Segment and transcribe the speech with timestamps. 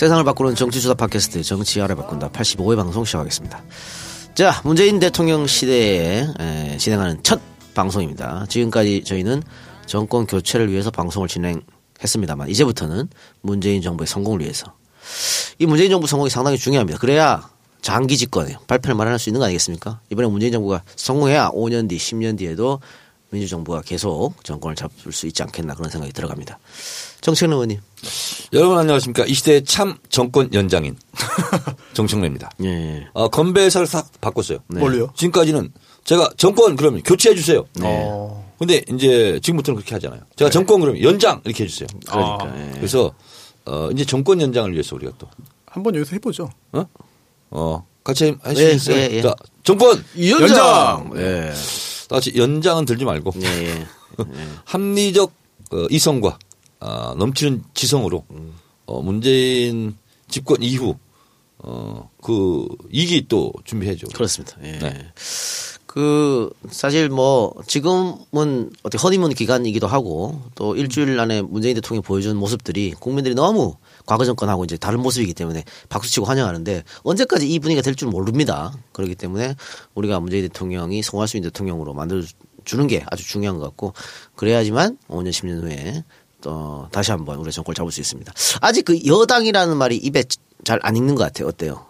[0.00, 3.62] 세상을 바꾸는 정치수다 팟캐스트 정치 알아 바꾼다 85회 방송 시작하겠습니다.
[4.34, 7.38] 자, 문재인 대통령 시대에 에, 진행하는 첫
[7.74, 8.46] 방송입니다.
[8.48, 9.42] 지금까지 저희는
[9.84, 13.10] 정권 교체를 위해서 방송을 진행했습니다만 이제부터는
[13.42, 14.72] 문재인 정부의 성공을 위해서
[15.58, 16.98] 이 문재인 정부 성공이 상당히 중요합니다.
[16.98, 17.50] 그래야
[17.82, 20.00] 장기 집권에 발표를 마련할 수 있는 거 아니겠습니까?
[20.08, 22.80] 이번에 문재인 정부가 성공해야 5년 뒤, 10년 뒤에도
[23.28, 26.58] 민주정부가 계속 정권을 잡을 수 있지 않겠나 그런 생각이 들어갑니다.
[27.20, 27.80] 정치현 의원님.
[28.52, 29.26] 여러분 안녕하십니까.
[29.26, 30.96] 이 시대의 참 정권 연장인
[31.92, 32.50] 정청래입니다.
[32.64, 33.06] 예.
[33.12, 34.58] 어, 건배사를 싹 바꿨어요.
[34.68, 34.80] 네.
[34.80, 35.12] 뭘로요?
[35.14, 35.72] 지금까지는
[36.04, 37.64] 제가 정권 그러면 교체해 주세요.
[37.82, 38.50] 어.
[38.58, 40.20] 근데 이제 지금부터는 그렇게 하잖아요.
[40.36, 41.88] 제가 정권 그러면 연장 이렇게 해주세요.
[42.06, 42.44] 그러니까.
[42.44, 42.58] 아.
[42.58, 42.72] 예.
[42.74, 43.12] 그래서
[43.66, 45.28] 어, 이제 정권 연장을 위해서 우리가 또
[45.66, 46.50] 한번 여기서 해보죠.
[46.72, 46.86] 어,
[47.50, 48.96] 어 같이 할수 예, 있어요.
[48.96, 49.22] 예, 예.
[49.22, 51.10] 자, 정권 연장!
[51.16, 51.52] 예.
[52.08, 53.86] 다 같이 연장은 들지 말고 예, 예.
[54.64, 55.32] 합리적
[55.72, 56.38] 어, 이성과
[56.80, 58.24] 아, 넘치는 지성으로
[58.86, 59.96] 어, 문재인
[60.28, 60.96] 집권 이후
[61.58, 64.06] 어, 그 이기 또 준비해줘.
[64.14, 64.56] 그렇습니다.
[64.64, 64.78] 예.
[64.78, 65.06] 네.
[65.86, 72.92] 그 사실 뭐 지금은 어떻게 허니문 기간이기도 하고 또 일주일 안에 문재인 대통령이 보여준 모습들이
[72.92, 73.74] 국민들이 너무
[74.06, 78.72] 과거 정권하고 이제 다른 모습이기 때문에 박수치고 환영하는데 언제까지 이 분위기가 될 줄 모릅니다.
[78.92, 79.56] 그렇기 때문에
[79.94, 82.22] 우리가 문재인 대통령이 성공할 수 있는 대통령으로 만들어
[82.64, 83.92] 주는 게 아주 중요한 것 같고
[84.36, 86.04] 그래야지만 5년 10년 후에
[86.40, 88.32] 또 다시 한번 우리 정권을 잡을 수 있습니다.
[88.60, 90.24] 아직 그 여당이라는 말이 입에
[90.64, 91.48] 잘 안 익는 것 같아요.
[91.48, 91.86] 어때요?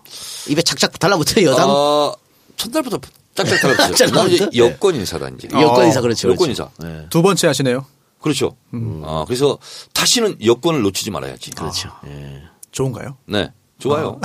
[0.48, 1.68] 입에 착착 달라붙어요 여당.
[1.70, 2.12] 아,
[2.56, 3.00] 첫날부터
[3.34, 4.50] 짝짝 달라붙어요?
[4.56, 5.48] 여권 인사다 이제.
[5.52, 6.28] 여권 인사 그렇죠.
[6.30, 6.70] 여권 그렇죠.
[6.80, 6.88] 인사.
[6.88, 7.06] 예.
[7.10, 7.84] 두 번째 하시네요.
[8.20, 8.56] 그렇죠.
[9.04, 9.58] 아, 그래서
[9.92, 11.50] 다시는 여권을 놓치지 말아야지.
[11.52, 11.91] 그렇죠.
[12.06, 12.42] 예.
[12.70, 13.16] 좋은가요?
[13.26, 13.52] 네.
[13.80, 14.20] 좋아요.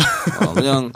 [0.45, 0.91] 어, 그냥,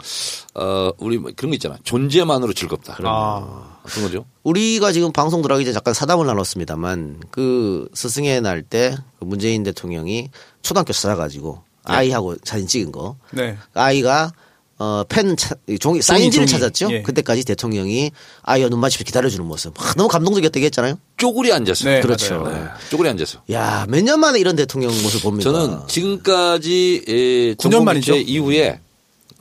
[0.54, 1.76] 어, 우리 뭐 그런 거 있잖아.
[1.82, 2.98] 존재만으로 즐겁다.
[3.04, 3.79] 아.
[3.84, 4.24] 어떤 거죠?
[4.42, 10.30] 우리가 지금 방송 들어가기 전에 잠깐 사담을 나눴습니다만 그 스승의 날 때 문재인 대통령이
[10.62, 13.56] 초등학교 찾아가지고 아이하고 사진 찍은 거 네.
[13.74, 14.32] 아이가
[14.78, 16.58] 어, 펜 차- 종이 사인지를 종이.
[16.58, 16.88] 찾았죠.
[16.92, 17.02] 예.
[17.02, 20.98] 그때까지 대통령이 아이와 눈 마주치며 기다려주는 모습 아, 너무 감동적이었다고 했잖아요.
[21.18, 21.84] 쪼그리 앉아서.
[21.84, 22.48] 네, 그렇죠.
[22.48, 22.64] 네.
[22.90, 23.42] 쪼그리 앉아서.
[23.50, 25.50] 야몇 년 만에 이런 대통령 모습 봅니다.
[25.52, 27.12] 저는 지금까지 에,
[27.56, 28.16] 9년 정권 만이죠.
[28.16, 28.80] 이후에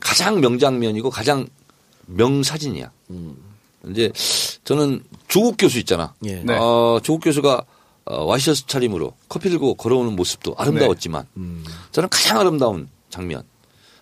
[0.02, 1.48] 가장 명장면이고 가장
[2.08, 2.92] 명사진이야.
[3.92, 4.12] 이제
[4.64, 6.14] 저는 조국 교수 있잖아.
[6.26, 6.42] 예.
[6.44, 6.58] 네.
[6.58, 7.64] 어, 조국 교수가
[8.06, 11.26] 어, 와이셔츠 차림으로 커피 들고 걸어오는 모습도 아름다웠지만
[11.92, 13.44] 저는 가장 아름다운 장면.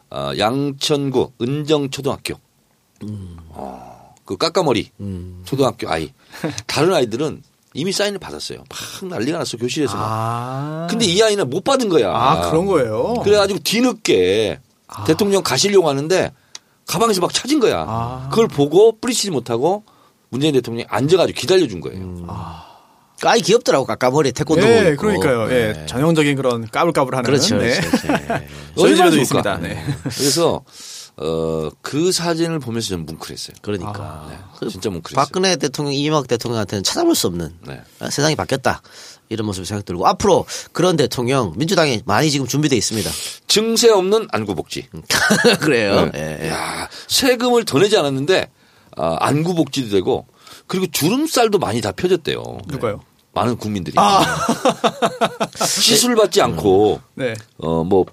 [0.10, 2.36] 어, 양천구 은정초등학교.
[3.50, 4.92] 어, 그 까까머리
[5.46, 6.14] 초등학교 아이.
[6.66, 7.44] 다른 아이들은
[7.74, 8.60] 이미 사인을 받았어요.
[8.70, 9.96] 막 난리가 났어 교실에서.
[9.98, 10.04] 막.
[10.08, 10.88] 아.
[10.90, 12.12] 근데 이 아이는 못 받은 거야.
[12.12, 13.16] 아, 그런 거예요?
[13.24, 14.60] 그래가지고 뒤늦게
[15.06, 16.32] 대통령 가시려고 하는데
[16.88, 17.86] 가방에서 막 찾은 거야.
[17.88, 18.28] 아.
[18.30, 19.84] 그걸 보고 뿌리치지 못하고
[20.30, 22.00] 문재인 대통령이 앉아가지고 기다려준 거예요.
[22.00, 22.28] 음.
[23.20, 24.98] 그 아이 귀엽더라고 까까머리 태권도 네, 있고.
[25.02, 25.52] 그러니까요.
[25.52, 25.74] 예.
[25.74, 25.86] 네.
[25.88, 27.26] 전형적인 그런 까불까불하는.
[27.26, 27.58] 그렇죠.
[27.58, 27.80] 네.
[27.80, 28.08] 그렇죠.
[28.14, 28.48] 예.
[28.78, 29.58] 저희 집에도 얼마나 있습니다.
[29.58, 29.58] 좋을까?
[29.58, 29.84] 네.
[30.04, 30.64] 그래서
[31.20, 33.58] 어, 그 사진을 보면서 좀 뭉클했어요.
[33.62, 34.28] 그러니까
[34.62, 35.16] 네, 진짜 뭉클했어요.
[35.16, 37.82] 박근혜 대통령, 이명박 대통령한테는 찾아볼 수 없는 네.
[38.00, 38.82] 아, 세상이 바뀌었다
[39.30, 43.10] 이런 모습이 생각 들고 앞으로 그런 대통령 민주당에 많이 지금 준비돼 있습니다.
[43.48, 44.90] 증세 없는 안구복지.
[45.60, 46.06] 그래요.
[46.06, 46.12] 네.
[46.16, 46.50] 예, 예.
[46.50, 48.52] 야, 세금을 더 내지 않았는데
[48.96, 50.28] 아, 안구복지도 되고
[50.68, 52.60] 그리고 주름살도 많이 다 펴졌대요.
[52.68, 53.02] 누가요?
[53.34, 54.24] 많은 국민들이 아.
[55.66, 57.34] 시술 받지 않고 네.
[57.58, 58.06] 어뭐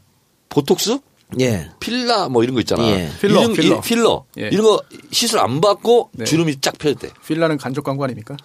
[0.48, 0.98] 보톡스
[1.40, 1.70] 예.
[1.80, 2.82] 필라 뭐 이런 거 있잖아.
[2.88, 3.10] 예.
[3.20, 3.76] 필러, 이런, 필러.
[3.76, 4.24] 이- 필러.
[4.38, 4.48] 예.
[4.52, 4.80] 이런 거
[5.10, 6.24] 시술 안 받고 네.
[6.24, 7.10] 주름이 쫙 펴졌대.
[7.26, 8.36] 필라는 간접 광고 아닙니까?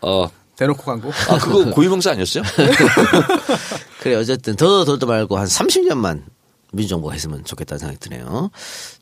[0.00, 0.28] 어.
[0.56, 1.10] 대놓고 광고.
[1.28, 2.42] 아, 그거 고유명사 아니었어요?
[4.00, 6.22] 그래 어쨌든 더도 덜도 말고 한 30년만
[6.72, 8.50] 민주정부가 했으면 좋겠다는 생각이 드네요.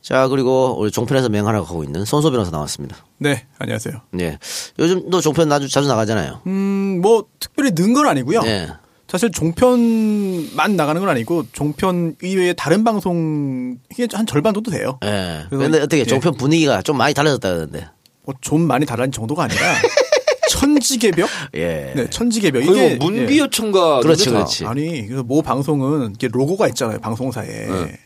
[0.01, 2.97] 자 그리고 우리 종편에서 맹활약 하고 있는 손수호 변호사 나왔습니다.
[3.17, 3.95] 네, 안녕하세요.
[4.19, 4.39] 예.
[4.77, 6.41] 요즘도 종편 자주 자주 나가잖아요.
[6.47, 8.41] 음, 뭐 특별히 는 건 아니고요.
[8.45, 8.67] 예.
[9.11, 14.99] 사실 종편만 나가는 건 아니고 종편 이외에 다른 방송 이게 한 절반 정도 돼요.
[15.03, 15.43] 예.
[15.49, 16.05] 근데 어떻게 예.
[16.05, 17.87] 종편 분위기가 좀 많이 달라졌다는데.
[18.23, 19.59] 뭐좀 많이 다른 정도가 아니라
[20.49, 21.27] 천지개벽?
[21.55, 21.91] 예.
[21.93, 22.63] 네, 천지개벽.
[22.63, 24.29] 이게 뭐 문비어청과 그렇지.
[24.29, 24.63] 그렇지.
[24.63, 24.67] 예.
[24.69, 27.47] 아니, 그래서 모 방송은 이게 로고가 있잖아요, 방송사에.
[27.47, 27.99] 네.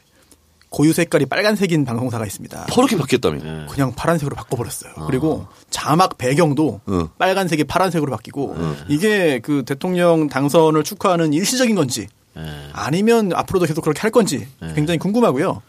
[0.75, 2.65] 고유 색깔이 빨간색인 방송사가 있습니다.
[2.65, 3.37] 퍼렇게 바뀌었다며.
[3.45, 3.65] 예.
[3.71, 4.91] 그냥 파란색으로 바꿔버렸어요.
[5.07, 7.09] 그리고 자막 배경도 어.
[7.17, 8.57] 빨간색이 파란색으로 바뀌고
[8.89, 12.41] 이게 그 대통령 당선을 축하하는 일시적인 건지 예.
[12.73, 15.61] 아니면 앞으로도 계속 그렇게 할 건지 굉장히 궁금하고요.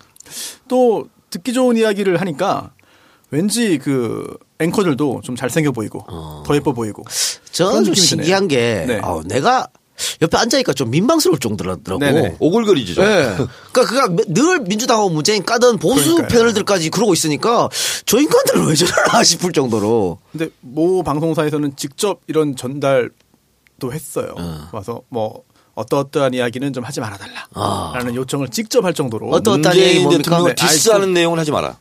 [0.66, 2.72] 또 듣기 좋은 이야기를 하니까
[3.30, 6.04] 왠지 그 앵커들도 좀 잘생겨 보이고
[6.44, 7.04] 더 예뻐 보이고
[7.52, 8.98] 저는 좀 신기한 게 네.
[9.04, 9.68] 어, 내가
[10.22, 11.98] 옆에 앉아있니까 좀 민망스러울 정도라더라고.
[12.00, 12.37] 네네.
[12.38, 13.02] 오글거리죠.
[13.02, 13.37] 예.
[13.37, 16.28] 그러니까 그가 늘 민주당하고 문재인 까던 보수 그러니까요.
[16.28, 17.69] 패널들까지 그러고 있으니까
[18.04, 20.19] 저 인간들은 왜 저러나 싶을 정도로.
[20.32, 23.10] 근데 모 방송사에서는 직접 이런 전달도
[23.93, 24.34] 했어요.
[24.72, 25.43] 와서 뭐
[25.75, 30.54] 어떠어떠한 이야기는 좀 하지 말아달라라는 요청을 직접 할 정도로 어떠어떠한 얘기 문재인 뭡니까?
[30.54, 31.78] 네, 디스하는 내용을 하지 마라.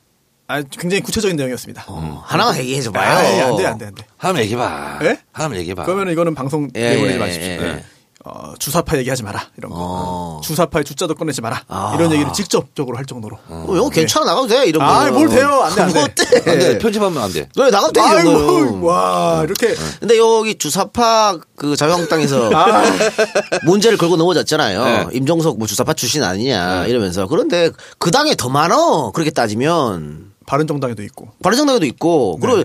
[0.47, 1.85] 아, 굉장히 구체적인 내용이었습니다.
[1.87, 3.09] 어, 하나만 얘기해 아, 줘봐요.
[3.47, 4.05] 안 돼, 안 돼, 안 돼.
[4.17, 4.99] 하나만 얘기해 봐.
[5.01, 5.17] 예?
[5.31, 5.85] 하나만 얘기해 봐.
[5.85, 7.43] 그러면 이거는 방송 예, 내보내지 예, 마십시오.
[7.43, 7.83] 예, 예.
[8.27, 9.77] 어, 주사파 얘기하지 마라 이런 거.
[9.79, 10.41] 어.
[10.43, 11.61] 주사파의 주자도 꺼내지 마라
[11.95, 13.37] 이런 얘기를 직접적으로 할 정도로.
[13.47, 14.91] 어, 이거 괜찮아 나가도 돼 이런 거.
[14.91, 15.61] 아, 뭘 돼요?
[15.61, 15.93] 안 돼, 안 돼.
[15.93, 16.51] 뭐 어때?
[16.51, 16.77] 안 돼.
[16.79, 17.47] 편집하면 안 돼.
[17.55, 18.79] 왜 나가도 돼 거.
[18.81, 22.49] 와 이렇게 근데 여기 주사파 그 자유한국당에서
[23.63, 24.83] 문제를 걸고 넘어졌잖아요.
[24.83, 25.07] 네.
[25.13, 27.69] 임종석 뭐 주사파 출신 아니냐 이러면서 그런데
[27.99, 32.63] 그 당에 더 많어 그렇게 따지면 바른정당에도 있고 바른정당에도 있고 그리고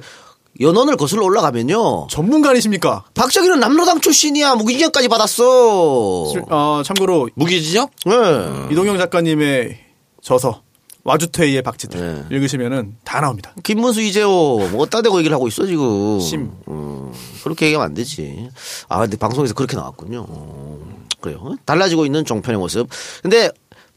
[0.61, 2.09] 연원을 거슬러 올라가면요.
[2.11, 3.05] 전문가 아니십니까?
[3.15, 6.25] 박정희는 남로당 출신이야 무기징역까지 받았어.
[6.51, 7.89] 어, 참고로 무기지죠?
[8.05, 8.13] 네.
[8.71, 9.79] 이동영 작가님의
[10.23, 10.63] 저서
[11.03, 12.37] 와주퇴의 박지들 네.
[12.37, 13.55] 읽으시면은 다 나옵니다.
[13.63, 16.21] 김문수 이재호 뭐 어따 대고 얘기를 하고 있어 지금.
[16.21, 16.53] 심.
[16.69, 17.11] 음,
[17.43, 18.51] 그렇게 얘기하면 안 되지.
[18.89, 20.27] 아 근데 방송에서 그렇게 나왔군요.
[20.29, 20.79] 어,
[21.21, 21.57] 그래요.
[21.65, 22.87] 달라지고 있는 종편의 모습.
[23.23, 23.51] 근데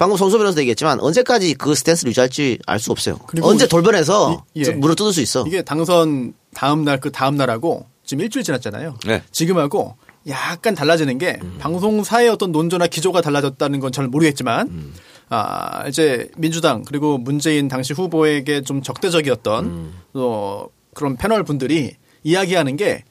[0.03, 3.17] 방금 손소 변호사도 얘기했지만 언제까지 그 스탠스를 유지할지 알 수 없어요.
[3.41, 4.71] 언제 이- 돌변해서 이- 예.
[4.71, 5.45] 물어 뜯을 수 있어.
[5.47, 8.97] 이게 당선 다음 날 그 다음 날하고 지금 일주일 지났잖아요.
[9.07, 9.23] 네.
[9.31, 9.95] 지금하고
[10.27, 14.91] 약간 달라지는 게 방송사의 어떤 논조나 기조가 달라졌다는 건 잘 모르겠지만
[15.29, 23.03] 아 이제 민주당 그리고 문재인 당시 후보에게 좀 적대적이었던 어, 그런 패널 분들이 이야기하는 게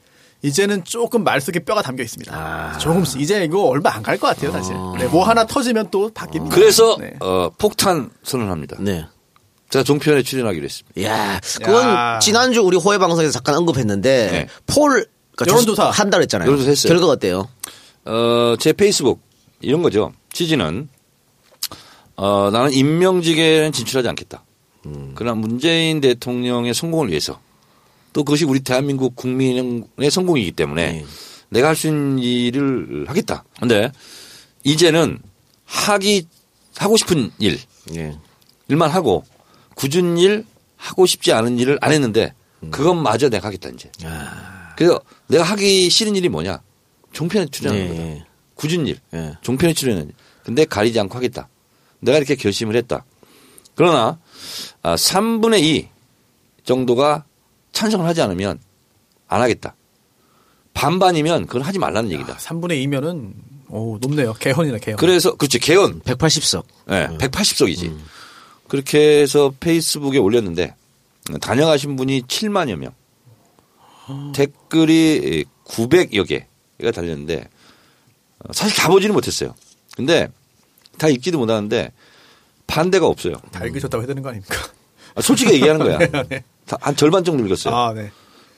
[0.43, 2.77] 이제는 조금 말 속에 뼈가 담겨 있습니다.
[2.79, 4.75] 조금씩 이제 이거 얼마 안 갈 것 같아요, 사실.
[4.99, 6.49] 네, 뭐 하나 터지면 또 바뀝니다.
[6.51, 7.13] 그래서 네.
[7.21, 8.77] 어, 폭탄 선언합니다.
[8.79, 9.05] 네.
[9.69, 11.01] 제가 종편에 출연하기로 했습니다.
[11.03, 12.19] 야, 그건 야.
[12.19, 14.47] 지난주 우리 호해 방송에서 잠깐 언급했는데 네.
[14.67, 15.83] 폴 그러니까 여론조사.
[15.87, 16.47] 조사 한다고 했잖아요.
[16.47, 16.89] 여론조사 했어요.
[16.93, 17.47] 결과가 어때요?
[18.05, 19.21] 어, 제 페이스북
[19.61, 20.11] 이런 거죠.
[20.33, 20.89] 취지는
[22.17, 24.43] 어, 나는 임명직에는 진출하지 않겠다.
[25.15, 27.39] 그러나 문재인 대통령의 성공을 위해서
[28.13, 31.05] 또 그것이 우리 대한민국 국민의 성공이기 때문에 네.
[31.49, 33.43] 내가 할 수 있는 일을 하겠다.
[33.59, 33.91] 근데
[34.63, 35.19] 이제는
[35.65, 36.27] 하기
[36.77, 37.59] 하고 싶은 일
[37.95, 38.17] 예.
[38.69, 39.23] 일만 하고
[39.75, 40.45] 굳은 일
[40.77, 42.71] 하고 싶지 않은 일을 안 했는데 음.
[42.71, 43.91] 그것마저 내가 하겠다 이제.
[44.03, 44.73] 아.
[44.77, 46.61] 그래서 내가 하기 싫은 일이 뭐냐?
[47.11, 48.01] 종편에 출연하는 거다.
[48.01, 48.25] 예.
[48.55, 48.99] 굳은 일.
[49.13, 49.33] 예.
[49.41, 50.15] 종편에 출연하는 일.
[50.43, 51.47] 근데 가리지 않고 하겠다.
[51.99, 53.05] 내가 이렇게 결심을 했다.
[53.75, 54.19] 그러나
[54.81, 55.87] 아, 3분의 2
[56.63, 57.25] 정도가
[57.73, 58.59] 찬성을 하지 않으면
[59.27, 59.75] 안 하겠다.
[60.73, 62.37] 반반이면 그건 하지 말라는 얘기다.
[62.37, 63.33] 3분의 2면은
[63.69, 64.33] 오 높네요.
[64.33, 64.97] 개헌이네 개헌.
[64.97, 66.63] 그래서 그렇지 개헌 180석.
[66.87, 67.95] 네, 180석이지.
[68.67, 70.75] 그렇게 해서 페이스북에 올렸는데
[71.41, 72.93] 다녀가신 분이 7만여 명.
[74.33, 77.47] 댓글이 900여 개가 달렸는데
[78.39, 79.55] 어, 사실 다 보지는 못했어요.
[79.95, 80.27] 근데
[80.97, 81.91] 다 읽지도 못하는데
[82.67, 83.35] 반대가 없어요.
[83.51, 84.55] 다 읽으셨다고 해야 되는 거 아닙니까?
[85.15, 85.97] 아, 솔직히 얘기하는 거야.
[86.27, 86.39] 네.
[86.39, 87.75] 다 한 절반 정도 읽었어요.
[87.75, 88.11] 아, 네.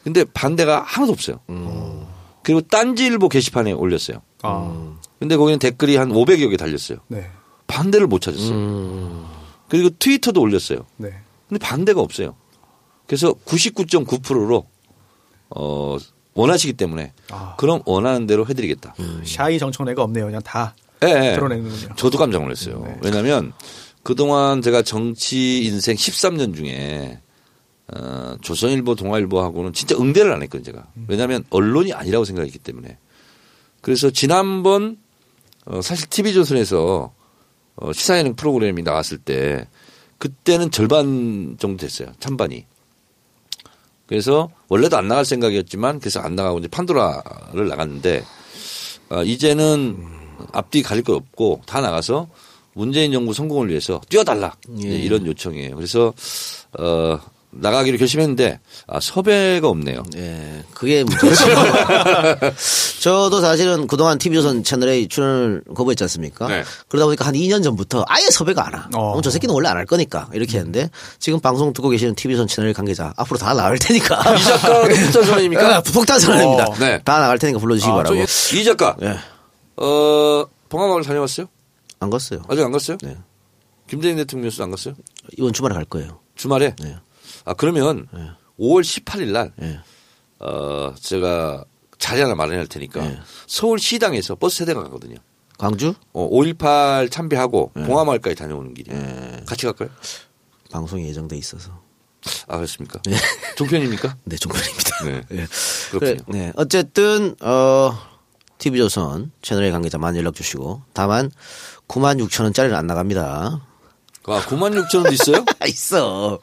[0.04, 1.40] 근데 반대가 하나도 없어요.
[2.44, 4.22] 그리고 딴지일보 게시판에 올렸어요.
[4.44, 7.00] 아, 근데 거기는 댓글이 한 500여 개 달렸어요.
[7.08, 7.30] 네.
[7.68, 9.26] 반대를 못 찾았어요.
[9.68, 10.86] 그리고 트위터도 올렸어요.
[10.98, 11.10] 네.
[11.50, 12.36] 근데 반대가 없어요.
[13.08, 14.68] 그래서 99.9%로
[15.50, 15.98] 어
[16.34, 17.56] 원하시기 때문에 아.
[17.58, 18.94] 그럼 원하는 대로 해드리겠다.
[19.24, 20.26] 샤이 정청래가 없네요.
[20.26, 21.36] 그냥 다 예, 예.
[21.36, 21.96] 드러내는군요.
[21.96, 22.84] 저도 깜짝 놀랐어요.
[22.84, 22.98] 네.
[23.04, 23.54] 왜냐하면
[24.04, 27.20] 그동안 제가 정치 인생 13년 중에
[27.88, 30.64] 어, 조선일보, 동아일보하고는 진짜 응대를 안 했거든요.
[30.64, 30.88] 제가.
[31.08, 32.98] 왜냐하면 언론이 아니라고 생각했기 때문에.
[33.82, 34.98] 그래서 지난번
[35.66, 37.14] 어, 사실 TV조선에서
[37.76, 39.68] 어, 시사예능 프로그램이 나왔을 때
[40.18, 42.12] 그때는 절반 정도 됐어요.
[42.20, 42.66] 찬반이.
[44.08, 48.24] 그래서 원래도 안 나갈 생각이었지만 그래서 안 나가고 이제 판도라를 나갔는데
[49.10, 50.04] 어, 이제는
[50.52, 52.28] 앞뒤 가릴 것 없고 다 나가서
[52.74, 54.90] 문재인 정부 성공을 위해서 뛰어달라 예.
[54.90, 55.76] 이런 요청이에요.
[55.76, 56.14] 그래서
[56.78, 57.20] 어
[57.58, 60.04] 나가기로 결심했는데 아 섭외가 없네요.
[60.18, 61.46] 예, 그게 문제죠.
[63.02, 66.48] 저도 사실은 그동안 TV조선 채널에 출연을 거부했지 않습니까?
[66.48, 66.64] 네.
[66.88, 68.88] 그러다 보니까 한 2년 전부터 아예 섭외가 안 와.
[68.96, 69.18] 어.
[69.18, 72.72] 어, 저 새끼는 원래 안 할 거니까 이렇게 했는데 지금 방송 듣고 계시는 TV조선 채널
[72.74, 74.36] 관계자 앞으로 다 나갈 테니까.
[74.36, 75.76] 이 작가가 폭탄 선언입니까?
[75.78, 76.64] 아, 폭탄 선언입니다.
[76.66, 77.02] 어, 네.
[77.04, 78.16] 다 나갈 테니까 불러주시기 아, 바라고.
[78.16, 79.18] 이 작가 예,
[79.78, 81.48] 어 봉화마을 다녀왔어요?
[82.00, 82.42] 안 갔어요.
[82.50, 82.98] 아직 안 갔어요?
[83.02, 83.18] 네.
[83.90, 84.94] 김대중 대통령 수도 안 갔어요?
[85.38, 86.20] 이번 주말에 갈 거예요.
[86.36, 86.76] 주말에?
[86.82, 86.96] 네.
[87.46, 88.30] 아 그러면 네.
[88.60, 89.80] 5월 18일 날 예.
[90.40, 91.64] 어, 제가
[91.98, 93.20] 자리 하나 마련할 테니까 네.
[93.48, 95.16] 서울 시당에서 버스 세대가 가거든요.
[95.58, 97.84] 광주 어, 5.18 참배하고 네.
[97.84, 98.92] 봉화마을까지 다녀오는 길이.
[98.92, 99.44] 예.
[99.46, 99.90] 같이 갈까요?
[100.72, 101.72] 방송이 예정돼 있어서.
[102.48, 103.00] 아, 그렇습니까?
[103.56, 104.18] 종편입니까?
[104.26, 105.04] 네, 종편입니다.
[105.06, 105.22] 네.
[105.32, 105.48] 예.
[105.92, 106.24] 그렇군요.
[106.26, 106.54] 그래, 네.
[106.56, 107.94] 어쨌든 어
[108.58, 111.32] TV조선 채널의 관계자 많이 연락 주시고 다만
[111.88, 113.62] 9만 6천 원짜리는 안 나갑니다.
[114.28, 115.46] 아, 9만 6천 원 있어요?
[115.68, 116.40] 있어.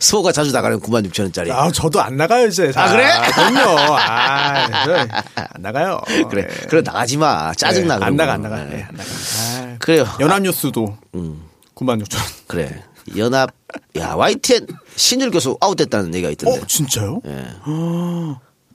[0.00, 1.52] 소가 자주 나가는 9만 6천 원짜리.
[1.52, 2.72] 아, 저도 안 나가요, 이제.
[2.74, 3.08] 아, 그래?
[3.32, 3.96] 그럼요.
[3.96, 5.08] 아, 네.
[5.36, 6.00] 안 나가요.
[6.28, 6.48] 그래.
[6.48, 6.66] 네.
[6.68, 7.52] 그래 나가지 마.
[7.54, 7.98] 짜증 나.
[7.98, 8.16] 네, 안.
[8.16, 8.56] 나가, 안 나가.
[8.64, 8.76] 네.
[8.76, 9.10] 네, 안 나가.
[9.10, 10.06] 아, 그래요.
[10.18, 12.24] 연합뉴스도 9만 6천 원.
[12.46, 12.82] 그래.
[13.16, 13.50] 연합
[13.98, 14.66] 야 YTN
[14.96, 16.58] 신율 교수 아웃됐다는 얘기가 있던데.
[16.58, 17.20] 어, 진짜요?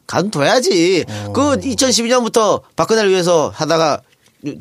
[0.07, 1.05] 간둬야지.
[1.07, 1.33] 어.
[1.33, 4.01] 그 2012년부터 박근혜를 위해서 하다가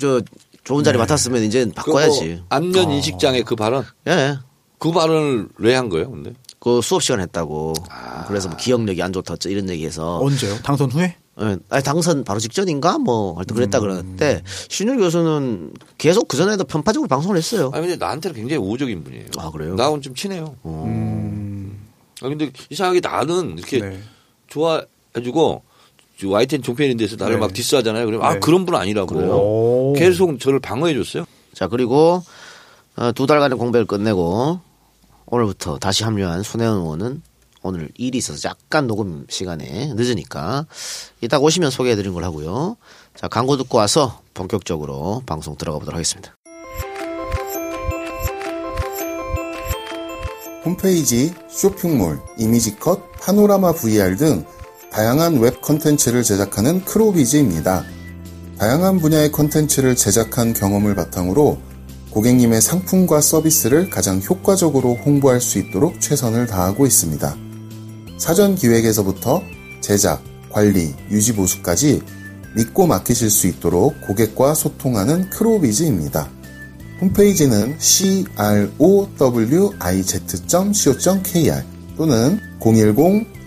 [0.00, 0.20] 저
[0.68, 2.42] 좋은 자리 맡았으면 이제 바꿔야지.
[2.50, 3.86] 안면 인식장애 그 발언.
[4.06, 4.36] 예.
[4.78, 6.34] 그 발언을 왜 한 거예요, 근데?
[6.60, 7.72] 그 수업 시간 했다고.
[8.26, 10.18] 그래서 뭐 기억력이 안 좋다 이런 얘기해서.
[10.18, 10.56] 언제요?
[10.62, 11.16] 당선 후에?
[11.40, 11.56] 예.
[11.70, 17.38] 아니, 당선 바로 직전인가 뭐 하여튼 그랬다 그러는데 신율 교수는 계속 그 전에도 편파적으로 방송을
[17.38, 17.70] 했어요.
[17.72, 19.26] 아니, 근데 나한테는 굉장히 우호적인 분이에요.
[19.38, 19.74] 아, 그래요?
[19.74, 20.54] 나하고는 좀 친해요.
[20.64, 23.98] 아, 근데 이상하게 나는 이렇게 네.
[24.48, 25.62] 좋아해주고
[26.26, 27.40] YTN 종편인 데서 나를 네.
[27.40, 28.06] 막 디스하잖아요.
[28.06, 28.40] 그러면 아, 네.
[28.40, 29.16] 그런 분 아니라고.
[29.16, 29.92] 오.
[29.96, 31.24] 계속 저를 방어해 줬어요.
[31.54, 32.22] 자 그리고
[32.96, 34.60] 어, 두 달간의 공백을 끝내고
[35.26, 37.22] 오늘부터 다시 합류한 손혜원 의원은
[37.62, 40.66] 오늘 일이 있어서 약간 녹음 시간에 늦으니까
[41.20, 42.76] 이따 오시면 소개해드린 걸 하고요.
[43.14, 46.34] 자 광고 듣고 와서 본격적으로 방송 들어가 보도록 하겠습니다.
[50.64, 54.44] 홈페이지, 쇼핑몰, 이미지컷, 파노라마 VR 등
[54.98, 57.84] 다양한 웹 컨텐츠를 제작하는 크로위즈입니다.
[58.58, 61.56] 다양한 분야의 컨텐츠를 제작한 경험을 바탕으로
[62.10, 67.36] 고객님의 상품과 서비스를 가장 효과적으로 홍보할 수 있도록 최선을 다하고 있습니다.
[68.18, 69.40] 사전 기획에서부터
[69.80, 72.02] 제작, 관리, 유지 보수까지
[72.56, 76.28] 믿고 맡기실 수 있도록 고객과 소통하는 크로위즈입니다.
[77.00, 79.14] 홈페이지는 crowiz.co.kr
[81.96, 82.40] 또는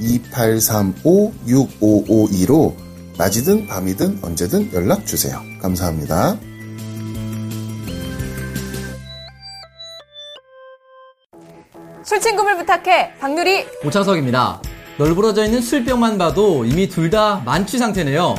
[0.01, 2.74] 010-2835-6552로
[3.17, 5.41] 낮이든 밤이든 언제든 연락주세요.
[5.62, 6.38] 감사합니다.
[12.03, 14.62] 술친구를 부탁해 박누리 오창석입니다.
[14.98, 18.36] 널브러져 있는 술병만 봐도 이미 둘 다 만취 상태네요.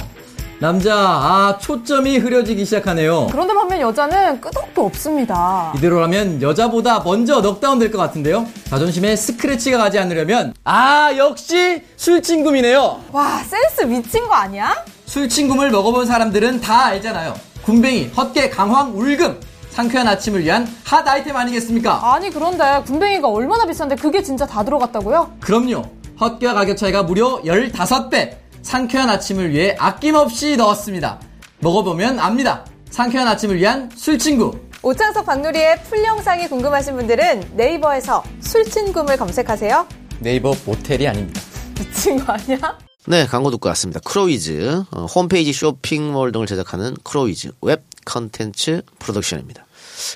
[0.62, 3.26] 남자, 아, 초점이 흐려지기 시작하네요.
[3.32, 8.46] 그런데 반면 여자는 끄덕도 없습니다 이대로라면 여자보다 먼저 넉다운 될 것 같은데요?
[8.70, 13.00] 자존심에 스크래치가 가지 않으려면, 아, 역시 술친금이네요.
[13.10, 14.76] 와 센스 미친 거 아니야?
[15.06, 17.34] 술친금을 먹어본 사람들은 다 알잖아요.
[17.64, 19.40] 군뱅이, 헛개, 강황, 울금.
[19.70, 22.14] 상쾌한 아침을 위한 핫 아이템 아니겠습니까?
[22.14, 25.38] 아니 그런데 군뱅이가 얼마나 비싼데 그게 진짜 다 들어갔다고요?
[25.40, 25.82] 그럼요.
[26.20, 28.41] 헛개와 가격 차이가 무려 15배.
[28.62, 31.20] 상쾌한 아침을 위해 아낌없이 넣었습니다.
[31.58, 32.64] 먹어보면 압니다.
[32.90, 34.58] 상쾌한 아침을 위한 술친구.
[34.82, 39.86] 오창석 박누리의 full 영상이 궁금하신 분들은 네이버에서 술친구를 검색하세요
[40.18, 41.40] 네이버 모텔이 아닙니다.
[41.78, 42.78] 미친 거 아니야?
[43.06, 44.00] 네 광고 듣고 왔습니다.
[44.00, 49.64] 크로위즈 어, 홈페이지 쇼핑몰 등을 제작하는 크로위즈 웹 컨텐츠 프로덕션입니다.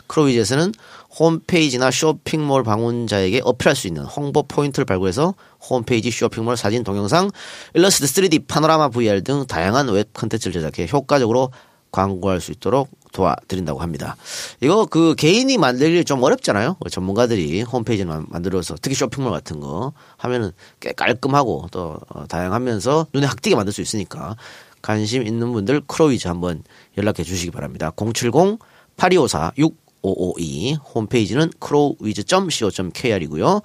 [0.08, 0.72] 크로위즈에서는
[1.18, 5.35] 홈페이지나 쇼핑몰 방문자에게 어필할 수 있는 홍보 포인트를 발굴해서
[5.70, 7.30] 홈페이지 쇼핑몰 사진 동영상
[7.75, 11.50] 일러스트 3D 파노라마 VR 등 다양한 웹 컨텐츠를 제작해 효과적으로
[11.90, 14.16] 광고할 수 있도록 도와드린다고 합니다.
[14.61, 16.76] 이거 그 개인이 만들기 좀 어렵잖아요.
[16.82, 23.26] 그 전문가들이 홈페이지를 만들어서 특히 쇼핑몰 같은 거 하면은 꽤 깔끔하고 또 어, 다양하면서 눈에
[23.26, 24.37] 확 띄게 만들 수 있으니까
[24.82, 26.62] 관심 있는 분들 크로위즈 한번
[26.99, 27.90] 연락해 주시기 바랍니다.
[27.96, 28.58] 070
[28.99, 33.60] 8254 6552 홈페이지는 crowiz.co.kr이고요.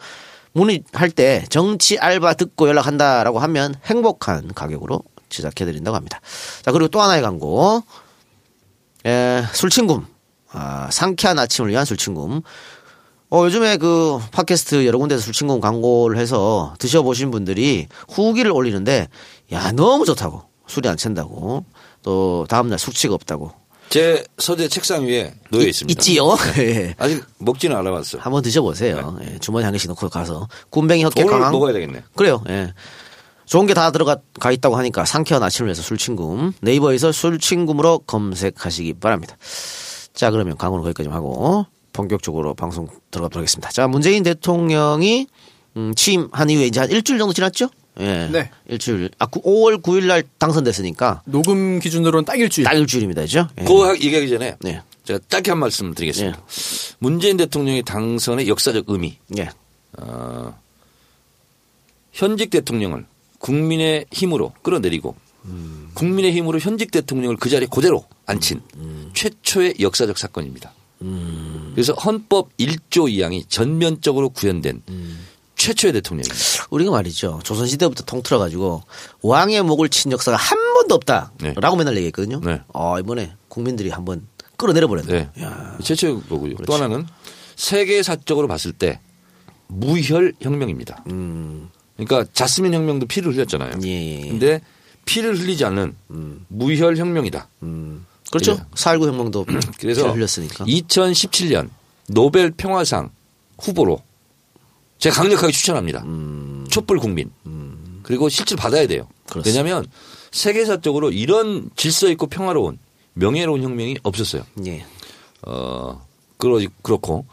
[0.54, 6.20] 문의할 때 정치 알바 듣고 연락한다라고 하면 행복한 가격으로 제작해 드린다고 합니다.
[6.62, 7.84] 자, 그리고 또 하나의 광고.
[9.06, 10.06] 에, 술친금.
[10.52, 12.42] 아, 상쾌한 아침을 위한 술친금.
[13.34, 19.08] 어, 요즘에 그 팟캐스트 여러 군데서 술친금 광고를 해서 드셔보신 분들이 후기를 올리는데,
[19.54, 20.44] 야, 너무 좋다고.
[20.68, 21.64] 술이 안 챈다고.
[22.04, 23.61] 또, 다음날 숙취가 없다고.
[23.92, 26.00] 제 서재 책상 위에 놓여 있습니다.
[26.00, 26.36] 있지요?
[26.60, 26.96] 예.
[26.98, 28.22] 아직 먹지는 않아봤어요.
[28.22, 29.18] 한번 드셔보세요.
[29.26, 30.48] 예, 주머니 한 개씩 넣고 가서.
[30.70, 31.52] 군뱅이 헛개 오늘 강황.
[31.52, 32.02] 먹어야 되겠네.
[32.16, 32.42] 그래요.
[32.50, 32.74] 예.
[33.46, 39.36] 좋은 게 다 들어가 가 있다고 하니까 상쾌한 아침을 위해서 술친금 네이버에서 술친금으로 검색하시기 바랍니다.
[40.14, 43.70] 자 그러면 광고는 거기까지 좀 하고 본격적으로 방송 들어가도록 하겠습니다.
[43.72, 45.28] 자 문재인 대통령이
[45.76, 47.70] 음, 취임한 이후에 이제 한 일주일 정도 지났죠?
[48.00, 48.30] 예.
[48.32, 48.50] 네.
[48.68, 49.10] 일주일.
[49.20, 52.66] 아 5월 9일 날 당선됐으니까 녹음 기준으로는 딱 일주일.
[52.66, 53.48] 딱 일주일입니다, 그죠?
[53.60, 53.64] 예.
[53.64, 54.82] 그거 얘기하기 전에 네.
[55.04, 56.42] 제가 짧게 한 말씀 드리겠습니다.
[57.00, 59.18] 문재인 대통령의 당선의 역사적 의미.
[59.38, 59.50] 예.
[59.98, 60.58] 어,
[62.14, 63.06] 현직 대통령을
[63.40, 65.16] 국민의 힘으로 끌어내리고
[65.96, 68.62] 국민의 힘으로 현직 대통령을 그 자리에 그대로 앉힌
[69.14, 70.74] 최초의 역사적 사건입니다.
[71.74, 74.84] 그래서 헌법 1조 2항이 전면적으로 구현된
[75.62, 76.36] 최초의 대통령입니다.
[76.72, 77.40] 우리가 말이죠.
[77.44, 78.82] 조선시대부터 통틀어가지고
[79.22, 81.54] 왕의 목을 친 역사가 한 번도 없다라고 네.
[81.78, 82.42] 맨날 얘기했거든요.
[82.44, 82.62] 네.
[82.74, 84.28] 어, 이번에 국민들이 한번
[84.58, 85.30] 끌어내려 버렸네.
[85.36, 85.46] 네.
[85.84, 86.56] 최초의 거고요.
[86.66, 87.06] 또 하나는
[87.56, 89.00] 세계사적으로 봤을 때
[89.68, 91.04] 무혈 혁명입니다.
[91.06, 93.74] 그러니까 자스민 혁명도 피를 흘렸잖아요.
[93.76, 93.84] 음.
[93.86, 94.30] 예, 예.
[94.30, 94.62] 근데
[95.06, 95.96] 피를 흘리지 않는
[96.48, 97.48] 무혈 혁명이다.
[98.32, 98.54] 그렇죠.
[98.54, 98.76] 예.
[98.76, 99.46] 4.19 혁명도
[99.80, 100.66] 그래서 피를 흘렸으니까.
[100.66, 101.70] 2017년
[102.08, 103.12] 노벨 평화상
[103.60, 104.02] 후보로
[105.02, 106.06] 제가 강력하게 추천합니다.
[106.70, 107.30] 촛불 국민.
[108.04, 109.08] 그리고 실제로 받아야 돼요.
[109.28, 109.62] 그렇습니다.
[109.62, 109.88] 왜냐하면
[110.32, 112.78] 세계사적으로 이런 질서 있고 평화로운
[113.14, 114.44] 명예로운 혁명이 없었어요.
[114.66, 114.86] 예.
[115.42, 116.06] 어,
[116.38, 117.26] 그러, 그렇고.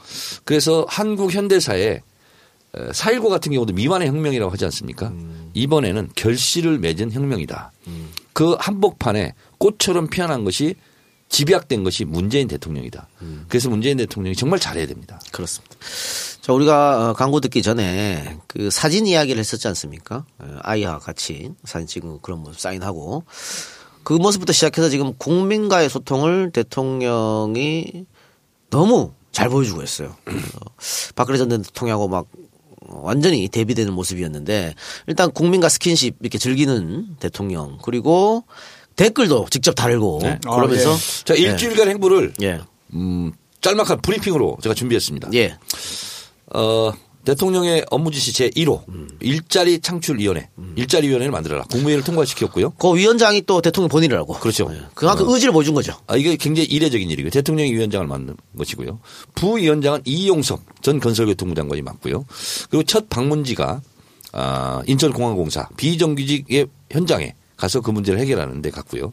[0.44, 2.00] 그래서 한국 현대사에
[2.72, 5.12] 4.19 같은 경우도 미만의 혁명이라고 하지 않습니까?
[5.54, 7.72] 이번에는 결실을 맺은 혁명이다.
[8.32, 10.74] 그 한복판에 꽃처럼 피어난 것이
[11.28, 13.08] 집약된 것이 문재인 대통령이다.
[13.48, 15.20] 그래서 문재인 대통령이 정말 잘해야 됩니다.
[15.32, 15.76] 그렇습니다.
[16.48, 20.24] 자, 우리가 어, 광고 듣기 전에 그 사진 이야기를 했었지 않습니까?
[20.38, 23.24] 어, 아이와 같이 사진 찍은 그런 모습 사인하고
[24.02, 28.06] 그 모습부터 시작해서 지금 국민과의 소통을 대통령이
[28.70, 30.16] 너무 잘 보여주고 있어요.
[30.26, 30.74] 어,
[31.14, 32.28] 박근혜 전 대통령하고 막
[32.86, 34.74] 완전히 대비되는 모습이었는데
[35.06, 38.44] 일단 국민과 스킨십 이렇게 즐기는 대통령 그리고
[38.96, 40.38] 댓글도 직접 달고 네.
[40.42, 42.62] 그러면서 자, 일주일간 행보를 예.
[42.94, 45.28] 음, 짤막한 브리핑으로 제가 준비했습니다.
[45.34, 45.58] 예.
[46.54, 46.92] 어,
[47.24, 48.82] 대통령의 업무 지시 제1호
[49.20, 52.70] 일자리 창출 위원회 일자리 위원회를 만들어라 국무회의를 통과시켰고요.
[52.70, 54.34] 그 위원장이 또 대통령 본인이라고.
[54.34, 54.70] 그렇죠.
[54.72, 54.80] 예.
[54.94, 55.94] 그만큼 의지를 보여준 거죠.
[56.06, 57.30] 아, 이게 굉장히 이례적인 일이고요.
[57.30, 58.98] 대통령이 위원장을 맡는 것이고요.
[59.34, 62.24] 부위원장은 이용섭 전 건설교통부 장관이 맡고요.
[62.70, 63.82] 그리고 첫 방문지가
[64.32, 69.12] 아, 인천공항공사 비정규직의 현장에 가서 그 문제를 해결하는 데 갔고요.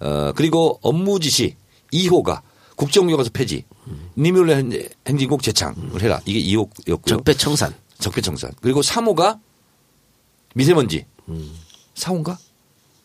[0.00, 1.56] 어, 그리고 업무 지시
[1.92, 2.42] 2호가
[2.78, 3.64] 국정교과서 폐지,
[4.16, 6.20] 니뮬레 행진곡 재창을 해라.
[6.24, 7.04] 이게 2호였고요.
[7.04, 7.74] 적폐청산.
[7.98, 8.52] 적폐청산.
[8.62, 9.40] 그리고 3호가
[10.54, 11.04] 미세먼지.
[11.96, 12.36] 4호인가?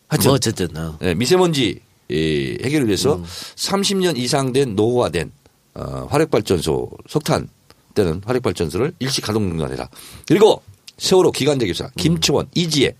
[0.08, 0.76] 하여튼 뭐 어쨌든.
[0.76, 0.96] 어.
[1.00, 3.20] 네, 미세먼지 예, 해결을 위해서
[3.56, 5.32] 30년 이상 된 노후화된
[5.74, 7.48] 어, 화력발전소 석탄
[7.94, 9.88] 때는 화력발전소를 일시 가동 중단해라.
[10.28, 10.62] 그리고
[10.98, 12.94] 세월호 기간제 교사 김초원 이지혜 에,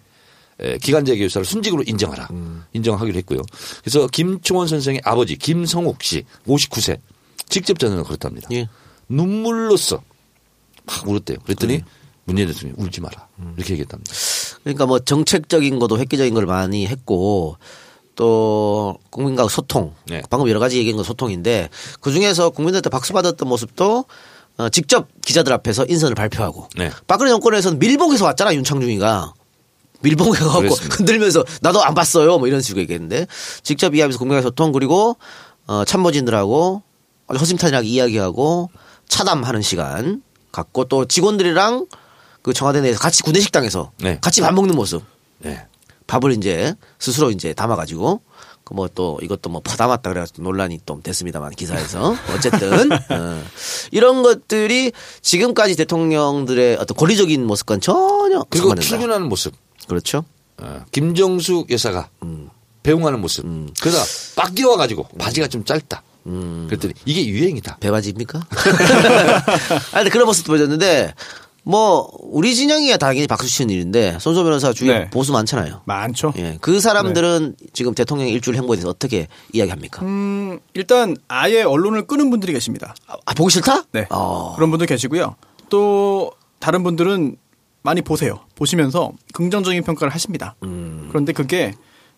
[0.80, 2.28] 기간제 교사를 순직으로 인정하라.
[2.72, 3.40] 인정하기로 했고요.
[3.82, 6.98] 그래서 김초원 선생의 아버지 김성욱 씨 59세
[7.48, 8.48] 직접 전화를 걸었답니다.
[8.52, 8.68] 예.
[9.08, 10.02] 눈물로써
[10.86, 11.38] 막 울었대요.
[11.44, 11.82] 그랬더니
[12.24, 13.28] 문재인 대통령이 울지 마라.
[13.56, 14.12] 이렇게 얘기했답니다.
[14.62, 17.56] 그러니까 뭐 정책적인 것도 획기적인 걸 많이 했고
[18.16, 19.94] 또 국민과 소통.
[20.06, 20.22] 네.
[20.30, 21.68] 방금 여러 가지 얘기한 건 소통인데
[22.00, 24.04] 그 중에서 국민들한테 박수 받았던 모습도
[24.56, 26.90] 어, 직접 기자들 앞에서 인선을 발표하고 네.
[27.06, 29.34] 박근혜 정권에서는 밀봉해서 왔잖아 윤창중이가
[30.04, 30.96] 밀봉 해갖고 그렇습니다.
[30.96, 33.26] 흔들면서 나도 안 봤어요 뭐 이런 식으로 얘기했는데
[33.62, 35.16] 직접 이야기하면서 국민과 소통 그리고
[35.66, 36.82] 어, 참모진들하고
[37.28, 38.70] 허심탄회하게 이야기하고
[39.08, 41.86] 차담하는 시간 갖고 또 직원들이랑
[42.42, 44.18] 그 청와대 내에서 같이 구내식당에서 네.
[44.20, 45.02] 같이 밥 먹는 모습
[45.38, 45.66] 네.
[46.06, 48.20] 밥을 이제 스스로 이제 담아가지고
[48.64, 53.42] 그 뭐 또 이것도 뭐 퍼담았다 그래가지고 논란이 좀 됐습니다만 기사에서 어쨌든 어,
[53.90, 58.74] 이런 것들이 지금까지 대통령들의 어떤 권리적인 모습과는 전혀 그리고.
[58.76, 59.54] 출근하는 모습.
[59.88, 60.24] 그렇죠.
[60.58, 62.08] 어, 김정숙 여사가
[62.82, 63.44] 배웅하는 모습.
[63.80, 63.98] 그러다
[64.36, 66.02] 빡 뛰어와가지고 바지가 좀 짧다.
[66.24, 67.78] 그랬더니 이게 유행이다.
[67.80, 68.38] 배바지입니까?
[69.92, 71.14] 아 근데 그런 모습도 보여줬는데
[71.64, 75.10] 뭐 우리 진영이야 당연히 박수 치는 일인데 손소 변호사 주위에 네.
[75.10, 75.80] 보수 많잖아요.
[75.86, 76.34] 많죠.
[76.36, 80.02] 예, 그 사람들은 지금 대통령 일주일 행보에 대해서 어떻게 이야기합니까?
[80.04, 82.94] 음, 일단 아예 언론을 끄는 분들이 계십니다.
[83.24, 83.84] 아 보기 싫다?
[83.92, 84.06] 네.
[84.10, 84.52] 어.
[84.56, 85.36] 그런 분들 계시고요.
[85.70, 87.36] 또 다른 분들은
[87.84, 88.40] 많이 보세요.
[88.56, 90.56] 보시면서 긍정적인 평가를 하십니다.
[91.08, 91.72] 그런데 그게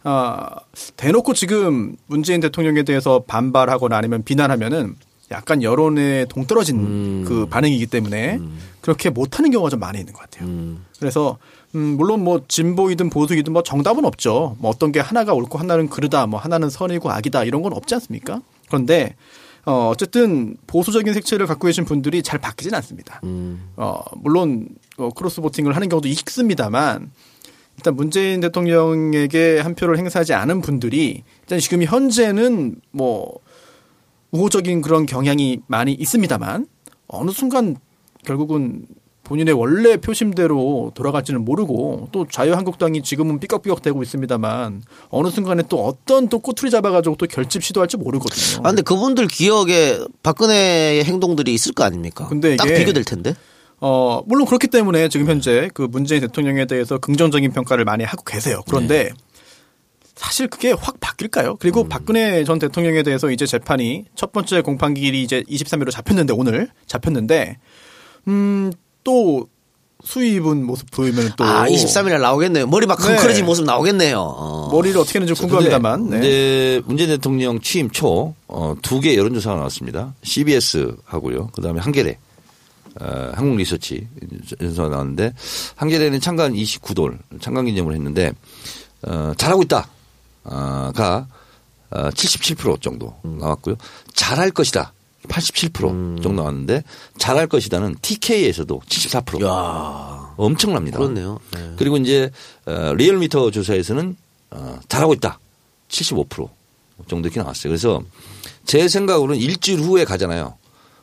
[0.04, 0.48] 아,
[0.96, 4.94] 대놓고 지금 문재인 대통령에 대해서 반발하거나 아니면 비난하면은
[5.32, 8.38] 약간 여론에 동떨어진 그 반응이기 때문에
[8.80, 10.48] 그렇게 못하는 경우가 좀 많이 있는 것 같아요.
[11.00, 11.36] 그래서
[11.74, 14.56] 음, 물론 뭐 진보이든 보수이든 뭐 정답은 없죠.
[14.60, 18.40] 뭐 어떤 게 하나가 옳고 하나는 그르다, 뭐 하나는 선이고 악이다 이런 건 없지 않습니까?
[18.68, 19.16] 그런데
[19.64, 23.20] 어, 어쨌든 보수적인 색채를 갖고 계신 분들이 잘 바뀌진 않습니다.
[23.76, 27.10] 어, 물론 어, 크로스 보팅을 하는 경우도 있습니다만
[27.76, 33.40] 일단 문재인 대통령에게 한 표를 행사하지 않은 분들이 일단 지금 현재는 뭐
[34.30, 36.66] 우호적인 그런 경향이 많이 있습니다만
[37.08, 37.76] 어느 순간
[38.24, 38.86] 결국은
[39.24, 46.28] 본인의 원래 표심대로 돌아갈지는 모르고 또 자유한국당이 지금은 삐걱삐걱 되고 있습니다만 어느 순간에 또 어떤
[46.28, 48.60] 또 꼬투리 잡아가지고 또 결집 시도할지 모르거든요.
[48.60, 52.28] 아 근데 그분들 기억에 박근혜의 행동들이 있을 거 아닙니까?
[52.28, 53.34] 근데 딱 이게 비교될 텐데.
[53.80, 58.62] 어, 물론 그렇기 때문에 지금 현재 그 문재인 대통령에 대해서 긍정적인 평가를 많이 하고 계세요.
[58.66, 59.10] 그런데
[60.14, 61.56] 사실 그게 확 바뀔까요?
[61.60, 67.58] 그리고 박근혜 전 대통령에 대해서 이제 재판이 첫 번째 공판기일이 이제 23일로 잡혔는데 오늘 잡혔는데
[68.28, 68.72] 음,
[69.04, 69.46] 또
[70.04, 72.66] 수위 입은 모습 보이면 또 아, 23일에 나오겠네요.
[72.66, 73.08] 머리 막 네.
[73.16, 74.18] 컹커러진 모습 나오겠네요.
[74.18, 74.68] 어.
[74.72, 76.04] 머리를 어떻게 하는지 궁금합니다만.
[76.04, 76.10] 네.
[76.10, 80.14] 근데 문재인 대통령 취임 초, 어, 두 개 여론조사가 나왔습니다.
[80.22, 81.48] CBS 하고요.
[81.52, 82.18] 그 다음에 한겨레,
[83.00, 84.06] 어, 한국 리서치
[84.60, 85.32] 연수가 나왔는데,
[85.76, 88.32] 한겨레는 창간 29돌, 창간 기념을 했는데,
[89.02, 89.88] 어, 잘하고 있다.
[90.44, 91.26] 어, 가,
[91.90, 93.76] 어, 77% 정도 나왔고요.
[94.14, 94.92] 잘할 것이다.
[95.28, 96.82] 87% 정도 나왔는데,
[97.18, 99.44] 잘할 것이다는 TK에서도 74%.
[99.44, 100.98] 야 엄청납니다.
[100.98, 101.40] 그렇네요.
[101.54, 101.72] 네.
[101.76, 102.30] 그리고 이제
[102.66, 104.16] 어, 리얼미터 조사에서는
[104.50, 105.38] 어, 잘하고 있다.
[105.88, 106.48] 75%
[107.08, 107.70] 정도 이렇게 나왔어요.
[107.70, 108.02] 그래서
[108.64, 110.56] 제 생각으로는 일주일 후에 가잖아요.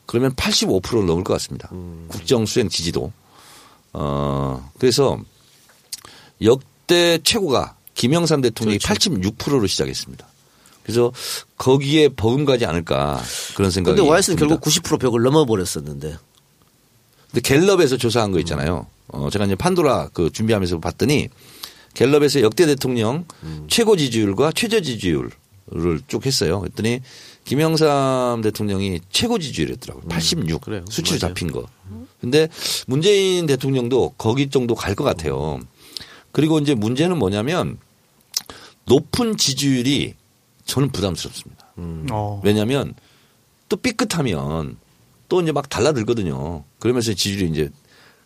[0.05, 1.69] 그러면 85%를 넘을 것 같습니다.
[2.07, 3.11] 국정 수행 지지도.
[3.93, 5.19] 어, 그래서
[6.41, 10.27] 역대 최고가 김영삼 대통령이 86%로 시작했습니다.
[10.83, 11.11] 그래서
[11.57, 13.21] 거기에 버금가지 않을까
[13.55, 14.37] 그런 생각이 근데 와이스는.
[14.37, 16.17] 결국 90% 벽을 넘어버렸었는데.
[17.31, 18.87] 근데 갤럽에서 조사한 거 있잖아요.
[19.07, 21.29] 어, 제가 이제 판도라 그 준비하면서 봤더니
[21.93, 23.25] 갤럽에서 역대 대통령
[23.67, 25.31] 최고 지지율과 최저 지지율을
[26.07, 26.59] 쭉 했어요.
[26.59, 27.01] 그랬더니
[27.45, 30.07] 김영삼 대통령이 최고 지지율이었더라고요.
[30.07, 30.61] 86.
[30.61, 30.85] 그래요.
[30.89, 31.33] 수치로 맞아요.
[31.33, 31.65] 잡힌 거.
[32.21, 32.47] 근데
[32.87, 35.59] 문재인 대통령도 거기 정도 갈 것 같아요.
[36.31, 37.77] 그리고 이제 문제는 뭐냐면
[38.85, 40.15] 높은 지지율이
[40.65, 41.73] 저는 부담스럽습니다.
[42.11, 42.41] 어.
[42.43, 42.93] 왜냐하면
[43.69, 44.77] 또 삐끗하면
[45.29, 46.63] 또 이제 막 달라들거든요.
[46.79, 47.69] 그러면서 지지율이 이제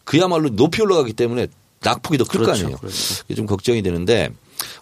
[0.04, 1.48] 그야말로 높이 올라가기 때문에
[1.82, 2.78] 낙폭이 더 클거 그렇죠, 아니에요.
[2.78, 3.16] 그렇죠.
[3.24, 4.30] 그게 좀 걱정이 되는데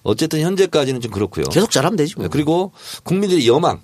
[0.04, 1.46] 어쨌든 현재까지는 좀 그렇고요.
[1.46, 2.26] 계속 잘하면 되지 뭐.
[2.26, 2.72] 네, 그리고
[3.04, 3.82] 국민들이 여망,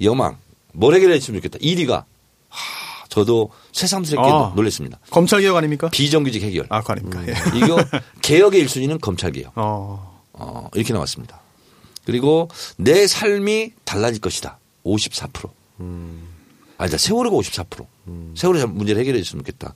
[0.00, 0.36] 여망,
[0.72, 1.58] 뭘 해결했으면 좋겠다.
[1.58, 2.04] 1위가
[2.48, 4.52] 하, 저도 새삼스럽게 아.
[4.54, 4.98] 놀랐습니다.
[5.10, 5.88] 검찰 개혁 아닙니까?
[5.90, 6.66] 비정규직 해결.
[6.70, 7.24] 아, 그거 아닙니까?
[7.26, 7.34] 예.
[7.58, 7.82] 이거
[8.22, 9.52] 개혁의 1순위는 검찰 개혁.
[9.56, 10.20] 어.
[10.32, 11.40] 어, 이렇게 나왔습니다.
[12.04, 14.58] 그리고 내 삶이 달라질 것이다.
[14.84, 15.50] 54%.
[16.80, 16.96] 아니다.
[16.96, 17.86] 세월호가 54%.
[18.36, 19.74] 세월호 문제를 해결해 줬으면 좋겠다.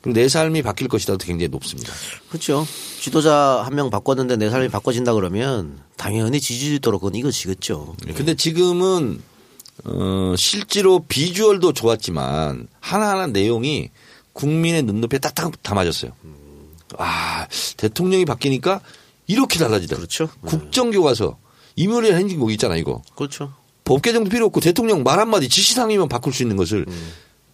[0.00, 1.92] 그리고 내 삶이 바뀔 것이다도 굉장히 높습니다.
[2.28, 2.64] 그렇죠.
[3.00, 7.96] 지도자 한 명 바꿨는데 내 삶이 바꿔진다 그러면 당연히 지지율도로 그건 이거지겠죠.
[8.14, 9.20] 근데 지금은
[9.84, 13.90] 어, 실제로 비주얼도 좋았지만 하나하나 내용이
[14.32, 16.12] 국민의 눈높이에 딱딱 담아졌어요.
[16.98, 18.80] 아, 대통령이 바뀌니까
[19.26, 19.96] 이렇게 달라지다.
[19.96, 20.28] 그렇죠.
[20.46, 21.38] 국정교과서
[21.76, 23.02] 이묘리 행진곡 있잖아, 이거.
[23.16, 23.52] 그렇죠.
[23.84, 26.86] 법 개정도 필요 없고 대통령 말 한마디 지시사항이면 바꿀 수 있는 것을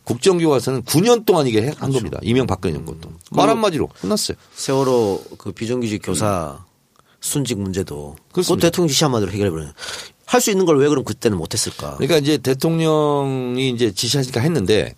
[0.04, 2.18] 국정교과서는 9년 동안 이게 해- 한 겁니다.
[2.22, 3.12] 이명박근혜 정권도.
[3.32, 4.36] 말 한마디로 끝났어요.
[4.54, 6.64] 세월호 그 비정규직 교사
[7.20, 8.68] 순직 문제도 그 그렇습니다.
[8.68, 9.72] 대통령 지시 한마디로 해결해 버려요.
[10.30, 11.96] 할 수 있는 걸 왜 그럼 그때는 못했을까?
[11.96, 14.94] 그러니까 이제 대통령이 이제 지시하니까 했는데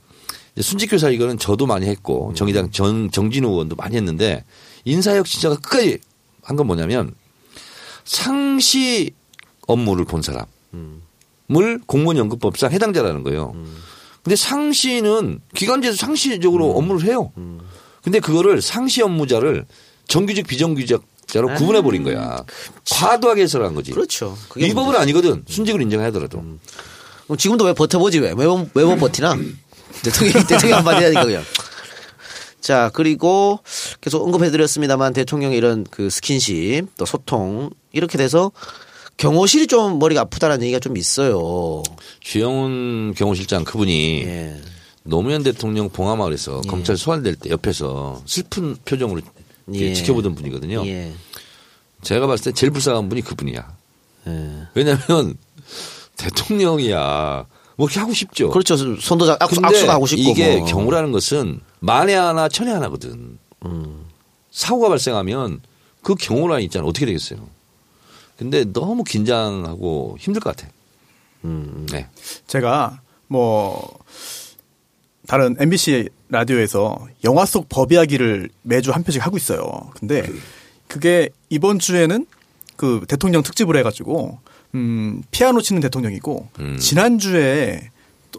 [0.55, 4.45] 이제 순직교사 이거는 저도 많이 했고 정의당 정, 정진우 의원도 많이 했는데
[4.85, 5.99] 인사혁 진짜가 끝까지
[6.43, 7.15] 한 건 뭐냐면
[8.05, 9.13] 상시
[9.67, 10.47] 업무를 본 사람을
[11.87, 13.55] 공무원 연금법상 해당자라는 거예요.
[14.23, 17.33] 근데 상시는 기관제에서 상시적으로 업무를 해요.
[18.03, 19.65] 근데 그거를 상시 업무자를
[20.09, 21.01] 정규직 비정규직
[21.33, 22.45] 자로 구분해 버린 거야.
[22.91, 23.91] 과도하게 해설한 거지.
[23.91, 24.37] 그렇죠.
[24.51, 25.45] 그게 이 법은 아니거든.
[25.49, 26.43] 순직을 인정하더라도.
[27.25, 28.35] 그럼 지금도 왜 버텨보지 왜?
[28.35, 29.39] 매번, 매번 버티나?
[30.05, 31.43] 대통령, 대통령 한마디 하니까 그냥.
[32.61, 33.61] 자, 그리고
[34.03, 38.53] 계속 언급해드렸습니다만 대통령의 이런 그 스킨십, 또 소통, 이렇게 돼서
[39.17, 41.83] 경호실이 좀 머리가 아프다는 얘기가 좀 있어요.
[42.21, 44.61] 주영훈 경호실장 그분이 예.
[45.05, 49.23] 노무현 대통령 봉하마을에서 검찰 소환될 때 옆에서 슬픈 표정으로
[49.75, 49.95] 예.
[49.95, 50.87] 지켜보던 분이거든요.
[50.87, 51.13] 예.
[52.03, 53.77] 제가 봤을 때 제일 불쌍한 분이 그분이야.
[54.29, 54.63] 예.
[54.75, 55.37] 왜냐하면
[56.17, 57.47] 대통령이야.
[57.77, 58.51] 뭐 이렇게 하고 싶죠.
[58.51, 58.77] 그렇죠.
[58.77, 60.23] 손도 잡, 악수, 악수도 하고 싶고.
[60.23, 60.67] 이게 뭐.
[60.67, 63.39] 경우라는 것은 만에 하나 천에 하나거든.
[63.65, 64.05] 음.
[64.51, 65.61] 사고가 발생하면
[66.03, 66.87] 그 경호란이 있잖아.
[66.87, 67.49] 어떻게 되겠어요.
[68.37, 70.71] 근데 너무 긴장하고 힘들 것 같아.
[71.45, 71.87] 음.
[71.91, 72.09] 네.
[72.47, 73.99] 제가 뭐
[75.27, 79.91] 다른 MBC 라디오에서 영화 속 법 이야기를 매주 한 편씩 하고 있어요.
[79.95, 80.27] 근데
[80.89, 82.27] 그게 이번 주에는
[82.77, 84.39] 그 대통령 특집을 해가지고
[84.75, 86.77] 음 피아노 치는 대통령이고 음.
[86.79, 87.91] 지난 주에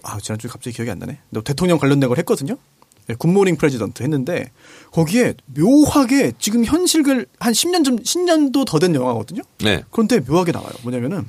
[0.03, 1.19] 아 지난 주에 갑자기 기억이 안 나네.
[1.29, 2.58] 너 대통령 관련된 걸 했거든요.
[3.08, 4.49] 네, 굿모닝 프레지던트 했는데
[4.91, 9.41] 거기에 묘하게 지금 현실을 한 10년 좀 10년도 더 된 영화거든요.
[9.60, 9.84] 네.
[9.91, 10.71] 그런데 묘하게 나와요.
[10.84, 11.25] 뭐냐면은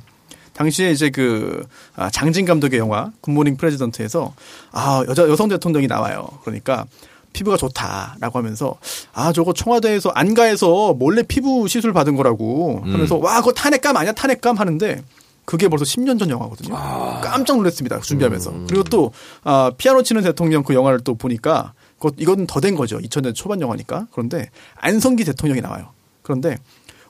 [0.54, 4.34] 당시에 이제 그 아, 장진 감독의 영화 굿모닝 프레지던트에서
[4.72, 6.28] 아 여자 여성 대통령이 나와요.
[6.44, 6.86] 그러니까
[7.32, 8.76] 피부가 좋다라고 하면서
[9.12, 14.56] 아 저거 청와대에서 안가에서 몰래 피부 시술 받은 거라고 하면서 와 그거 탄핵감 아니야 탄핵감
[14.56, 15.02] 하는데
[15.44, 16.74] 그게 벌써 10년 전 영화거든요.
[17.22, 18.00] 깜짝 놀랐습니다.
[18.00, 18.52] 준비하면서.
[18.68, 19.12] 그리고 또
[19.42, 22.98] 아, 피아노 치는 대통령 그 영화를 또 보니까 그것 이건 더 된 거죠.
[22.98, 24.06] 2000년 초반 영화니까.
[24.12, 25.88] 그런데 안성기 대통령이 나와요.
[26.22, 26.56] 그런데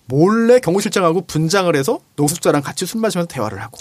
[0.07, 3.79] 몰래 경호실장하고 분장을 해서 노숙자랑 같이 술 마시면서 대화를 하고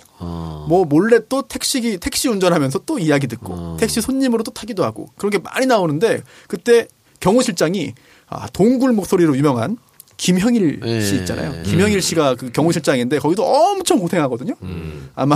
[0.68, 5.32] 뭐 몰래 또 택시 택시 운전하면서 또 이야기 듣고 택시 손님으로 또 타기도 하고 그런
[5.32, 6.88] 게 많이 나오는데 그때
[7.20, 7.94] 경호실장이
[8.28, 9.78] 아, 동굴 목소리로 유명한
[10.18, 11.02] 김형일 예.
[11.02, 11.64] 씨 있잖아요.
[11.64, 14.54] 김형일 씨가 그 경호실장인데 거기도 엄청 고생하거든요.
[15.16, 15.36] 아마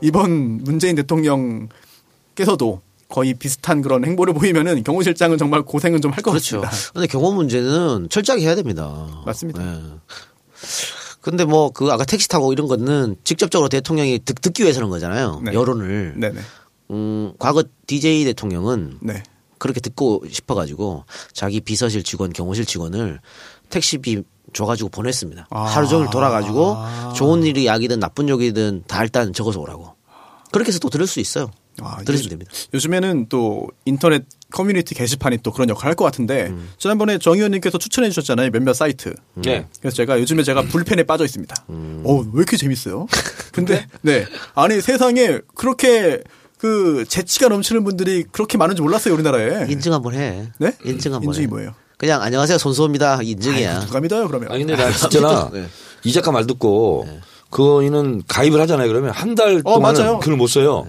[0.00, 6.60] 이번 문재인 대통령께서도 거의 비슷한 그런 행보를 보이면은 경호실장은 정말 고생은 좀 할것 그렇죠.
[6.60, 6.92] 같습니다.
[6.92, 9.22] 근데 경호 문제는 철저하게 해야 됩니다.
[9.24, 9.62] 맞습니다.
[9.62, 9.80] 예.
[11.20, 15.42] 근데 뭐 그 아까 택시 타고 이런 거는 직접적으로 대통령이 듣, 듣기 위해서 하는 거잖아요.
[15.44, 15.52] 네.
[15.52, 16.14] 여론을.
[16.18, 16.40] 네네.
[16.90, 19.22] 음, 과거 DJ 대통령은 네.
[19.58, 23.20] 그렇게 듣고 싶어 가지고 자기 비서실 직원, 경호실 직원을
[23.70, 25.48] 택시비 줘가지고 보냈습니다.
[25.50, 25.62] 아.
[25.64, 26.76] 하루 종일 돌아가지고
[27.14, 29.94] 좋은 일이 약이든 나쁜 욕이든 다 일단 적어서 오라고.
[30.52, 31.50] 그렇게 해서 또 들을 수 있어요.
[31.86, 32.52] 아, 들으시면 요즘- 됩니다.
[32.74, 36.70] 요즘에는 또 인터넷 커뮤니티 게시판이 또 그런 역할을 할 것 같은데 음.
[36.78, 39.14] 지난번에 정 의원님께서 추천해 주셨잖아요 몇몇 사이트.
[39.34, 39.66] 네.
[39.80, 41.54] 그래서 제가 요즘에 제가 불펜에 빠져 있습니다.
[41.70, 42.02] 음.
[42.04, 43.06] 어, 왜 이렇게 재밌어요?
[43.52, 46.22] 근데 네 아니 세상에 그렇게
[46.58, 49.66] 그 재치가 넘치는 분들이 그렇게 많은지 몰랐어요 우리나라에.
[49.70, 50.48] 인증 한번 해.
[50.58, 50.72] 네?
[50.84, 51.48] 인증 한번 인증이 해.
[51.48, 51.74] 뭐예요?
[51.98, 53.22] 그냥 안녕하세요 손수호입니다.
[53.22, 53.70] 인증이야.
[53.76, 54.50] 아이고, 누가 믿어요 그러면?
[54.52, 55.66] 아니 근데 나 진짜나 네.
[56.04, 57.06] 이 작가 말 듣고
[57.50, 58.88] 그거는 가입을 하잖아요.
[58.88, 60.18] 그러면 한달 어, 동안은 맞아요.
[60.20, 60.86] 글을 못 써요.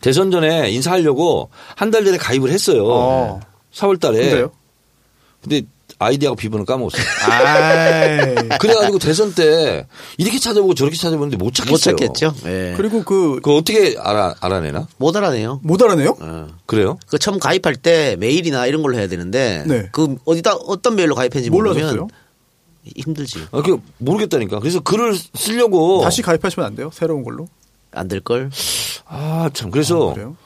[0.00, 2.86] 대선 전에 인사하려고 한 달 전에 가입을 했어요.
[2.88, 3.40] 어.
[3.74, 4.18] 4월 달에.
[4.18, 4.50] 근데요?
[5.42, 5.62] 근데
[5.98, 7.02] 아이디하고 비번을 까먹었어요.
[8.58, 11.94] 그래가지고 대선 때 이렇게 찾아보고 저렇게 찾아보는데 못 찾겠어요.
[11.94, 12.34] 못 찾겠죠.
[12.46, 12.74] 예.
[12.76, 14.86] 그리고 그못 그거 어떻게 알아, 알아내나?
[14.96, 15.60] 못 알아내요.
[15.82, 16.16] 알아내요?
[16.66, 16.98] 그래요?
[17.06, 19.88] 그 처음 가입할 때 메일이나 이런 걸로 해야 되는데 네.
[19.92, 22.08] 그 어디다 어떤 메일로 가입했는지 모르면 몰라졌어요?
[22.84, 23.40] 힘들지.
[23.52, 24.58] 아, 그 모르겠다니까.
[24.60, 26.00] 그래서 글을 쓰려고.
[26.02, 26.90] 다시 가입하시면 안 돼요?
[26.92, 27.46] 새로운 걸로?
[27.92, 28.50] 안 될 걸.
[29.06, 29.70] 아, 참.
[29.70, 30.10] 그래서.
[30.10, 30.36] 아, 그래요?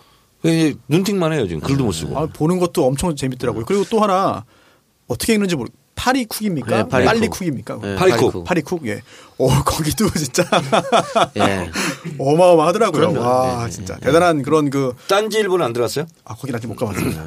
[0.44, 1.60] 이제 눈팅만 해요, 지금.
[1.62, 2.18] 글도 못 쓰고.
[2.18, 3.64] 아, 보는 것도 엄청 재밌더라고요.
[3.64, 4.44] 그리고 또 하나
[5.06, 5.68] 어떻게 읽는지 모르.
[5.94, 6.76] 파리쿡입니까?
[6.82, 7.12] 네, 파리쿡.
[7.12, 7.78] 빨리쿡입니까?
[7.80, 8.44] 네, 파리쿡.
[8.44, 8.86] 파리쿡.
[8.86, 9.02] 예.
[9.38, 10.44] 어 거기도 진짜
[11.38, 11.70] 예.
[12.18, 13.12] 어마어마하더라고요.
[13.12, 13.20] 그럼요.
[13.28, 14.94] 와 진짜 대단한 그런 그.
[15.08, 16.06] 딴지 일보는 안 들어갔어요?
[16.24, 17.24] 아 거긴 아직 못 가봤습니다.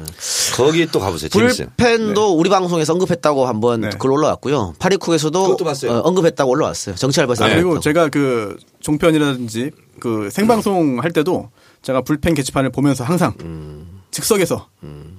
[0.56, 1.28] 거기 또 가보세요.
[1.28, 1.68] 재밌어요.
[1.76, 3.90] 불펜도 우리 방송에서 언급했다고 한번 네.
[3.98, 4.74] 글 올라왔고요.
[4.78, 5.56] 파리쿡에서도.
[5.88, 6.94] 어, 언급했다고 올라왔어요.
[6.94, 7.80] 정치 알바에서 아, 그리고.
[7.80, 11.50] 제가 그 종편이라든지 그 생방송 할 때도
[11.82, 13.34] 제가 불펜 게시판을 보면서 항상
[14.10, 14.68] 즉석에서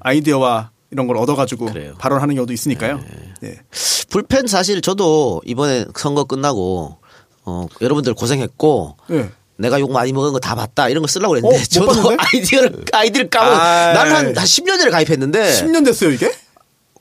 [0.01, 1.93] 아이디어와 이런 걸 얻어가지고 그래요.
[1.99, 2.99] 발언하는 경우도 있으니까요.
[3.43, 3.59] 예.
[4.09, 6.97] 불펜 사실 저도 이번에 선거 끝나고
[7.45, 9.29] 어, 여러분들 고생했고 예.
[9.57, 12.15] 내가 욕 많이 먹은 거 다 봤다 이런 거 쓰려고 그랬는데 어, 못 저도?
[12.17, 13.93] 아이디어를 아이디를 아이.
[13.93, 16.31] 나는 한, 한 10년 전에 가입했는데 10년 됐어요 이게?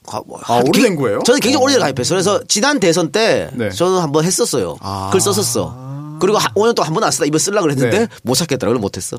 [0.07, 1.21] 가- 뭐, 아, 오래된 거예요?
[1.25, 2.17] 저는 굉장히 오래전에 가입했어요.
[2.17, 3.69] 그래서 지난 대선 때 네.
[3.71, 4.77] 저는 한번 했었어요.
[4.81, 5.11] 아.
[5.13, 5.88] 글 썼었어.
[6.21, 8.09] 그리고 한 5년 동안 한 번도 안 쓰다 이번 쓰려고 그랬는데 네.
[8.23, 8.81] 못 찾겠더라고요.
[8.81, 9.19] 못 했어.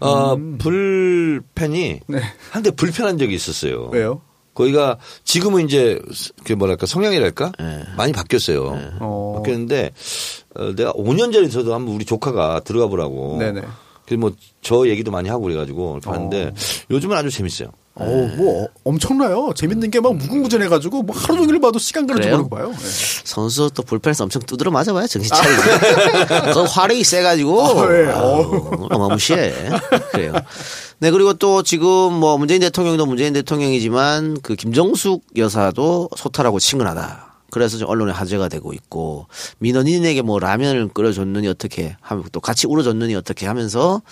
[0.00, 2.20] 어, 불펜이 네.
[2.50, 3.90] 한때 불편한 적이 있었어요.
[3.92, 4.22] 왜요?
[4.54, 6.00] 거기가 지금은 이제
[6.44, 7.52] 그 뭐랄까 성향이랄까
[7.96, 8.96] 많이 바뀌었어요.
[9.00, 9.34] 어.
[9.36, 9.92] 바뀌었는데
[10.56, 13.36] 어, 내가 5년 전에 저도 한번 우리 조카가 들어가 보라고.
[13.38, 13.62] 네네.
[14.04, 14.32] 그래서 뭐
[14.68, 16.52] 저 얘기도 많이 하고 그래가지고 이렇게 봤는데
[16.90, 17.68] 요즘은 아주 재밌어요.
[18.00, 19.52] 어, 뭐 어, 엄청나요.
[19.54, 22.30] 재밌는 게 막 무궁무진해가지고 뭐 하루 종일 봐도 시간 가는 줄?
[22.30, 22.72] 모르고 봐요.
[22.72, 22.86] 예.
[23.24, 25.62] 선수 또 불펜에서 엄청 두드려 맞아봐야 정신 차리고.
[26.54, 27.80] 그 화력이 세가지고.
[27.80, 28.06] 아, 예.
[28.12, 29.52] 아우, 어마무시해.
[30.12, 30.32] 그래요.
[31.00, 37.26] 네, 그리고 또 지금 뭐 문재인 대통령도 문재인 대통령이지만 그 김정숙 여사도 소탈하고 친근하다.
[37.50, 39.26] 그래서 좀 언론에 화제가 되고 있고
[39.58, 44.02] 민원인에게 뭐 라면을 끓여줬느니 어떻게 하면 또 같이 울어줬느니 어떻게 하면서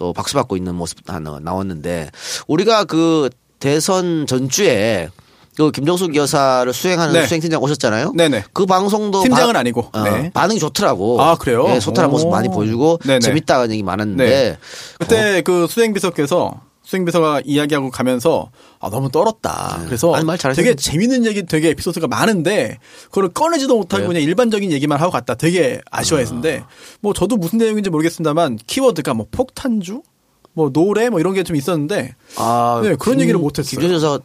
[0.00, 2.10] 또 박수 받고 있는 모습 하나 나왔는데
[2.48, 5.10] 우리가 그 대선 전주에
[5.58, 7.26] 그 김정숙 여사를 수행하는 네.
[7.26, 8.12] 수행팀장 오셨잖아요.
[8.16, 8.44] 네네.
[8.54, 9.90] 그 방송도 팀장은 바- 아니고.
[9.92, 10.30] 어, 네.
[10.32, 11.20] 반응이 좋더라고.
[11.20, 11.66] 아, 그래요?
[11.68, 12.30] 예, 소탈한 모습 오.
[12.30, 13.18] 많이 보여주고 네네.
[13.18, 14.58] 재밌다는 얘기 많았는데 네.
[14.98, 18.50] 그때 그 수행 비서께서 수행비서가 이야기하고 가면서
[18.80, 19.82] 아 너무 떨었다.
[19.86, 20.26] 그래서 아니.
[20.56, 24.08] 되게 재밌는 얘기 되게 에피소드가 많은데 그걸 꺼내지도 못하고 그래요?
[24.08, 25.36] 그냥 일반적인 얘기만 하고 갔다.
[25.36, 26.64] 되게 아쉬워했는데
[27.00, 30.02] 뭐 저도 무슨 내용인지 모르겠습니다만 키워드가 뭐 폭탄주
[30.52, 33.70] 뭐 노래 뭐 이런 게 좀 있었는데 아, 네, 그런 얘기를 못 했어요.
[33.80, 34.18] 김정숙 여사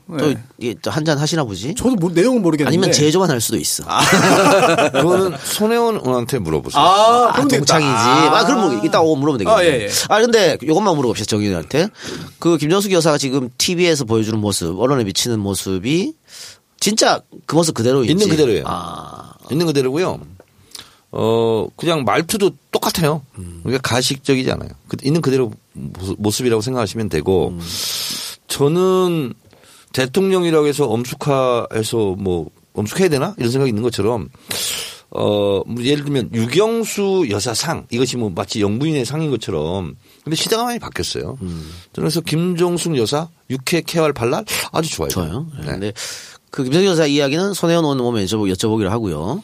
[0.57, 0.73] 네.
[0.81, 1.75] 또 한잔 하시나 보지?
[1.75, 3.83] 저도 뭐 내용은 모르겠는데 아니면 제조만 할 수도 있어.
[3.87, 4.01] 아,
[4.91, 6.81] 그거는 손혜원 의원한테 물어보세요.
[6.81, 7.77] 아, 그럼 되겠다.
[7.77, 7.89] 동창이지.
[8.35, 9.55] 아, 그럼 뭐 이따 오고 물으면 되겠네.
[9.55, 9.89] 아, 예, 예.
[10.09, 11.87] 아, 근데 이것만 물어봅시다, 정의원한테.
[12.39, 16.13] 그 김정숙 여사가 지금 TV에서 보여주는 모습, 언론에 비치는 모습이
[16.79, 18.11] 진짜 그 모습 그대로인지.
[18.11, 18.63] 있는 그대로예요.
[18.67, 20.19] 아, 있는 그대로고요.
[21.11, 23.21] 어 그냥 말투도 똑같아요.
[23.63, 24.69] 그러니까 가식적이지 않아요.
[24.87, 27.53] 그- 있는 그대로 모습- 모습이라고 생각하시면 되고
[28.47, 29.33] 저는
[29.93, 34.29] 대통령이라고 해서 엄숙해서 뭐 엄숙해야 되나 이런 생각이 있는 것처럼
[35.11, 41.37] 어뭐 예를 들면 유경수 여사상 이것이 뭐 마치 영부인의 상인 것처럼 근데 시대가 많이 바뀌었어요.
[41.39, 41.63] 저는
[41.95, 45.09] 그래서 김종숙 여사 육회 케활 발랄 아주 좋아요.
[45.09, 45.47] 좋아요.
[45.65, 45.77] 네.
[45.77, 45.93] 네.
[46.49, 49.43] 그 김정희 여사 이야기는 손혜원 의원 오면 여쭤보, 여쭤보기로 하고요.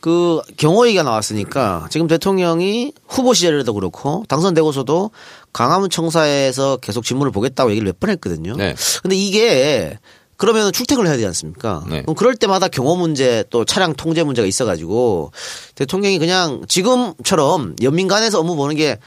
[0.00, 5.10] 그 경호 얘기가 나왔으니까 지금 대통령이 후보 시절에도 그렇고 당선되고서도
[5.52, 8.56] 강화문 청사에서 계속 직무를 보겠다고 얘기를 몇 번 했거든요.
[8.56, 8.74] 네.
[9.02, 9.98] 근데 이게
[10.36, 11.84] 그러면 출퇴근을 해야 되지 않습니까?
[11.88, 12.02] 네.
[12.02, 15.30] 그럼 그럴 때마다 경호 문제 또 차량 통제 문제가 있어가지고
[15.76, 18.98] 대통령이 그냥 지금처럼 연민간에서 업무 보는 게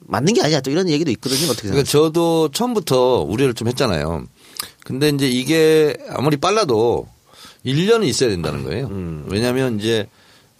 [0.00, 1.50] 맞는 게 아니야 또 이런 얘기도 있거든요.
[1.50, 2.02] 어떻게 그러니까 생각하세요?
[2.08, 4.26] 저도 처음부터 우려를 좀 했잖아요.
[4.84, 7.06] 근데 이제 이게 아무리 빨라도
[7.66, 8.86] 1년은 있어야 된다는 거예요.
[8.86, 9.24] 음.
[9.28, 10.08] 왜냐하면 이제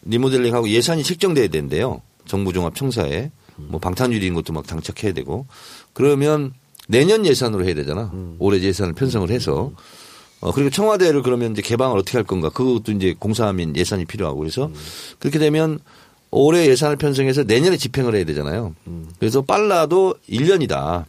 [0.04, 2.00] 리모델링하고 예산이 책정돼야 된대요.
[2.26, 3.30] 정부 종합 청사에
[3.68, 5.46] 뭐 방탄유리인 것도 막 장착해야 되고
[5.92, 6.52] 그러면
[6.88, 8.10] 내년 예산으로 해야 되잖아.
[8.12, 8.36] 음.
[8.38, 9.72] 올해 예산을 편성을 해서
[10.40, 14.66] 어 그리고 청와대를 그러면 이제 개방을 어떻게 할 건가 그것도 이제 공사하면 예산이 필요하고 그래서
[14.66, 14.74] 음.
[15.18, 15.78] 그렇게 되면
[16.30, 18.74] 올해 예산을 편성해서 내년에 집행을 해야 되잖아요.
[18.86, 19.08] 음.
[19.18, 21.04] 그래서 빨라도 1년이다.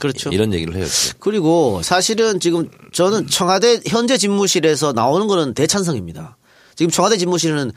[0.00, 0.30] 그렇죠.
[0.30, 0.84] 이런 얘기를 해요.
[1.18, 6.36] 그리고 사실은 지금 저는 청와대 현재 집무실에서 나오는 거는 대찬성입니다.
[6.74, 7.72] 지금 청와대 집무실은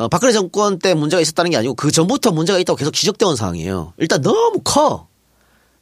[0.00, 3.36] 어, 박근혜 정권 때 문제가 있었다는 게 아니고 그 전부터 문제가 있다고 계속 지적되어 온
[3.36, 3.92] 상황이에요.
[3.98, 5.08] 일단 너무 커.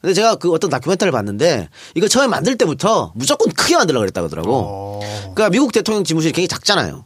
[0.01, 5.01] 근데 제가 그 어떤 다큐멘터리를 봤는데 이거 처음에 만들 때부터 무조건 크게 만들려고 그랬다고 하더라고.
[5.35, 7.05] 그러니까 미국 대통령 집무실이 굉장히 작잖아요.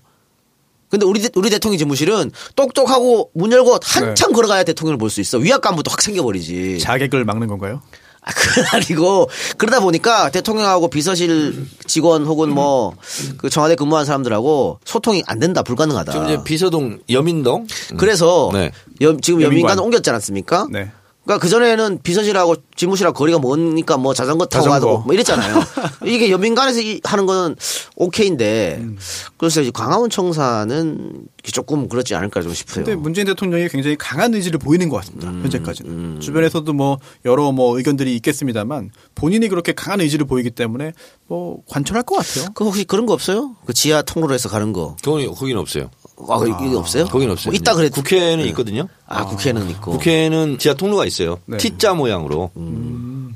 [0.88, 5.36] 근데 우리 대- 우리 대통령 집무실은 똑똑하고 문 열고 한참 걸어가야 대통령을 볼 수 있어.
[5.38, 6.78] 위압감부터 확 생겨버리지.
[6.80, 7.82] 자객을 막는 건가요?
[8.24, 12.94] 아, 그건 아니고 그러다 보니까 대통령하고 비서실 직원 혹은 뭐
[13.36, 16.12] 그 청와대 근무한 사람들하고 소통이 안 된다 불가능하다.
[16.12, 17.66] 지금 이제 비서동 여민동
[17.98, 18.70] 그래서 네.
[19.00, 19.44] 여- 지금 여민관.
[19.72, 20.68] 여민관 옮겼지 않았습니까?
[20.70, 20.90] 네.
[21.24, 24.86] 그러니까 그 전에는 비서실하고 집무실하고 거리가 머니까 뭐 자전거 타고 자전거.
[24.88, 25.62] 가고 뭐 이랬잖아요.
[26.04, 27.54] 이게 연민간에서 이- 하는 거는
[27.94, 28.98] 오케이인데 음.
[29.36, 32.84] 그래서 이제 광화문 청사는 조금 그렇지 않을까 좀 싶어요.
[32.84, 35.28] 근데 문재인 대통령이 굉장히 강한 의지를 보이는 것 같습니다.
[35.28, 36.18] 현재까지는.
[36.20, 40.92] 주변에서도 뭐 여러 뭐 의견들이 있겠습니다만 본인이 그렇게 강한 의지를 보이기 때문에
[41.28, 42.46] 뭐 관철할 것 같아요.
[42.54, 43.54] 그 혹시 그런 거 없어요?
[43.64, 44.96] 그 지하 통로에서 가는 거.
[45.04, 45.88] 거기 거기는 없어요.
[46.28, 47.04] 아, 이게 없어요?
[47.06, 47.50] 거기는 없어요.
[47.50, 47.88] 뭐 있다 그래.
[47.88, 48.88] 국회는 있거든요.
[49.06, 49.92] 아, 국회는 있고.
[49.92, 51.38] 국회는 지하 통로가 있어요.
[51.46, 51.56] 네.
[51.58, 52.50] T자 모양으로.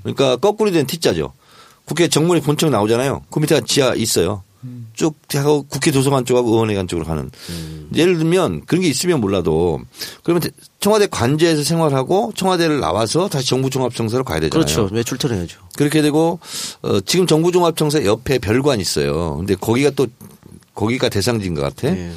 [0.02, 1.32] 그러니까 거꾸로 된 T자죠.
[1.84, 3.22] 국회 정문이 본청 나오잖아요.
[3.30, 4.42] 그 밑에 지하 있어요.
[4.94, 7.30] 쭉 하고 국회 도서관 쪽하고 의원회관 쪽으로 가는.
[7.94, 9.78] 예를 들면 그런 게 있으면 몰라도
[10.24, 14.64] 그러면 대- 청와대 관제에서 생활하고 청와대를 나와서 다시 정부종합청사로 가야 되잖아요.
[14.64, 14.92] 그렇죠.
[14.92, 15.60] 왜 출퇴근해야죠?
[15.76, 16.40] 그렇게 되고
[16.82, 19.36] 어, 지금 정부종합청사 옆에 별관 있어요.
[19.36, 20.06] 근데 거기가 또
[20.74, 21.88] 거기가 대상지인 것 같아.
[21.94, 22.10] 예.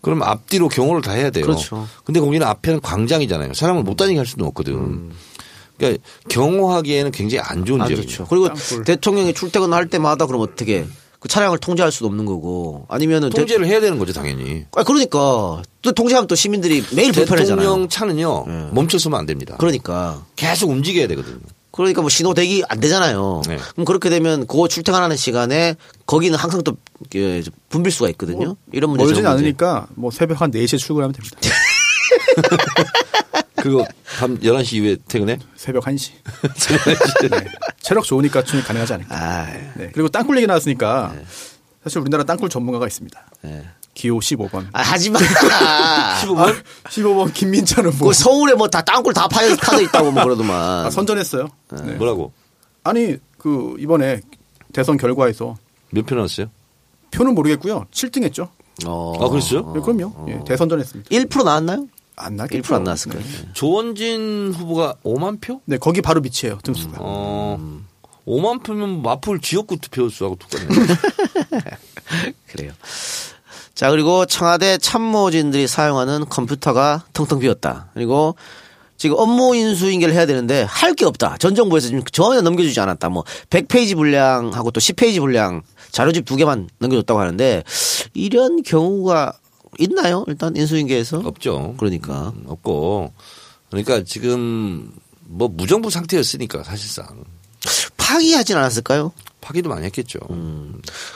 [0.00, 1.44] 그럼 앞뒤로 경호를 다 해야 돼요.
[1.44, 1.86] 그렇죠.
[2.04, 3.54] 근데 거기는 앞에는 광장이잖아요.
[3.54, 5.10] 사람을 못 다니게 할 수는 없거든.
[5.76, 8.08] 그러니까 경호하기에는 굉장히 안 좋은 안 지역이에요.
[8.08, 8.26] 좋죠.
[8.28, 8.84] 그리고 땅굴.
[8.84, 10.86] 대통령이 출퇴근할 때마다 그럼 어떻게
[11.20, 14.66] 그 차량을 통제할 수도 없는 거고 아니면은 대- 통제를 해야 되는 거죠, 당연히.
[14.76, 17.56] 아, 그러니까 또 통제하면 또 시민들이 매일 불편하잖아요.
[17.60, 18.68] 대통령 차는요 네.
[18.72, 19.56] 멈춰서면 안 됩니다.
[19.58, 21.38] 그러니까 계속 움직여야 되거든요.
[21.78, 23.42] 그러니까 뭐 신호 대기 안 되잖아요.
[23.46, 23.56] 네.
[23.72, 28.56] 그럼 그렇게 되면 그 출퇴근하는 시간에 거기는 항상 또그 분빌 수가 있거든요.
[28.72, 29.24] 이런 문제 멀진.
[29.24, 31.38] 않으니까 뭐 새벽 한 4시에 출근하면 됩니다.
[33.62, 33.86] 그거
[34.18, 35.38] 밤 11시 이후에 퇴근해?
[35.54, 36.10] 새벽 1시.
[37.30, 37.48] 네.
[37.80, 39.16] 체력 좋으니까 충분히 가능하지 않을까.
[39.16, 39.90] 아, 네.
[39.92, 41.14] 그리고 땅굴 얘기 나왔으니까
[41.84, 43.24] 사실 우리나라 땅굴 전문가가 있습니다.
[43.42, 43.64] 네.
[43.98, 44.68] 기호 15번.
[44.72, 45.18] 아 하지 마.
[45.18, 46.62] 15번?
[46.84, 50.86] 15번 김민찬은 뭐그 서울에 뭐 다 땅굴 다 파여 파져 있다고 뭐 그러더만.
[50.86, 51.48] 아, 선전했어요.
[51.72, 51.94] 네.
[51.94, 52.32] 뭐라고?
[52.84, 54.20] 아니 그 이번에
[54.72, 55.56] 대선 결과에서
[55.90, 56.46] 몇표 나왔어요?
[57.10, 57.86] 표는 모르겠고요.
[57.90, 58.50] 7등 했죠.
[58.86, 59.14] 어.
[59.20, 59.72] 아, 그랬어요?
[59.74, 60.26] 네, 그럼요.
[60.28, 61.10] 예, 대선전했습니다.
[61.10, 61.88] 1% 나왔나요?
[62.14, 62.62] 안 나겠죠.
[62.74, 63.26] 1%안 나왔을 거예요.
[63.26, 63.48] 네.
[63.54, 65.60] 조원진 후보가 5만 표?
[65.64, 66.58] 네, 거기 바로 밑이에요.
[66.62, 66.98] 등수가.
[67.00, 67.58] 어,
[68.28, 70.68] 5만 표면 마풀 지역구 투표 수하고 똑같네.
[72.46, 72.72] 그래요.
[73.78, 77.90] 자, 그리고 청와대 참모진들이 사용하는 컴퓨터가 텅텅 비었다.
[77.94, 78.34] 그리고
[78.96, 81.36] 지금 업무 인수 인계를 해야 되는데 할 게 없다.
[81.38, 83.08] 전 정부에서 지금 전혀 넘겨주지 않았다.
[83.08, 85.62] 뭐 100페이지 분량하고 또 10페이지 분량
[85.92, 87.62] 자료집 두 개만 넘겨줬다고 하는데
[88.14, 89.34] 이런 경우가
[89.78, 90.24] 있나요?
[90.26, 91.74] 일단 인수인계에서 없죠.
[91.78, 93.12] 그러니까 음, 없고.
[93.70, 97.06] 그러니까 지금 뭐 무정부 상태였으니까 사실상
[97.96, 99.12] 파기하진 않았을까요?
[99.40, 100.18] 파기도 많이 했겠죠.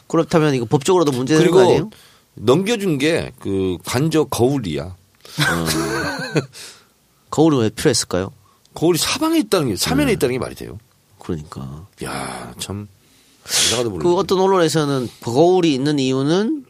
[0.06, 1.90] 그렇다면 이거 법적으로도 문제되는 거 아니에요?
[2.34, 4.96] 넘겨준 게 그 관저 거울이야.
[7.30, 8.32] 거울은 왜 필요했을까요?
[8.74, 10.78] 거울이 사방에 있다는 게 사면에 있다는 게 말이 돼요.
[11.18, 12.88] 그러니까 야, 참.
[14.00, 16.64] 그 어떤 언론에서는 거울이 있는 이유는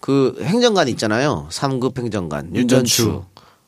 [0.00, 1.48] 그 행정관 있잖아요.
[1.50, 3.22] 3급 행정관 윤전추.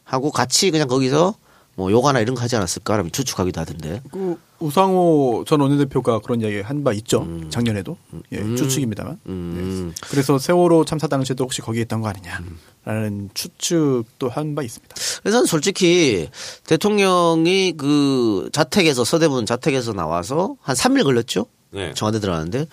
[0.04, 1.34] 하고 같이 그냥 거기서
[1.74, 4.02] 뭐 요가나 이런 거 하지 않았을까라고 추측하기도 하던데.
[4.10, 7.26] 그 우상호 전 원내대표가 그런 이야기 한 바 있죠.
[7.50, 7.96] 작년에도.
[8.32, 9.18] 예, 추측입니다만.
[9.26, 9.92] 음.
[9.94, 10.06] 네.
[10.10, 14.94] 그래서 세월호 참사 당시에도 혹시 거기에 있던 거 아니냐라는 추측도 한 바 있습니다.
[15.22, 16.28] 그래서 는 솔직히
[16.66, 21.46] 대통령이 그 자택에서 서대문 자택에서 나와서 한 3일 걸렸죠.
[21.70, 21.94] 네.
[21.94, 22.66] 청와대 들어가는데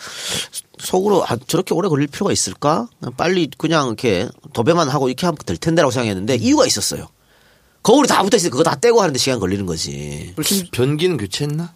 [0.79, 2.87] 속으로 아, 저렇게 오래 걸릴 필요가 있을까?
[3.15, 7.07] 빨리 그냥 이렇게 도배만 하고 이렇게 하면 될 텐데라고 생각했는데 이유가 있었어요.
[7.83, 8.49] 거울이 다 붙어 있어.
[8.49, 10.33] 그거 다 떼고 하는데 시간 걸리는 거지.
[10.43, 11.73] 심- 변기는 교체했나?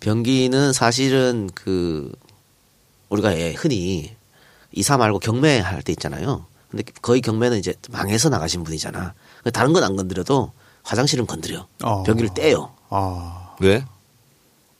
[0.00, 2.12] 변기는 사실은 그
[3.08, 4.14] 우리가 예, 흔히
[4.72, 6.46] 이사 말고 경매할 때 있잖아요.
[6.70, 9.14] 근데 거의 경매는 이제 망해서 나가신 분이잖아.
[9.52, 11.66] 다른 건 안 건드려도 화장실은 건드려.
[11.82, 12.02] 어.
[12.02, 12.72] 변기를 떼요.
[12.90, 13.54] 아.
[13.60, 13.84] 왜?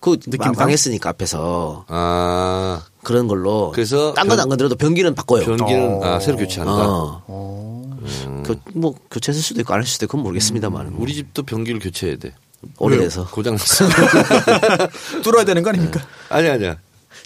[0.01, 0.53] 그 느낌상?
[0.59, 3.71] 망했으니까 앞에서 아 그런 걸로.
[3.75, 5.45] 그래서 딴건 변- 안 건드려도 변기는 바꿔요.
[5.45, 6.05] 변기는 어.
[6.05, 6.73] 아, 새로 교체한다.
[6.77, 7.99] 어.
[8.45, 10.87] 교, 뭐 교체했을 수도 있고 안 했을 수도 있고 그건 모르겠습니다만.
[10.87, 12.35] 음, 우리 집도 변기를 교체해야 돼.
[12.79, 13.27] 오래돼서.
[13.27, 13.85] 고장 났어.
[15.23, 16.01] 뚫어야 되는 거 아닙니까?
[16.29, 16.77] 아니 아니야.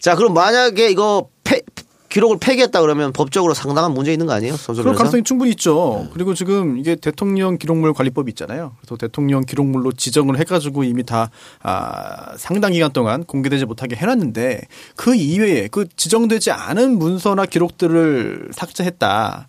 [0.00, 1.62] 자, 그럼 만약에 이거 폐-
[2.08, 4.56] 기록을 폐기했다 그러면 법적으로 상당한 문제 있는 거 아니에요?
[4.82, 4.94] 그럴?
[4.96, 6.08] 가능성이 충분히 있죠.
[6.14, 8.72] 그리고 지금 이게 대통령 기록물 관리법이 있잖아요.
[8.80, 11.30] 그래서 대통령 기록물로 지정을 해가지고 이미 다
[11.62, 14.62] 아, 상당 기간 동안 공개되지 못하게 해놨는데
[14.96, 19.48] 그 이외에 그 지정되지 않은 문서나 기록들을 삭제했다.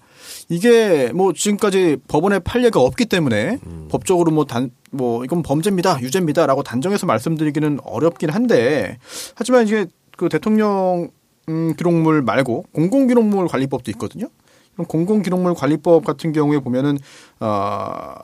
[0.49, 7.05] 이게 뭐 지금까지 법원의 판례가 없기 때문에 법적으로 뭐 단 뭐 이건 범죄입니다, 유죄입니다라고 단정해서
[7.05, 8.97] 말씀드리기는 어렵긴 한데
[9.35, 9.85] 하지만 이게
[10.17, 11.09] 그 대통령
[11.47, 14.27] 음, 기록물 말고 공공기록물 관리법도 있거든요.
[14.73, 16.97] 그럼 공공기록물 관리법 같은 경우에 보면은
[17.39, 18.15] 어,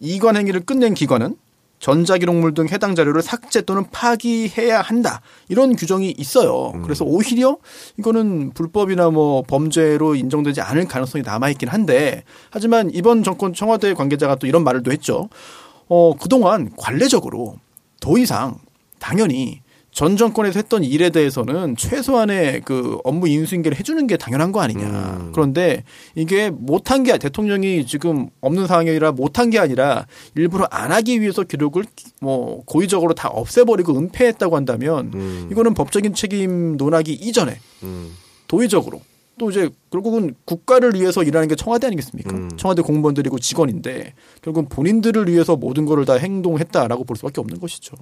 [0.00, 1.36] 이관 행위를 끝낸 기관은
[1.82, 5.20] 전자기록물 등 해당 자료를 삭제 또는 파기해야 한다.
[5.48, 6.70] 이런 규정이 있어요.
[6.84, 7.58] 그래서 오히려
[7.98, 14.46] 이거는 불법이나 뭐 범죄로 인정되지 않을 가능성이 남아있긴 한데 하지만 이번 정권 청와대 관계자가 또
[14.46, 15.28] 이런 말을 또 했죠.
[15.88, 17.56] 어, 그동안 관례적으로
[17.98, 18.58] 더 이상
[19.00, 19.60] 당연히
[19.92, 24.88] 전 정권에서 했던 일에 대해서는 최소한의 그 업무 인수인계를 해주는 게 당연한 거 아니냐.
[25.32, 25.84] 그런데
[26.14, 31.84] 이게 못한 게 대통령이 지금 없는 상황이라 못한 게 아니라 일부러 안 하기 위해서 기록을
[32.22, 37.58] 뭐 고의적으로 다 없애버리고 은폐했다고 한다면 이거는 법적인 책임 논하기 이전에
[38.48, 39.02] 도의적으로
[39.38, 42.30] 또 이제 결국은 국가를 위해서 일하는 게 청와대 아니겠습니까?
[42.56, 47.96] 청와대 공무원들이고 직원인데 결국은 본인들을 위해서 모든 거를 다 행동했다라고 볼 수밖에 없는 것이죠.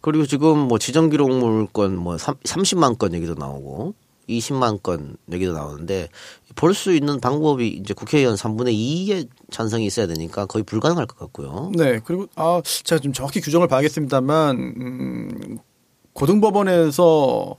[0.00, 3.94] 그리고 지금 뭐 지정 기록물 건뭐 30만 건 얘기도 나오고
[4.28, 6.08] 20만 건 얘기도 나오는데
[6.54, 11.72] 볼 수 있는 방법이 이제 국회의원 3분의 2의 찬성이 있어야 되니까 거의 불가능할 것 같고요.
[11.76, 15.58] 네, 그리고 아 제가 좀 정확히 규정을 봐야겠습니다만 음,
[16.12, 17.56] 고등법원에서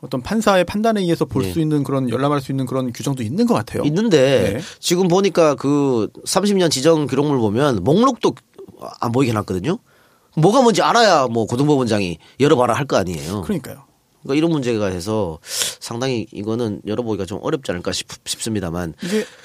[0.00, 1.62] 어떤 판사의 판단에 의해서 볼수 네.
[1.62, 3.82] 있는 그런 열람할 수 있는 그런 규정도 있는 것 같아요.
[3.84, 4.60] 있는데 네.
[4.78, 8.34] 지금 보니까 그 30년 지정 기록물 보면 목록도
[9.00, 9.78] 안 보이게 해놨거든요.
[10.36, 13.42] 뭐가 뭔지 알아야 뭐 고등법원장이 열어봐라 할 거 아니에요.
[13.42, 13.84] 그러니까요.
[14.22, 15.38] 그러니까 이런 문제가 해서
[15.80, 18.92] 상당히 이거는 열어보기가 좀 어렵지 않을까 싶, 습니다만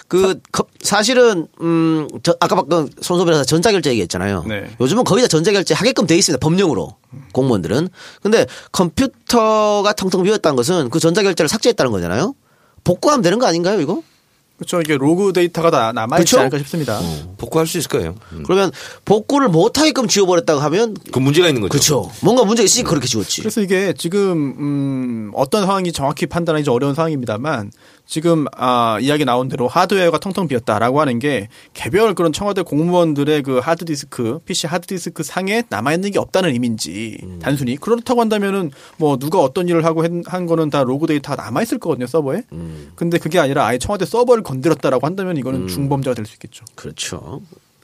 [0.10, 4.44] 그 거- 사실은 음 저, 아까 방금 손소변에서 전자결제 얘기했잖아요.
[4.48, 4.70] 네.
[4.82, 6.44] 요즘은 거의 다 전자결제 하게끔 돼 있습니다.
[6.46, 6.96] 법령으로
[7.32, 7.88] 공무원들은.
[8.22, 12.36] 근데 컴퓨터가 텅텅 비었다는 것은 그 전자결제를 삭제했다는 거잖아요.
[12.84, 14.02] 복구하면 되는 거 아닌가요, 이거?
[14.58, 14.80] 그렇죠.
[14.80, 16.40] 이게 로그 데이터가 다 남아 있지 그쵸?
[16.40, 17.00] 않을까 싶습니다.
[17.38, 18.16] 복구할 수 있을 거예요.
[18.32, 18.44] 음.
[18.44, 18.72] 그러면
[19.04, 21.72] 복구를 못 하게끔 지워 버렸다고 하면 그 문제가 있는 거죠.
[21.72, 22.12] 그렇죠.
[22.22, 23.42] 뭔가 문제가 있으니까 그렇게 지웠지.
[23.42, 27.72] 그래서 이게 지금 음 어떤 상황이 정확히 판단하기 좀 어려운 상황입니다만
[28.08, 33.58] 지금 아 이야기 나온 대로 하드웨어가 텅텅 비었다라고 하는 게 개별 그런 청와대 공무원들의 그
[33.60, 39.68] 하드디스크 PC 하드디스크 상에 남아 있는 게 없다는 의미인지 단순히 그렇다고 한다면은 뭐 누가 어떤
[39.68, 42.44] 일을 하고 했- 한 거는 다 로그 데이터가 남아 있을 거거든요 서버에.
[42.96, 46.64] 근데 그게 아니라 아예 청와대 서버를 건드렸다라고 한다면 이거는 중범죄가 될 수 있겠죠.
[46.76, 47.42] 그렇죠.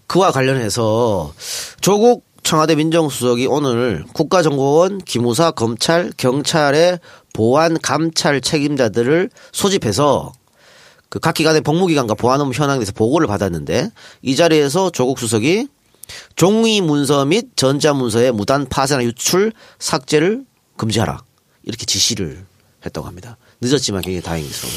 [0.08, 1.34] 그와 관련해서
[1.80, 7.00] 조국 청와대 민정수석이 오늘 국가정보원, 기무사, 검찰, 경찰의
[7.34, 10.34] 보안 감찰 책임자들을 소집해서
[11.10, 15.68] 그 각 기관의 법무기관과 보안 업무 현황에 대해서 보고를 받았는데 이 자리에서 조국 수석이
[16.36, 20.46] 종이 문서 및 전자 문서의 무단 파쇄나 유출, 삭제를
[20.78, 21.22] 금지하라
[21.64, 22.46] 이렇게 지시를
[22.86, 23.38] 했다고 합니다.
[23.60, 24.68] 늦었지만 굉장히 다행이죠.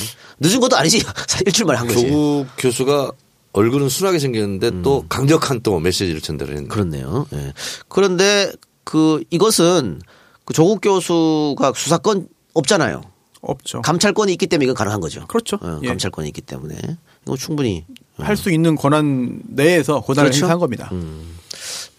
[0.41, 1.03] 늦은 것도 아니지.
[1.47, 2.03] 일주일 만에 한 거지.
[2.03, 3.13] 조국 교수가
[3.55, 6.69] 얼굴은 순하게 생겼는데 또 강력한 또 메시지를 전달을 했네.
[6.69, 7.27] 그렇네요.
[7.33, 7.53] 예.
[7.89, 8.53] 그런데
[8.83, 10.01] 그 이것은
[10.45, 13.01] 그 조국 교수가 수사권 없잖아요.
[13.41, 13.81] 없죠.
[13.83, 15.27] 감찰권이 있기 때문에 이건 가능한 거죠.
[15.29, 15.57] 그렇죠.
[15.63, 15.87] 어, 예.
[15.89, 16.77] 감찰권이 있기 때문에
[17.25, 17.85] 이거 충분히
[18.19, 20.45] 할 수 있는 권한 내에서 권한을 그렇죠.
[20.47, 20.91] 행사한 겁니다.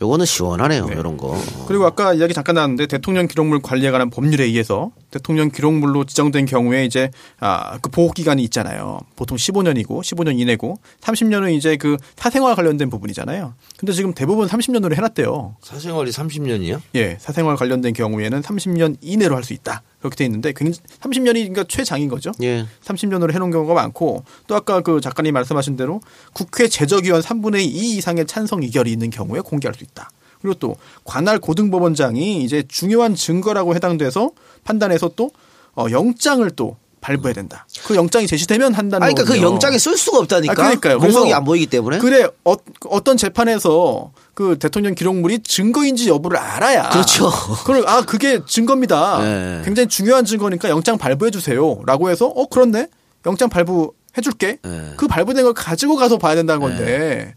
[0.01, 0.87] 요거는 시원하네요.
[0.91, 1.41] 이런 거.
[1.67, 6.83] 그리고 아까 이야기 잠깐 나왔는데 대통령 기록물 관리에 관한 법률에 의해서 대통령 기록물로 지정된 경우에
[6.83, 7.09] 이제
[7.39, 8.99] 아 그 보호 기간이 있잖아요.
[9.15, 13.53] 보통 15년이고 15년 이내고 30년은 이제 그 사생활 관련된 부분이잖아요.
[13.77, 15.55] 근데 지금 대부분 30년으로 해놨대요.
[15.61, 16.81] 사생활이 30년이요?
[16.95, 19.83] 예, 사생활 관련된 경우에는 30년 이내로 할 수 있다.
[19.99, 22.31] 그렇게 돼 있는데 굉장히 30년이 그러니까 최장인 거죠.
[22.41, 22.65] 예.
[22.83, 26.01] 30년으로 해놓은 경우가 많고 또 아까 그 작가님 말씀하신 대로
[26.33, 30.09] 국회 제적위원 3분의 2 이상의 찬성 의결이 있는 경우에 공개할 수 있다.
[30.45, 34.31] 그리고 또 관할 고등법원장이 이제 중요한 증거라고 해당돼서
[34.63, 35.31] 판단해서 또
[35.75, 37.67] 어, 영장을 또 발부해야 된다.
[37.85, 39.41] 그 영장이 제시되면 한다는 아니, 그러니까 그.
[39.41, 40.53] 영장에 쓸 수가 없다니까.
[40.53, 40.99] 아, 그러니까요.
[40.99, 41.99] 공석이 안 보이기 때문에.
[41.99, 42.55] 그래 어,
[42.89, 47.29] 어떤 재판에서 그 대통령 기록물이 증거인지 여부를 알아야 그렇죠.
[47.29, 49.19] 그걸 아 그게 증거입니다.
[49.21, 49.61] 네.
[49.65, 52.87] 굉장히 중요한 증거니까 영장 발부해 주세요라고 해서 어 그렇네
[53.25, 54.57] 영장 발부 해 줄게.
[54.63, 54.93] 네.
[54.97, 57.35] 그 발부된 걸 가지고 가서 봐야 된다는 건데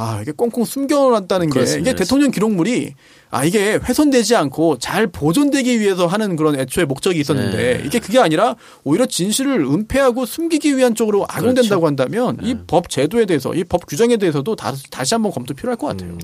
[0.00, 1.90] 아 이게 꽁꽁 숨겨놨다는 게 그렇습니다.
[1.90, 2.94] 이게 대통령 기록물이
[3.30, 7.82] 아 이게 훼손되지 않고 잘 보존되기 위해서 하는 그런 애초에 목적이 있었는데 네.
[7.84, 11.86] 이게 그게 아니라 오히려 진실을 은폐하고 숨기기 위한 쪽으로 악용된다고 그렇죠.
[11.86, 16.10] 한다면 이법 제도에 대해서 이 법 규정에 대해서도 다, 다시 한번 검토 필요할 것 같아요.
[16.10, 16.18] 음.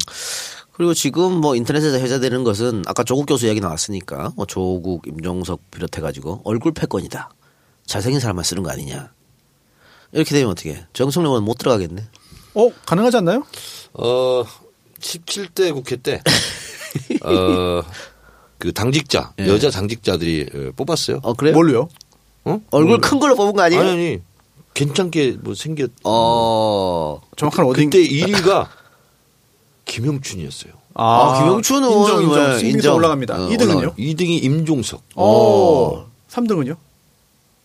[0.72, 6.42] 그리고 지금 뭐 인터넷에서 회자되는 것은 아까 조국 교수 이야기 나왔으니까 뭐 조국, 임종석 비롯해가지고
[6.44, 7.28] 얼굴 패권이다.
[7.86, 9.12] 잘생긴 사람만 쓰는 거 아니냐.
[10.12, 10.84] 이렇게 되면 어떻게?
[10.92, 12.02] 정청래는 못 들어가겠네.
[12.54, 13.44] 어 가능하지 않나요?
[13.94, 14.44] 어,
[15.00, 16.20] 17대 국회 때,
[17.22, 17.82] 어,
[18.58, 19.48] 그 당직자, 예.
[19.48, 21.20] 여자 당직자들이 어, 뽑았어요.
[21.22, 21.54] 어 그래요?
[21.54, 21.88] 뭘로요?
[22.44, 22.60] 어?
[22.70, 23.80] 얼굴 큰 걸로 뽑은 거 아니에요?
[23.82, 24.20] 아니, 아니.
[24.74, 25.90] 괜찮게 뭐 생겼.
[26.04, 27.20] 어.
[27.36, 28.66] 정확한 어딘 그때 1위가
[29.84, 30.72] 김영춘이었어요.
[30.94, 32.96] 아, 김영춘은 인정 인정 왜 승리서 인정.
[32.96, 33.34] 올라갑니다.
[33.34, 33.68] 어, 2등은요?
[33.76, 33.94] 올라가요.
[33.96, 35.02] 2등이 임종석.
[35.16, 36.76] 어 3등은요?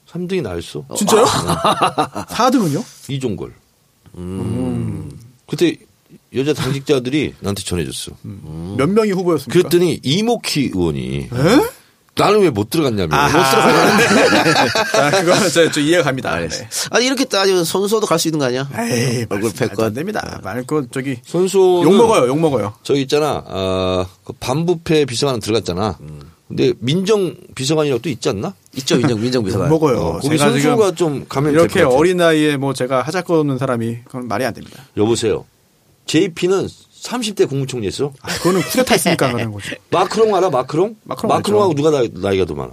[0.09, 0.83] 3등이 나였어.
[0.95, 1.25] 진짜요?
[2.29, 2.83] 4등은요?
[3.11, 3.53] 이종걸.
[4.17, 5.11] 음.
[5.47, 5.75] 그때
[6.35, 8.11] 여자 당직자들이 나한테 전해줬어.
[8.77, 9.51] 몇 명이 후보였습니까?
[9.51, 11.29] 그랬더니 이모키 의원이
[12.15, 13.15] 나는 왜 못 들어갔냐며.
[13.15, 14.03] 못 들어가는데.
[14.91, 16.31] 자, 그거는 저, 저 이해가 갑니다.
[16.33, 16.63] 알겠어.
[16.63, 16.69] 네.
[16.91, 18.67] 아니 이렇게 따지면 손수호도 갈 수 있는 거 아니야?
[18.77, 19.93] 에이, 얼굴 말도 안.
[19.93, 20.41] 됩니다.
[20.43, 22.73] 말고 저기 선수 욕 먹어요, 욕 먹어요.
[22.83, 23.41] 저기 있잖아.
[23.45, 25.97] 어, 그 반부패 비서관 들어갔잖아.
[26.01, 26.28] 음.
[26.49, 28.53] 근데 민정 비서관이라고 또 있지 않나?
[28.75, 29.69] 있죠 민정 민정 욕 비서관.
[29.69, 29.97] 먹어요.
[29.99, 31.83] 어, 거기 선수가 좀 가면 이렇게.
[31.83, 34.83] 어린 나이에 뭐 제가 하자거 없는 사람이 그건 말이 안 됩니다.
[34.97, 35.45] 여보세요.
[36.07, 38.11] JP는 30대 국무총리였어.
[38.21, 39.75] 아, 그거는 쿠데타 했으니까 그런 거죠.
[39.91, 40.49] 마크롱 알아?
[40.49, 40.95] 마크롱?
[41.03, 41.73] 마크롱 마크롱하고.
[41.75, 42.71] 누가 나, 나이가 더 많아?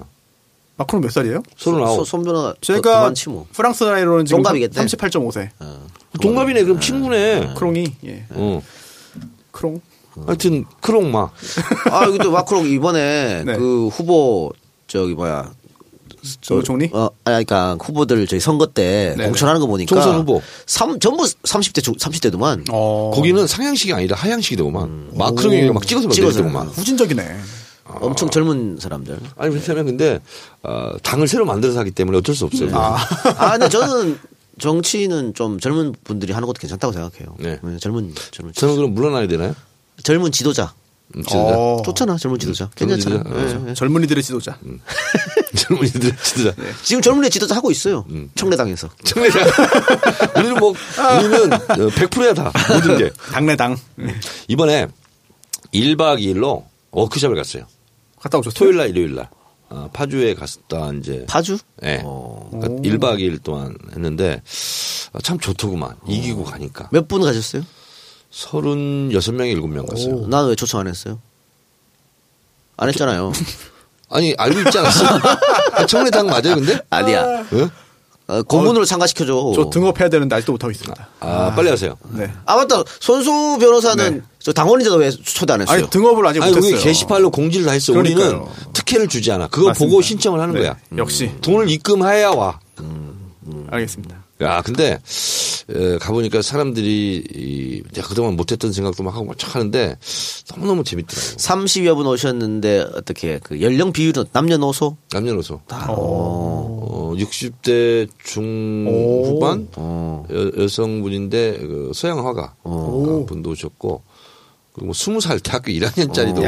[0.78, 1.42] 마크롱 몇 살이에요?
[1.56, 1.98] 서른아홉.
[1.98, 3.46] 소- 손변호가 제가 뭐.
[3.52, 4.80] 프랑스 나이로는 지금 동갑이겠대.
[4.84, 5.50] 38.5세.
[6.22, 6.64] 동갑이네.
[6.64, 7.52] 그럼 친구네.
[7.56, 8.24] 크롱이 예.
[8.30, 8.62] 어.
[9.52, 9.80] 크롱.
[10.26, 11.28] 하여튼 크롱 마.
[11.90, 13.56] 아 여기 또 마크롱 이번에 네.
[13.56, 14.52] 그 후보
[14.86, 15.52] 저기 뭐야
[16.40, 16.90] 저 총리?
[16.92, 19.26] 어, 아니, 그러니까 후보들 저희 선거 때 네네.
[19.26, 20.42] 공천하는 거 보니까 총선 후보.
[20.66, 23.12] 삼, 전부 30대 중 30대도만 어.
[23.14, 25.10] 거기는 상향식이 아니라 하향식이더구만.
[25.14, 26.42] 마크롱이 막 찍어서 찍어서.
[26.42, 26.68] 만들더구만.
[26.74, 27.36] 후진적이네.
[28.00, 29.18] 엄청 젊은 사람들.
[29.36, 30.18] 아니 왜냐면 근데
[30.62, 32.70] 어, 당을 새로 만들어서 하기 때문에 어쩔 수 없어요.
[32.74, 34.18] 아, 근데 저는
[34.58, 37.36] 정치는 좀 젊은 분들이 하는 것도 괜찮다고 생각해요.
[37.38, 37.60] 네.
[37.78, 39.54] 젊은 젊은 저는 그럼 물러나야 되나요?
[40.02, 40.74] 젊은 지도자
[41.16, 41.38] 음, 진짜.
[41.38, 41.80] 어.
[41.84, 43.24] 좋잖아 젊은 지도자 젊은 괜찮잖아.
[43.24, 43.60] 지도자?
[43.64, 43.74] 예, 예.
[43.74, 44.58] 젊은이들의 지도자.
[45.56, 46.52] 젊은이들 진짜.
[46.82, 48.04] 지금 젊은이 지도자 하고 있어요.
[48.10, 48.30] 음.
[48.34, 48.88] 청래당에서.
[49.04, 49.38] 청래자.
[50.36, 50.74] 우리는 뭐
[51.18, 53.10] 우리는 100%야 다 모든 게.
[53.32, 53.76] 당내당.
[54.48, 54.88] 이번에
[55.72, 57.66] 1박 2일로 워크숍을 갔어요.
[58.20, 58.58] 갔다 오셨어요?
[58.58, 59.28] 토요일 날 일요일 날.
[59.68, 61.58] 어, 파주에 갔다 이제 파주?
[61.84, 62.00] 예.
[62.04, 62.48] 어.
[62.52, 64.42] 그러니까 1박 2일 동안 했는데
[65.12, 65.96] 아, 참 좋더구만.
[66.08, 66.88] 이기고 가니까.
[66.92, 67.62] 몇 분 가셨어요?
[68.32, 70.26] 36명, 7명 갔어요.
[70.26, 71.18] 나는 왜 초청 안 했어요?
[72.76, 73.32] 안 했잖아요.
[74.10, 75.06] 아니, 알고 있지 않았어?
[75.86, 76.78] 청래당 맞아요, 근데?
[76.90, 77.44] 아니야.
[77.52, 77.68] 예?
[78.28, 79.52] 어, 고문으로 참가시켜줘.
[79.54, 81.08] 저 등업해야 되는데 아직도 못하고 있습니다.
[81.20, 81.96] 아, 빨리 하세요.
[82.10, 82.32] 네.
[82.44, 82.82] 아 맞다.
[83.00, 84.20] 손수 변호사는 네.
[84.40, 85.76] 저 당원인데도 왜 초대 안 했어요?
[85.78, 86.74] 아니 등업을 아직 아니, 못했어요.
[86.74, 87.92] 우리 게시판로 공지를 다 했어.
[87.92, 88.26] 그러니까요.
[88.26, 89.46] 우리는 특혜를 주지 않아.
[89.46, 89.90] 그거 맞습니다.
[89.90, 90.60] 보고 신청을 하는 네.
[90.62, 90.76] 거야.
[90.96, 92.58] 역시 돈을 입금해야 와.
[93.70, 94.24] 알겠습니다.
[94.42, 94.98] 야, 근데,
[95.70, 99.96] 에, 가보니까 사람들이, 이, 내가 그동안 못했던 생각도 막 하고 막 하는데,
[100.54, 101.26] 너무너무 재밌더라고.
[101.36, 104.98] 30여 분 오셨는데 어떻게 그 연령 비율은 남녀노소?
[105.10, 105.62] 남녀노소.
[105.66, 105.86] 다.
[105.88, 109.68] 어, 60대 중후반?
[109.76, 110.26] 어.
[110.30, 114.02] 여, 여성분인데, 그, 서양 화가 어, 분도 오셨고,
[114.74, 116.46] 그리고 뭐 20살 대학교 1학년짜리도 오고,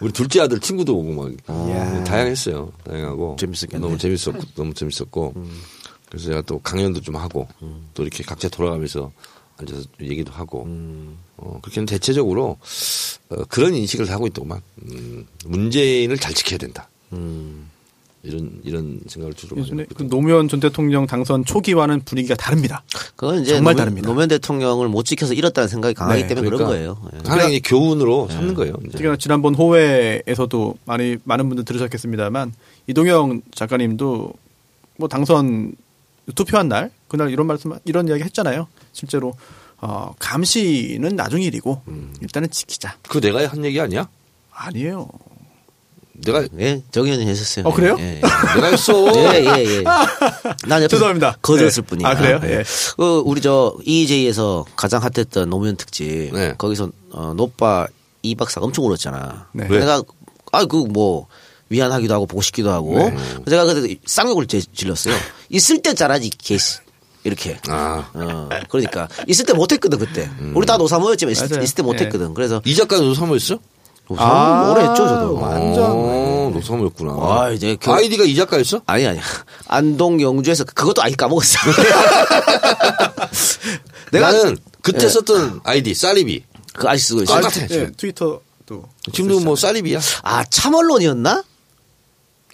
[0.00, 1.32] 우리 둘째 아들 친구도 오고 막,
[2.04, 2.70] 다양했어요.
[2.84, 3.36] 다양하고.
[3.40, 3.80] 재밌었겠네.
[3.84, 5.34] 너무 재밌었고, 너무 재밌었고.
[6.12, 7.48] 그래서 제가 또 강연도 좀 하고,
[7.94, 9.10] 또 이렇게 각자 돌아가면서
[9.56, 10.66] 앉아서 얘기도 하고,
[11.38, 12.58] 어, 그렇게 대체적으로,
[13.30, 14.60] 어, 그런 인식을 하고 있더구만.
[14.90, 16.90] 음, 문재인을 잘 지켜야 된다.
[18.24, 22.84] 이런, 이런 생각을 주로 많이 예전에 그 노무현 전 대통령 당선 초기와는 분위기가 다릅니다.
[23.16, 24.06] 그건 이제 정말 노무현, 다릅니다.
[24.06, 27.10] 노무현 대통령을 못 지켜서 잃었다는 생각이 강하기 네, 때문에 그런 그러니까 거예요.
[27.14, 27.28] 예.
[27.28, 28.74] 하나의 교훈으로 삼는 거예요.
[28.82, 28.98] 이제.
[28.98, 32.52] 특히나 지난번 호회에서도 많이 많은 분들 들으셨겠습니다만
[32.86, 34.32] 이동영 작가님도
[34.98, 35.74] 뭐 당선
[36.34, 38.68] 투표한 날 그날 이런 말씀 이런 이야기 했잖아요.
[38.92, 39.34] 실제로
[39.80, 41.82] 어, 감시는 나중 일이고
[42.20, 42.96] 일단은 지키자.
[43.02, 44.08] 그거 내가 한 얘기 아니야?
[44.52, 45.08] 아니에요.
[46.14, 47.66] 내가 예, 정의원이 했었어요.
[47.66, 47.96] 어, 그래요?
[47.98, 48.20] 예, 예.
[48.54, 48.92] 내가 했어.
[49.16, 49.82] 예, 예, 예.
[50.68, 51.38] 난 옆에서 죄송합니다.
[51.42, 51.86] 거들었을 네.
[51.88, 52.08] 뿐이야.
[52.08, 52.40] 아, 그래요?
[52.44, 52.62] 예.
[52.96, 56.54] 그 우리 저 EJ에서 가장 핫했던 노무현 특집 네.
[56.56, 57.88] 거기서 어, 노빠
[58.22, 59.48] 이 박사가 엄청 울었잖아.
[59.52, 59.66] 네.
[59.68, 59.80] 왜?
[59.80, 60.02] 내가
[60.52, 61.26] 아 그 뭐
[61.68, 63.16] 미안하기도 하고 보고 싶기도 하고 네.
[63.48, 65.14] 제가 그때 쌍욕을 제- 질렀어요.
[65.52, 66.78] 있을 때 잘하지 개씨
[67.24, 67.56] 이렇게.
[67.68, 68.10] 아.
[68.14, 70.28] 어, 그러니까 있을 때 못했거든 그때.
[70.54, 71.62] 우리 다 노사모였지만 있을, 맞아요.
[71.62, 72.34] 있을 때 못했거든.
[72.34, 73.58] 그래서 이 작가는 노사모였어?
[74.08, 75.34] 노사모 오래 했죠 저도.
[75.36, 75.84] 완전.
[75.86, 77.12] 어, 노사모였구나.
[77.12, 78.82] 아, 이제 그- 아이디가 이 작가였어?
[78.86, 79.20] 아니 아니
[79.68, 81.58] 안동 영주에서 그것도 아직 까먹었어.
[84.10, 85.08] 내가 나는 그때 예.
[85.08, 86.44] 썼던 아이디 쌀이비.
[86.74, 87.34] 그 아직 쓰고 있어.
[87.34, 87.94] 아, 요 똑같아, 예, 지금.
[87.96, 88.84] 트위터 도.
[89.12, 90.00] 지금도 뭐 쌀이비야.
[90.22, 91.44] 아 참언론이었나?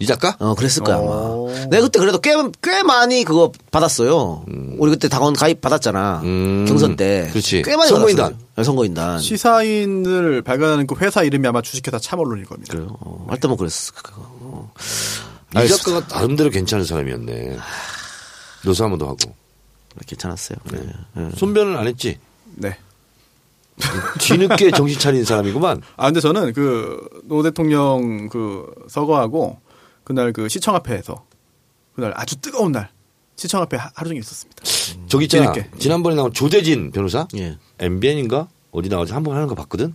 [0.01, 0.37] 이 작가?
[0.39, 1.49] 어 그랬을 거야 오.
[1.51, 1.67] 아마.
[1.71, 2.33] 내가 그때 그래도 꽤
[2.63, 4.45] 꽤 많이 그거 받았어요.
[4.79, 6.21] 우리 그때 당원 가입 받았잖아.
[6.23, 6.65] 음.
[6.69, 7.29] 경선 때.
[7.33, 7.63] 그렇지.
[7.63, 8.25] 꽤 많이 선거인단.
[8.27, 8.47] 받았어요.
[8.57, 9.19] 네, 선거인단.
[9.19, 12.73] 시사인을 발간하는 그 회사 이름이 아마 주식회사 참언론일 겁니다.
[12.75, 12.97] 그래요.
[13.01, 13.93] 어, 할 때만 그랬어.
[13.95, 14.13] 그거.
[14.19, 14.73] 어.
[15.57, 17.57] 이 작가가 나름대로 괜찮은 사람이었네.
[18.65, 19.19] 노사모도 하고.
[20.07, 20.59] 괜찮았어요.
[20.71, 20.79] 네.
[21.15, 21.31] 네.
[21.37, 22.19] 손변을 안 했지.
[22.55, 22.77] 네.
[24.21, 25.83] 뒤늦게 정신 차린 사람이구만.
[25.97, 29.59] 아 근데 저는 그 노 대통령 그 서거하고
[30.09, 31.27] 그날 그 시청 앞에서
[31.95, 32.89] 그날 아주 뜨거운 날
[33.37, 34.63] 시청 앞에 하- 하루 종일 있었습니다.
[35.07, 35.53] 저기 있잖아.
[35.53, 35.79] 뒤늦게.
[35.79, 37.29] 지난번에 나온 조대진 변호사?
[37.37, 37.59] 예.
[37.79, 38.49] MBN인가?
[38.73, 39.95] 어디 나와서 한 번 하는 거 봤거든?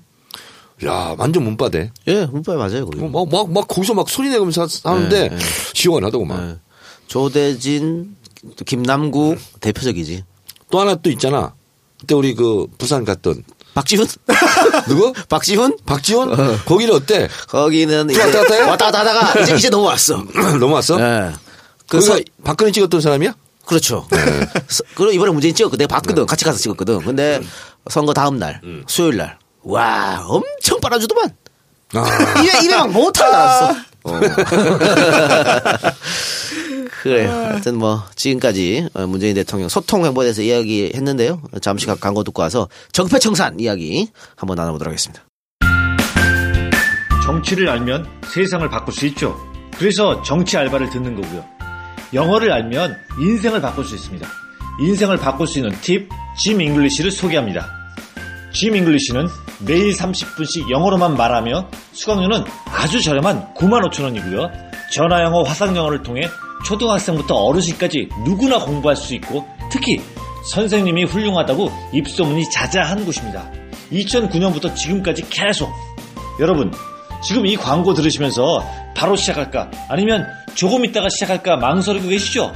[0.86, 1.92] 야, 완전 문바대.
[2.08, 2.86] 예, 문바에 맞아요.
[2.86, 3.00] 거기.
[3.04, 5.38] 어, 막, 막, 막 거기서 막 소리 내면서 하는데 네, 네.
[5.74, 6.48] 시원하더구만.
[6.48, 6.60] 네.
[7.08, 8.16] 조대진,
[8.56, 10.24] 또 김남구 대표적이지.
[10.70, 11.54] 또 하나 또 있잖아.
[12.00, 13.44] 그때 우리 그 부산 갔던
[13.74, 14.06] 박지훈?
[14.88, 15.14] 누구?
[15.30, 15.78] 박지훈?
[15.86, 16.60] 박지원?
[16.66, 17.28] 거기는 어때?
[17.48, 18.68] 거기는 이제 왔다 갔다 해요?
[18.68, 20.24] 왔다 갔다 하다가 이제, 이제 넘어왔어.
[20.60, 21.00] 넘어왔어?
[21.00, 21.32] 예.
[21.88, 23.34] 그 그래서 박근혜 찍었던 사람이야?
[23.66, 24.08] 그렇죠.
[24.68, 25.84] 서- 그리고 이번에 문재인 찍었거든.
[25.86, 26.26] 내가 봤거든.
[26.26, 27.00] 같이 가서 찍었거든.
[27.00, 27.42] 근데
[27.90, 29.38] 선거 다음 날, 수요일 날.
[29.64, 31.30] 와, 엄청 빨아주더만.
[31.96, 32.42] 아.
[32.42, 33.76] 입에, 입에 막 못할 줄 알았어.
[34.04, 34.20] 어.
[37.04, 37.30] 그래요.
[37.30, 41.42] 하여튼 뭐, 지금까지 어, 문재인 대통령 소통 행보에 대해서 이야기했는데요.
[41.62, 45.22] 잠시 간- 광고 듣고 와서 적폐청산 이야기 한번 나눠보도록 하겠습니다.
[47.26, 49.38] 정치를 알면 세상을 바꿀 수 있죠.
[49.78, 51.44] 그래서 정치 알바를 듣는 거고요.
[52.14, 54.26] 영어를 알면 인생을 바꿀 수 있습니다.
[54.80, 57.68] 인생을 바꿀 수 있는 팁, 짐 잉글리시를 소개합니다.
[58.54, 59.28] 짐 잉글리시는
[59.66, 64.52] 매일 30분씩 영어로만 말하며 수강료는 아주 저렴한 95,000원이고요.
[64.92, 66.22] 전화 영어, 화상 영어를 통해
[66.64, 70.02] 초등학생부터 어르신까지 누구나 공부할 수 있고 특히
[70.52, 73.50] 선생님이 훌륭하다고 입소문이 자자한 곳입니다.
[73.92, 75.70] 2009년부터 지금까지 계속
[76.40, 76.72] 여러분
[77.24, 82.54] 지금 이 광고 들으시면서 바로 시작할까 아니면 조금 있다가 시작할까 망설이고 계시죠?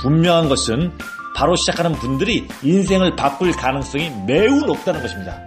[0.00, 0.92] 분명한 것은
[1.36, 5.46] 바로 시작하는 분들이 인생을 바꿀 가능성이 매우 높다는 것입니다.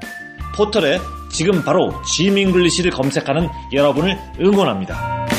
[0.56, 1.00] 포털에
[1.32, 5.33] 지금 바로 짐 잉글리시를 검색하는 여러분을 응원합니다.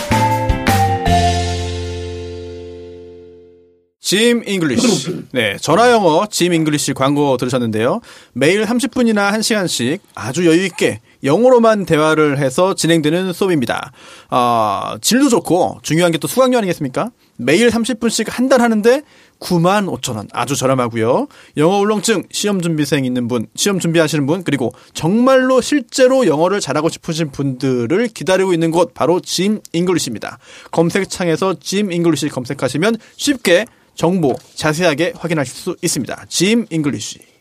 [4.04, 5.22] 짐 잉글리시.
[5.32, 8.02] 네, 전화 영어 짐 잉글리시 광고 들으셨는데요.
[8.34, 13.92] 매일 30분이나 1시간씩 아주 여유 있게 영어로만 대화를 해서 진행되는 수업입니다.
[14.28, 17.12] 아, 질도 좋고 중요한 게 또 수강료 아니겠습니까?
[17.38, 19.00] 매일 30분씩 한 달 하는데
[19.40, 21.26] 9만 5천 원 아주 저렴하고요.
[21.56, 27.30] 영어 울렁증 시험 준비생 있는 분, 시험 준비하시는 분 그리고 정말로 실제로 영어를 잘하고 싶으신
[27.30, 30.38] 분들을 기다리고 있는 곳 바로 짐 잉글리시입니다.
[30.72, 33.64] 검색창에서 짐 잉글리시 검색하시면 쉽게
[33.94, 36.26] 정보 자세하게 확인하실 수 있습니다.
[36.28, 37.34] 짐 잉글리시.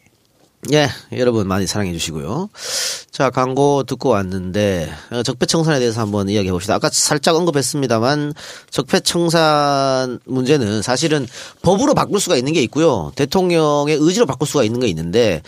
[0.71, 2.49] 예, 여러분 많이 사랑해 주시고요.
[3.11, 6.75] 자, 광고 듣고 왔는데 어, 적폐청산에 대해서 한번 이야기해 봅시다.
[6.75, 8.33] 아까 살짝 언급했습니다만
[8.69, 11.27] 적폐청산 문제는 사실은
[11.63, 13.11] 법으로 바꿀 수가 있는 게 있고요.
[13.15, 15.41] 대통령의 의지로 바꿀 수가 있는 게 있는데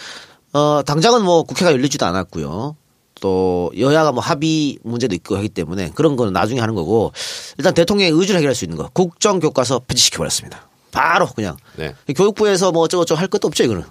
[0.51, 2.75] 어, 당장은 뭐 국회가 열리지도 않았고요.
[3.21, 7.13] 또 여야가 뭐 합의 문제도 있고 하기 때문에 그런 거는 나중에 하는 거고
[7.57, 10.67] 일단 대통령의 의지를 해결할 수 있는 거 국정 교과서 폐지시켜 버렸습니다.
[10.95, 11.93] 바로 그냥 네.
[12.15, 13.83] 교육부에서 뭐 어쩌고저쩌고 할 것도 없죠 이거는.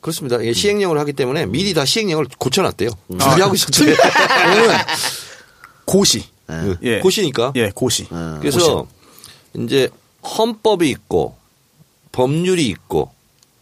[0.00, 0.40] 그렇습니다.
[0.40, 2.90] 이게 시행령을 하기 때문에 미리 다 시행령을 고쳐놨대요.
[3.08, 3.84] 준비하고 있었죠.
[3.86, 4.76] 왜냐면
[5.84, 6.24] 고시.
[6.82, 6.98] 예.
[6.98, 7.52] 고시니까.
[7.56, 8.08] 예, 고시.
[8.40, 8.86] 그래서
[9.54, 9.88] 이제
[10.24, 11.36] 헌법이 있고
[12.10, 13.12] 법률이 있고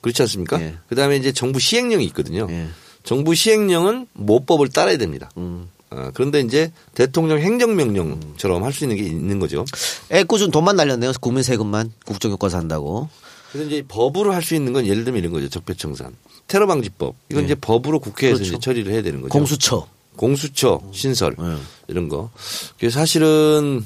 [0.00, 0.60] 그렇지 않습니까?
[0.62, 0.76] 예.
[0.88, 2.46] 그 다음에 이제 정부 시행령이 있거든요.
[2.50, 2.68] 예.
[3.04, 5.30] 정부 시행령은 모법을 따라야 됩니다.
[5.36, 5.68] 음.
[5.90, 9.64] 어, 그런데 이제 대통령 행정명령처럼 할 수 있는 게 있는 거죠.
[10.12, 11.12] 애꿎은 돈만 날렸네요.
[11.20, 13.08] 국민 세금만 국정교과서 한다고.
[13.52, 15.48] 그래서 이제 법으로 할 수 있는 건 예를 들면 이런 거죠.
[15.48, 16.14] 적폐청산,
[16.46, 17.14] 테러방지법.
[17.30, 18.52] 이건 이제 법으로 국회에서 그렇죠.
[18.54, 19.30] 이제 처리를 해야 되는 거죠.
[19.32, 19.86] 공수처.
[20.16, 21.56] 공수처 신설 네.
[21.88, 22.30] 이런 거.
[22.78, 23.84] 그래서 사실은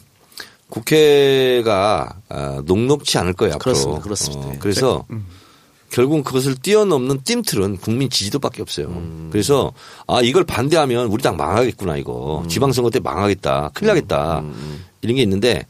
[0.68, 3.54] 국회가 아, 녹록치 않을 거예요.
[3.54, 3.72] 앞으로.
[3.72, 4.00] 그렇습니다.
[4.02, 4.54] 그렇습니다.
[4.54, 4.58] 예.
[4.58, 5.04] 그래서
[5.94, 8.88] 결국 그것을 뛰어넘는 뜀틀은 국민 지지도밖에 없어요.
[8.88, 9.28] 음.
[9.30, 9.72] 그래서
[10.08, 12.48] 아 이걸 반대하면 우리 당 망하겠구나 이거 음.
[12.48, 14.42] 지방선거 때 망하겠다 큰일 나겠다
[15.02, 15.64] 이런 게 있는데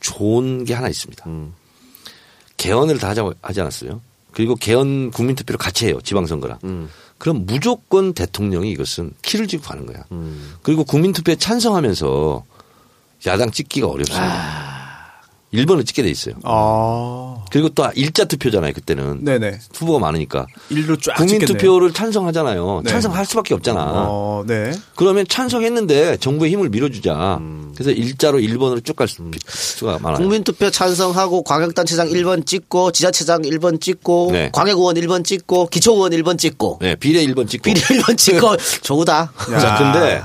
[0.00, 1.24] 좋은 게 하나 있습니다.
[1.28, 1.54] 음.
[2.58, 4.02] 개헌을 다 하지 않았어요.
[4.32, 6.58] 그리고 개헌 국민투표를 같이 해요 지방선거랑.
[6.64, 6.90] 음.
[7.16, 10.04] 그럼 무조건 대통령이 이것은 키를 쥐고 가는 거야.
[10.60, 12.44] 그리고 국민투표에 찬성하면서
[13.26, 14.69] 야당 찍기가 어렵습니다.
[15.52, 16.36] 1번을 찍게 돼 있어요.
[16.44, 17.44] 아.
[17.50, 18.72] 그리고 또 일자 투표잖아요.
[18.72, 19.58] 그때는 네네.
[19.74, 21.58] 후보가 많으니까 일로 쫙 국민 찍겠네요.
[21.58, 22.82] 투표를 찬성하잖아요.
[22.84, 22.90] 네.
[22.90, 23.82] 찬성할 수밖에 없잖아.
[24.08, 24.70] 어, 네.
[24.94, 27.40] 그러면 찬성했는데 정부의 힘을 밀어주자.
[27.74, 30.18] 그래서 일자로 1번으로 쭉 갈 수가 많아요.
[30.18, 34.50] 국민 투표 찬성하고 광역단체장 1번 찍고 지자체장 1번 찍고 네.
[34.52, 37.62] 광역의원 1번 찍고 기초의원 1번 찍고 네, 비례 1번 찍고.
[37.64, 39.32] 비례 1번 찍고 좋다.
[39.60, 40.22] 자, 근데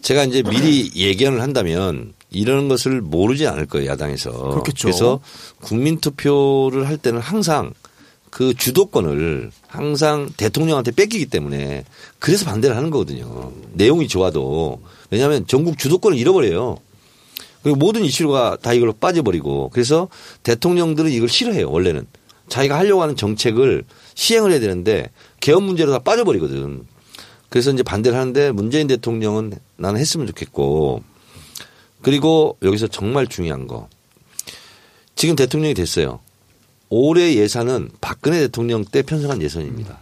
[0.00, 4.30] 제가 이제 미리 예견을 한다면 이런 것을 모르지 않을 거예요, 야당에서.
[4.30, 4.88] 그렇겠죠.
[4.88, 5.20] 그래서
[5.60, 7.72] 국민 투표를 할 때는 항상
[8.30, 11.84] 그 주도권을 항상 대통령한테 뺏기기 때문에
[12.18, 13.52] 그래서 반대를 하는 거거든요.
[13.72, 14.80] 내용이 좋아도.
[15.10, 16.76] 왜냐하면 전국 주도권을 잃어버려요.
[17.62, 20.08] 그리고 모든 이슈가 다 이걸로 빠져버리고 그래서
[20.42, 22.06] 대통령들은 이걸 싫어해요, 원래는.
[22.48, 25.10] 자기가 하려고 하는 정책을 시행을 해야 되는데
[25.40, 26.84] 개헌 문제로 다 빠져버리거든.
[27.48, 31.02] 그래서 이제 반대를 하는데 문재인 대통령은 나는 했으면 좋겠고
[32.08, 33.86] 그리고 여기서 정말 중요한 거
[35.14, 36.20] 지금 대통령이 됐어요.
[36.88, 40.00] 올해 예산은 박근혜 대통령 때 편성한 예산입니다.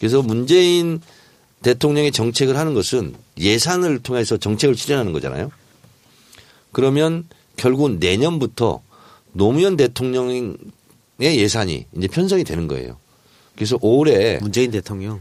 [0.00, 1.00] 그래서 문재인
[1.62, 5.52] 대통령의 정책을 하는 것은 예산을 통해서 정책을 실현하는 거잖아요.
[6.72, 8.82] 그러면 결국 내년부터
[9.32, 10.56] 노무현 대통령의
[11.20, 12.98] 예산이 이제 편성이 되는 거예요.
[13.54, 15.20] 그래서 올해 문재인 대통령.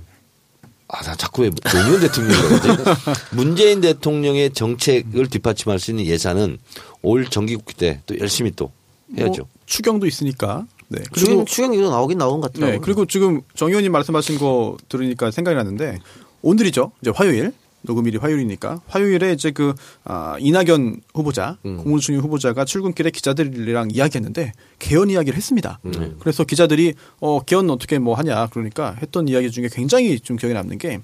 [0.88, 2.84] 아, 나 자꾸 왜 노무현 대통령이라고
[3.32, 6.60] 문재인 대통령의 정책을 뒷받침할 수 있는 예산은
[7.02, 8.72] 올 정기국회 때 또 열심히 또
[9.18, 9.44] 해야죠.
[9.44, 10.66] 뭐 추경도 있으니까.
[10.88, 11.02] 네.
[11.14, 12.78] 추경, 추경이도 나오긴 나온 것 같더라고요.
[12.80, 12.82] 네.
[12.84, 15.98] 그리고 지금 정 의원님 말씀하신 거 들으니까 생각이 났는데
[16.44, 16.92] 오늘이죠.
[17.02, 17.54] 이제 화요일.
[17.86, 19.74] 녹음일이 화요일이니까 화요일에 이제 그
[20.04, 25.80] 아, 이낙연 후보자 공무중인 후보자가 출근길에 기자들이랑 이야기했는데 개헌 이야기를 했습니다.
[26.20, 30.78] 그래서 기자들이 어 개헌 어떻게 뭐 하냐 그러니까 했던 이야기 중에 굉장히 좀 기억에 남는
[30.78, 31.00] 게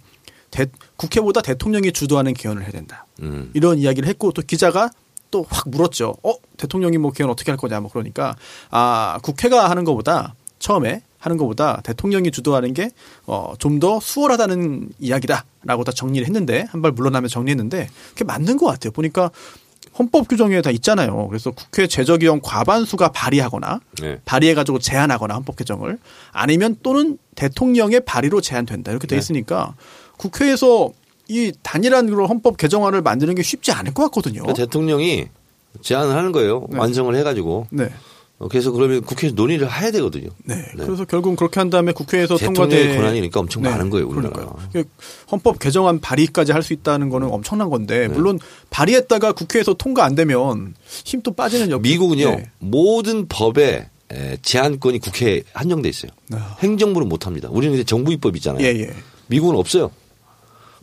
[0.51, 0.65] 대-
[0.97, 3.05] 국회보다 대통령이 주도하는 개헌을 해야 된다.
[3.21, 3.49] 음.
[3.53, 4.89] 이런 이야기를 했고 또 기자가
[5.31, 6.15] 또 확 물었죠.
[6.23, 8.35] 어 대통령이 뭐 개헌 어떻게 할 거냐 뭐 그러니까
[8.69, 12.89] 아 국회가 하는 것보다 처음에 하는 것보다 대통령이 주도하는 게
[13.27, 18.65] 어 좀 더 수월하다는 이야기다라고 다 정리를 했는데 한 발 물러나면 정리했는데 그게 맞는 것
[18.65, 18.91] 같아요.
[18.91, 19.31] 보니까
[19.97, 21.27] 헌법 규정에 다 있잖아요.
[21.27, 24.19] 그래서 국회 제적의원 과반수가 발의하거나 네.
[24.25, 25.97] 발의해가지고 제한하거나 헌법 개정을
[26.31, 29.73] 아니면 또는 대통령의 발의로 제한된다 이렇게 돼 있으니까
[30.17, 30.91] 국회에서
[31.27, 34.41] 이 단일한 그런 헌법 개정안을 만드는 게 쉽지 않을 것 같거든요.
[34.43, 35.27] 그러니까 대통령이
[35.81, 36.67] 제안을 하는 거예요.
[36.69, 36.77] 네.
[36.77, 37.67] 완성을 해가지고.
[37.71, 37.89] 네.
[38.41, 40.29] 어, 그래서 그러면 국회에서 논의를 해야 되거든요.
[40.43, 40.55] 네.
[40.75, 44.31] 그래서 결국 그렇게 한 다음에 국회에서 대통령의 통과돼 권한이니까 엄청 많은 거예요, 우리나라.
[44.33, 44.83] 그러니까요.
[45.31, 48.13] 헌법 개정안 발의까지 할 수 있다는 거는 엄청난 건데 네.
[48.13, 48.39] 물론
[48.71, 50.73] 발의했다가 국회에서 통과 안 되면
[51.05, 52.51] 힘또 빠지는 역 미국은요 네.
[52.59, 56.11] 모든 법에 에, 제한권이 국회에 한정돼 있어요.
[56.33, 56.57] 아.
[56.59, 57.47] 행정부는 못 합니다.
[57.51, 58.63] 우리는 이제 정부 입법 있잖아요.
[58.65, 58.91] 예, 예.
[59.27, 59.89] 미국은 없어요.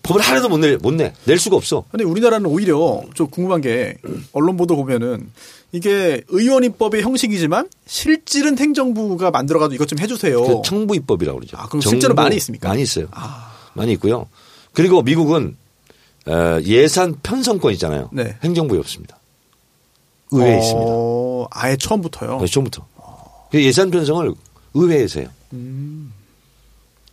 [0.02, 1.12] 법을 하나도 못 내, 못 내.
[1.24, 1.84] 낼 수가 없어.
[1.90, 3.96] 근데 우리나라는 오히려 좀 궁금한 게
[4.32, 5.30] 언론 보도 보면은
[5.72, 10.42] 이게 의원 입법의 형식이지만 실질은 행정부가 만들어가지고 이것 좀 해주세요.
[10.42, 11.56] 그 청부 입법이라고 그러죠.
[11.58, 12.68] 아, 그럼 실제로 많이 있습니까?
[12.68, 13.06] 많이 있어요.
[13.10, 13.52] 아.
[13.74, 14.28] 많이 있고요.
[14.72, 15.56] 그리고 미국은
[16.26, 18.08] 어, 예산 편성권 있잖아요.
[18.12, 18.36] 네.
[18.42, 19.18] 행정부에 없습니다.
[20.30, 20.90] 의회에 어, 있습니다.
[21.50, 22.38] 아예 처음부터요.
[22.40, 22.86] 네, 처음부터.
[23.50, 24.32] 그 예산 편성을
[24.74, 25.28] 의회에서 해요.
[25.52, 26.12] 음.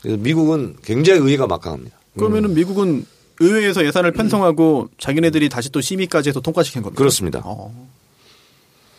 [0.02, 1.98] 그래서 미국은 굉장히 의회가 막강합니다.
[2.18, 3.06] 그러면은 미국은
[3.40, 6.98] 의회에서 예산을 편성하고 자기네들이 다시 또 심의까지 해서 통과시킨 겁니다.
[6.98, 7.42] 그렇습니다.
[7.44, 7.74] 어.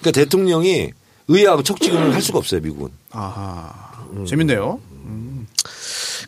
[0.01, 0.93] 그러니까 대통령이
[1.29, 2.91] 의회하고 척지근을 할 수가 없어요, 미국은.
[3.11, 3.73] 아하.
[4.27, 4.81] 재밌네요.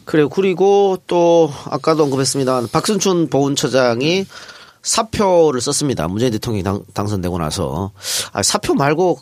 [0.05, 0.29] 그래요.
[0.29, 2.69] 그리고 또 아까도 언급했습니다.
[2.73, 4.25] 박순춘 보훈처장이
[4.83, 6.09] 사표를 썼습니다.
[6.09, 7.93] 문재인 대통령이 당, 당선되고 나서
[8.33, 9.21] 아, 사표 말고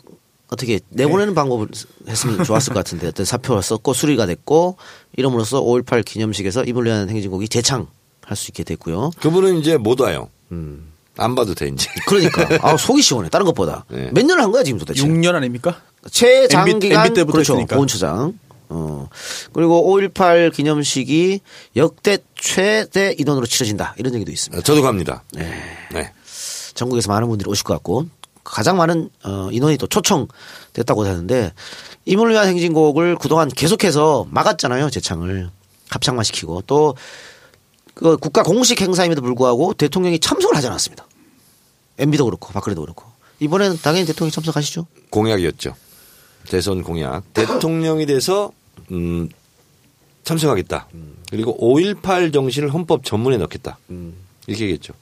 [0.49, 1.67] 어떻게 내보내는 방법을
[2.07, 4.77] 했으면 좋았을 것 같은데 어떤 사표를 썼고 수리가 됐고
[5.17, 7.87] 이름으로써 5.18 기념식에서 위한 행진곡이 재창할
[8.35, 9.11] 수 있게 됐고요.
[9.19, 10.29] 그분은 이제 못 와요.
[11.17, 11.89] 안 봐도 돼, 이제.
[12.07, 13.29] 그러니까 아, 속이 시원해.
[13.29, 14.09] 다른 것보다 네.
[14.13, 15.03] 몇 년을 한 거야 지금 도대체.
[15.03, 15.81] 6년 아닙니까?
[16.11, 17.53] 최장기간 MB 때부터 그렇죠.
[17.53, 17.75] 했으니까.
[17.75, 18.39] 보훈처장.
[18.69, 19.07] 어.
[19.53, 21.39] 그리고 5.18 기념식이
[21.75, 23.95] 역대 최대 인원으로 치러진다.
[23.97, 24.61] 이런 얘기도 있습니다.
[24.63, 25.23] 저도 갑니다.
[25.33, 26.11] 네.
[26.73, 28.07] 전국에서 많은 분들이 오실 것 같고
[28.43, 31.53] 가장 많은 어, 인원이 또 초청됐다고 하는데
[32.05, 34.89] 임을 위한 행진곡을 그동안 계속해서 막았잖아요.
[34.89, 35.49] 재창을
[35.89, 36.95] 합창만 시키고 또
[37.97, 41.06] 그 국가 공식 행사임에도 불구하고 대통령이 참석을 하지 않았습니다.
[41.97, 43.05] MB도 그렇고 박근혜도 그렇고
[43.39, 44.87] 이번에는 당연히 대통령이 참석하시죠.
[45.09, 45.75] 공약이었죠.
[46.49, 47.21] 대선 공약.
[47.33, 48.51] 대통령이 돼서
[48.91, 49.29] 음,
[50.23, 50.87] 참석하겠다.
[51.29, 53.77] 그리고 5.18 정신을 헌법 전문에 넣겠다.
[54.47, 54.93] 이렇게 얘기했죠.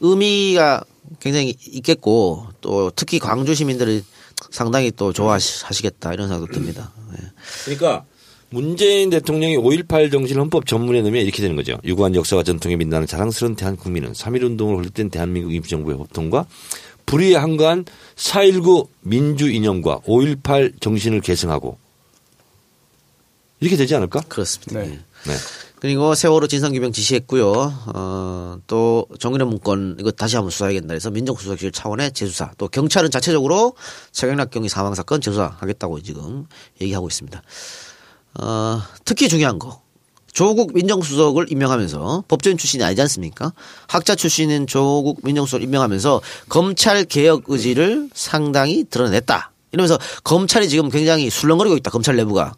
[0.00, 0.84] 의미가
[1.20, 4.04] 굉장히 있겠고 또 특히 광주 시민들이
[4.50, 6.92] 상당히 또 좋아하시겠다 이런 생각도 듭니다.
[7.12, 7.30] 예.
[7.64, 8.04] 그러니까
[8.50, 11.78] 문재인 대통령이 5.18 정신을 헌법 전문에 넣으면 이렇게 되는 거죠.
[11.84, 16.46] 유구한 역사와 전통에 빛나는 자랑스러운 대한국민은 3.1운동을 홀릴 땐 대한민국 임시정부의 협통과
[17.06, 17.84] 불의에 한가한
[18.16, 21.78] 4.19 민주 이념과 5.18 정신을 계승하고
[23.60, 24.20] 이렇게 되지 않을까?
[24.28, 24.80] 그렇습니다.
[24.80, 24.86] 네.
[24.86, 25.30] 예.
[25.30, 25.36] 네.
[25.80, 27.52] 그리고 세월호 진상규명 지시했고요.
[27.94, 33.74] 어, 또 정인의 문건 이거 다시 한번 수사하겠다 해서 민정수석실 차원의 재수사 또 경찰은 자체적으로
[34.12, 36.46] 최경락 경위 사망 사건 재수사하겠다고 지금
[36.80, 37.42] 얘기하고 있습니다.
[38.34, 39.80] 어, 특히 중요한 거
[40.32, 43.52] 조국 민정수석을 임명하면서 법조인 출신이 아니지 않습니까?
[43.88, 49.50] 학자 출신인 조국 민정수석을 임명하면서 검찰 개혁 의지를 상당히 드러냈다.
[49.72, 51.90] 이러면서 검찰이 지금 굉장히 술렁거리고 있다.
[51.90, 52.54] 검찰 내부가.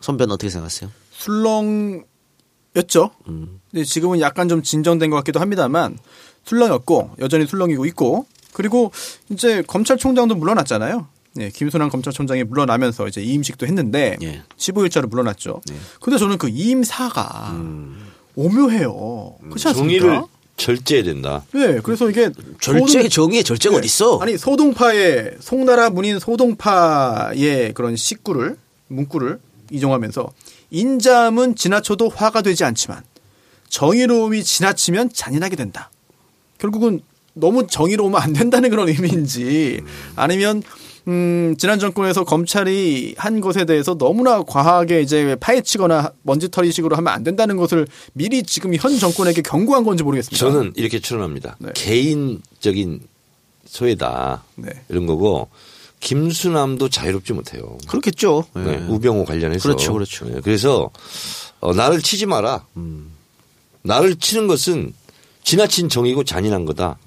[0.00, 0.90] 선배는 어떻게 생각하세요?
[1.12, 2.04] 술렁였죠.
[3.70, 5.98] 근데 지금은 약간 좀 진정된 것 같기도 합니다만
[6.44, 8.92] 술렁였고 여전히 술렁이고 있고 그리고
[9.30, 11.06] 이제 검찰총장도 물러났잖아요.
[11.34, 14.42] 네, 김순환 검찰총장이 물러나면서 이제 이임식도 했는데 예.
[14.58, 15.60] 15일자로 물러났죠.
[16.00, 17.54] 근데 저는 그 이임사가
[18.34, 19.36] 오묘해요.
[19.48, 19.74] 그렇지 않습니까?
[20.06, 20.22] 정의를
[20.56, 21.42] 절제해야 된다.
[21.52, 22.30] 네, 그래서 이게
[22.60, 23.78] 절제 소동- 정의의 절제가 네.
[23.78, 24.18] 어디 있어?
[24.18, 28.56] 아니 소동파의 송나라 문인 소동파의 그런 식구를
[28.88, 29.38] 문구를
[29.70, 30.30] 이종하면서
[30.70, 33.02] 인자함은 지나쳐도 화가 되지 않지만
[33.68, 35.90] 정의로움이 지나치면 잔인하게 된다.
[36.58, 37.00] 결국은
[37.34, 39.80] 너무 정의로우면 안 된다는 그런 의미인지
[40.16, 40.62] 아니면
[41.08, 47.56] 음, 지난 정권에서 검찰이 한 것에 대해서 너무나 과하게 이제 파헤치거나 먼지털이식으로 하면 안 된다는
[47.56, 50.38] 것을 미리 지금 현 정권에게 경고한 건지 모르겠습니다.
[50.38, 51.56] 저는 이렇게 추론합니다.
[51.58, 51.70] 네.
[51.74, 53.00] 개인적인
[53.66, 54.70] 소외다 네.
[54.88, 55.48] 이런 거고
[56.00, 57.78] 김수남도 자유롭지 못해요.
[57.88, 58.44] 그렇겠죠.
[58.56, 58.60] 예.
[58.60, 60.24] 네, 우병우 관련해서 그렇죠, 그렇죠.
[60.26, 60.90] 네, 그래서
[61.60, 62.66] 어, 나를 치지 마라.
[63.82, 64.92] 나를 치는 것은
[65.44, 66.98] 지나친 정의고 잔인한 거다.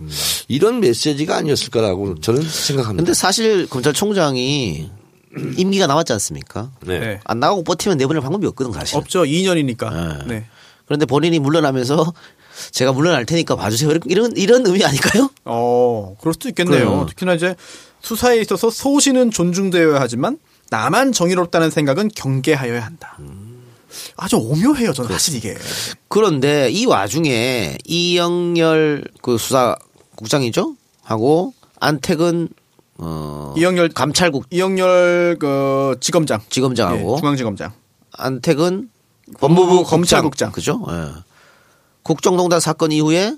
[0.47, 3.03] 이런 메시지가 아니었을까라고 저는 생각합니다.
[3.03, 4.89] 근데 사실 검찰총장이
[5.57, 6.71] 임기가 남았지 않습니까?
[6.81, 6.99] 네.
[6.99, 7.19] 네.
[7.23, 8.97] 안 나가고 버티면 내보낼 방법이 없거든 사실.
[8.97, 9.23] 없죠.
[9.23, 10.19] 2년이니까.
[10.19, 10.25] 네.
[10.27, 10.45] 네.
[10.85, 12.13] 그런데 본인이 물러나면서
[12.71, 13.91] 제가 물러날 테니까 봐주세요.
[14.05, 15.29] 이런- 이런 의미 아닐까요?
[15.45, 16.77] 어, 그럴 수도 있겠네요.
[16.89, 17.05] 그래요.
[17.09, 17.55] 특히나 이제
[18.01, 20.37] 수사에 있어서 소신은 존중되어야 하지만
[20.69, 23.17] 나만 정의롭다는 생각은 경계하여야 한다.
[24.17, 25.55] 아주 오묘해요, 저는 사실 이게.
[26.07, 32.49] 그런데 이 와중에 이영렬 그 수사국장이죠 하고 안택은
[32.97, 37.71] 어 이영렬 감찰국 이영렬 그 지검장, 지검장하고 예, 중앙지검장.
[38.13, 38.89] 안택은
[39.39, 40.51] 법무부 검찰국장.
[40.51, 40.85] 그죠?
[40.89, 41.21] 예.
[42.03, 43.35] 국정농단 사건 이후에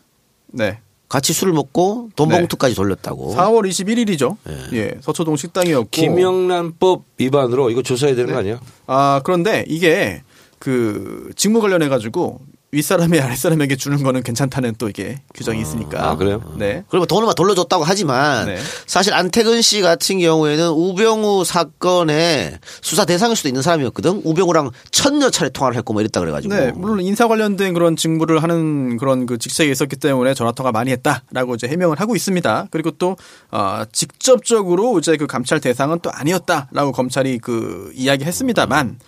[0.47, 0.79] 네.
[1.09, 2.37] 같이 술을 먹고 돈 네.
[2.37, 3.33] 봉투까지 돌렸다고.
[3.35, 4.35] 4월 21일이죠.
[4.73, 5.87] 예, 서초동 식당이었고.
[5.89, 8.59] 김영란법 위반으로 이거 조사해야 되는 거 아니야?
[8.87, 10.21] 아, 그런데 이게
[10.59, 12.39] 그 직무 관련해 가지고
[12.77, 16.09] 윗사람이 아랫사람에게 주는 거는 괜찮다는 또 이게 규정이 있으니까.
[16.11, 16.43] 아, 그래요?
[16.57, 16.83] 네.
[16.89, 18.57] 그러면 돈을 막 돌려 줬다고 하지만 네.
[18.85, 24.21] 사실 안태근 씨 같은 경우에는 우병우 사건의 수사 대상일 수도 있는 사람이었거든.
[24.23, 26.53] 우병우랑 천여 차례 통화를 했고 뭐 이랬다 그래 가지고.
[26.53, 30.91] 네, 물론 인사 관련된 그런 직무를 하는 그런 그 직책에 있었기 때문에 전화 통화 많이
[30.91, 32.67] 했다라고 이제 해명을 하고 있습니다.
[32.69, 33.17] 그리고 또
[33.49, 38.99] 어, 직접적으로 이제 그 감찰 대상은 또 아니었다라고 검찰이 그 이야기했습니다만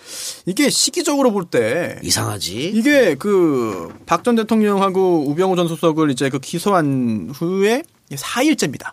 [0.48, 2.72] 이게 시기적으로 볼 때 이상하지.
[2.76, 3.59] 이게 그
[4.06, 8.92] 박 전 대통령하고 우병우 전 수석을 이제 그 기소한 후에 4일째입니다.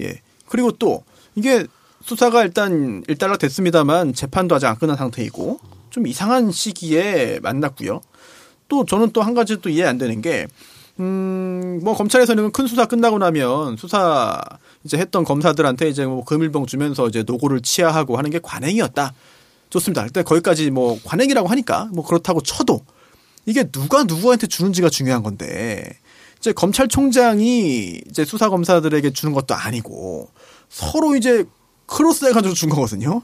[0.00, 0.20] 예.
[0.48, 1.04] 그리고 또
[1.34, 1.66] 이게
[2.02, 5.58] 수사가 일단 일단락 됐습니다만 재판도 아직 안 끝난 상태이고
[5.90, 8.00] 좀 이상한 시기에 만났고요.
[8.68, 10.46] 또 저는 또 한 가지 또 이해 안 되는 게
[10.98, 14.40] 음, 뭐 검찰에서는 큰 수사 끝나고 나면 수사
[14.84, 19.12] 이제 했던 검사들한테 이제 뭐 금일봉 주면서 이제 노고를 치하하고 하는 게 관행이었다.
[19.70, 20.04] 좋습니다.
[20.04, 22.80] 일단 거기까지 뭐 관행이라고 하니까 뭐 그렇다고 쳐도
[23.46, 25.98] 이게 누가 누구한테 주는지가 중요한 건데
[26.38, 30.28] 이제 검찰총장이 이제 수사 검사들에게 주는 것도 아니고
[30.68, 31.44] 서로 이제
[31.86, 33.22] 크로스 해가지고 준 거거든요.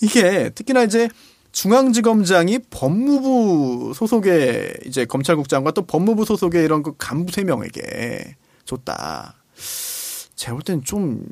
[0.00, 1.08] 이게 특히나 이제
[1.52, 9.34] 중앙지검장이 법무부 소속의 이제 검찰국장과 또 법무부 소속의 이런 그 간부 세 명에게 줬다.
[10.34, 11.24] 제가 볼 때는 좀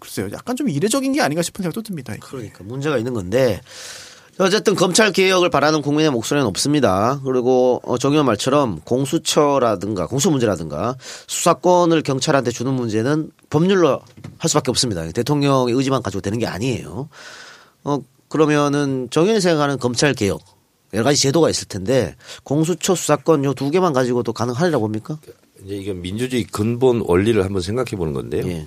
[0.00, 2.14] 글쎄요, 약간 좀 이례적인 게 아닌가 싶은 생각도 듭니다.
[2.14, 2.20] 이게.
[2.26, 3.60] 그러니까 문제가 있는 건데
[4.38, 7.20] 어쨌든 검찰 개혁을 바라는 국민의 목소리는 없습니다.
[7.24, 10.96] 그리고 어, 정의원 말처럼 공수처라든가 공수 문제라든가
[11.28, 14.00] 수사권을 경찰한테 주는 문제는 법률로
[14.38, 15.08] 할 수밖에 없습니다.
[15.12, 17.08] 대통령의 의지만 가지고 되는 게 아니에요.
[17.84, 20.40] 어 그러면은 정의원이 생각하는 검찰 개혁
[20.94, 25.18] 여러 가지 제도가 있을 텐데 공수처 수사권 요 두 개만 가지고도 가능하리라 봅니까?
[25.64, 28.46] 이제 이게 민주주의 근본 원리를 한번 생각해 보는 건데요.
[28.48, 28.66] 예.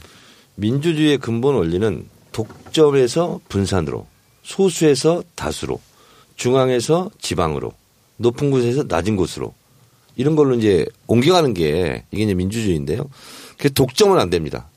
[0.55, 4.07] 민주주의의 근본 원리는 독점에서 분산으로,
[4.47, 5.81] 소수에서 다수로,
[6.37, 7.73] 중앙에서 지방으로,
[8.15, 9.53] 높은 곳에서 낮은 곳으로
[10.15, 13.09] 이런 걸로 이제 옮겨가는 게 이게 이제 민주주의인데요.
[13.57, 14.69] 그 독점은 안 됩니다.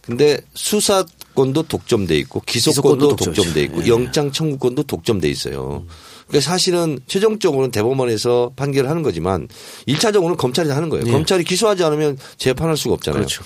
[0.00, 3.24] 근데 수사권도 독점돼 있고 기소권도 기소권도.
[3.24, 3.88] 독점돼 있고 예.
[3.88, 5.84] 영장 청구권도 독점돼 있어요.
[6.28, 9.48] 그러니까 사실은 최종적으로는 대법원에서 판결을 하는 거지만
[9.86, 11.06] 1차적으로는 검찰이 하는 거예요.
[11.06, 11.10] 예.
[11.10, 13.18] 검찰이 기소하지 않으면 재판할 수가 없잖아요.
[13.18, 13.42] 그렇죠.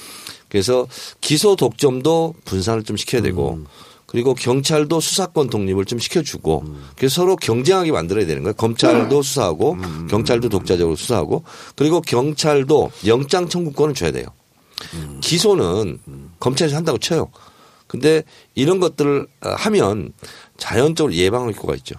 [0.49, 0.87] 그래서
[1.20, 3.59] 기소 독점도 분산을 좀 시켜야 되고
[4.12, 6.64] 그리고 경찰도 수사권 독립을 좀 시켜주고
[6.96, 8.54] 그래서 서로 경쟁하게 만들어야 되는 거예요.
[8.54, 9.76] 검찰도 수사하고
[10.10, 11.44] 경찰도 독자적으로 수사하고
[11.74, 14.26] 그리고 경찰도 영장 청구권을 줘야 돼요.
[15.22, 15.98] 기소는
[16.38, 17.30] 검찰에서 한다고 쳐요.
[17.86, 18.22] 근데
[18.54, 20.12] 이런 것들을 하면
[20.58, 21.94] 자연적으로 예방할 효과가 있죠.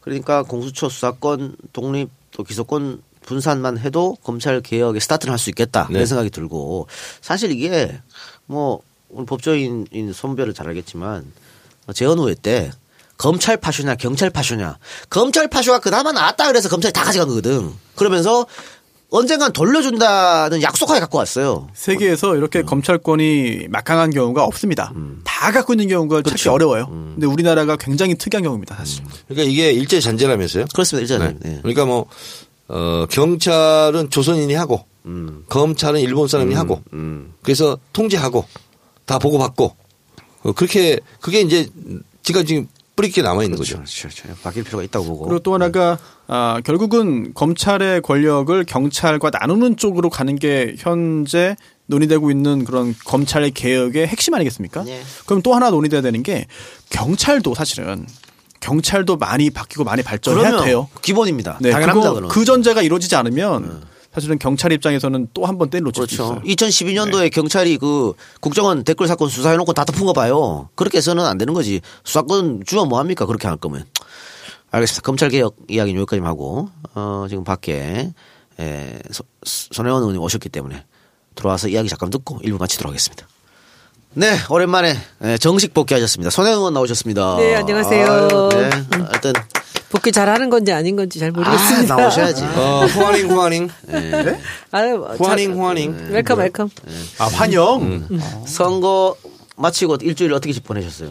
[0.00, 5.94] 그러니까 공수처 수사권 독립 또 기소권 분산만 해도 검찰 개혁의 스타트를 할 수 있겠다 네.
[5.94, 6.86] 이런 생각이 들고
[7.20, 8.00] 사실 이게
[8.46, 8.80] 뭐
[9.14, 11.24] 오늘 법조인인 손별을 잘 알겠지만
[11.94, 12.70] 재헌 후회 때
[13.16, 18.46] 검찰 파쇼냐 경찰 파쇼냐 검찰 파쇼가 그나마 나았다 그래서 검찰이 다 가져간 거거든 그러면서
[19.10, 22.66] 언젠간 돌려준다는 약속하에 갖고 왔어요 세계에서 이렇게 음.
[22.66, 24.92] 검찰권이 막강한 경우가 없습니다.
[25.22, 26.52] 다 갖고 있는 경우가 찾기 그렇죠.
[26.52, 26.88] 어려워요.
[26.90, 27.12] 음.
[27.14, 29.04] 근데 우리나라가 굉장히 특이한 경우입니다, 사실.
[29.28, 30.64] 그러니까 이게 일제 잔재라면서요?
[30.74, 31.58] 그렇습니다 일자는 네.
[31.62, 32.06] 그러니까 뭐
[32.66, 34.84] 어, 경찰은 조선인이 하고
[35.48, 36.82] 검찰은 일본 사람이 하고
[37.42, 38.46] 그래서 통제하고
[39.06, 39.76] 다 보고받고
[40.42, 41.68] 어, 그렇게 그게 이제
[42.22, 43.76] 지가 지금 뿌리게 남아 있는 거죠.
[43.76, 44.40] 그렇죠, 그렇죠.
[44.42, 50.36] 바뀔 필요가 있다고 보고 그리고 또 하나가 아, 결국은 검찰의 권력을 경찰과 나누는 쪽으로 가는
[50.36, 54.84] 게 현재 논의되고 있는 그런 검찰의 개혁의 핵심 아니겠습니까?
[54.84, 55.02] 네.
[55.26, 56.46] 그럼 또 하나 논의돼야 되는 게
[56.90, 58.06] 경찰도 사실은
[58.60, 60.88] 경찰도 많이 바뀌고 많이 발전해야 돼요.
[61.02, 62.28] 기본입니다 네, 당연합니다 그거, 그건.
[62.30, 63.82] 그 전제가 이루어지지 않으면
[64.14, 66.40] 사실은 경찰 입장에서는 또 한 번 때를 놓칠 수 그렇죠.
[66.46, 66.70] 있어요.
[66.70, 70.68] 2012년도에 경찰이 그 국정원 댓글 사건 수사해놓고 다 덮은 거 봐요.
[70.76, 71.80] 그렇게 해서는 안 되는 거지.
[72.04, 73.26] 수사권 주면 뭐 합니까?
[73.26, 73.84] 그렇게 할 거면.
[74.70, 75.02] 알겠습니다.
[75.02, 78.12] 검찰 개혁 이야기는 여기까지만 하고 어, 지금 밖에
[78.60, 80.84] 에, 소- 손혜원 의원님 오셨기 때문에
[81.34, 83.26] 들어와서 이야기 잠깐 듣고 일부 마치도록 하겠습니다.
[84.16, 86.30] 네, 오랜만에 에, 정식 복귀하셨습니다.
[86.30, 87.36] 손혜원 나오셨습니다.
[87.38, 88.06] 네, 안녕하세요.
[88.06, 89.32] 아유, 네, 하여튼
[89.90, 91.96] 복귀 잘하는 건지 아닌 건지 잘 아, 모르겠습니다.
[91.96, 92.44] 나오셔야지.
[92.54, 93.68] 어, 欢迎 欢迎
[94.70, 96.70] 아유, 뭐, 欢迎 잘- 欢迎 welcome welcome.
[97.18, 97.82] 아 환영.
[97.82, 98.20] 음.
[98.46, 99.16] 선거
[99.56, 101.10] 마치고 일주일 어떻게 보내셨어요?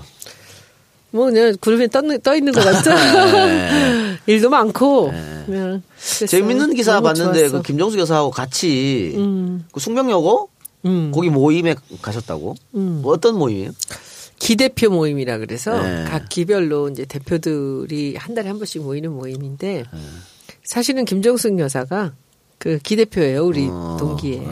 [1.11, 2.89] 뭐 그냥 구름에 떠, 떠 있는 것 같죠.
[2.93, 4.17] 네.
[4.27, 5.11] 일도 많고.
[5.45, 6.27] 그냥 그랬어요.
[6.27, 7.57] 재밌는 기사 봤는데 좋았어.
[7.57, 9.65] 그 김정수 여사하고 같이 음.
[9.71, 10.49] 그 숙명여고
[10.85, 11.11] 음.
[11.13, 12.55] 거기 모임에 가셨다고?
[12.71, 13.71] 뭐 어떤 모임이에요?
[14.39, 16.03] 기대표 모임이라 그래서 네.
[16.05, 19.99] 각 기별로 이제 대표들이 한 달에 한 번씩 모이는 모임인데 네.
[20.63, 22.13] 사실은 김정숙 여사가
[22.57, 24.45] 그 기대표예요 우리 어, 동기에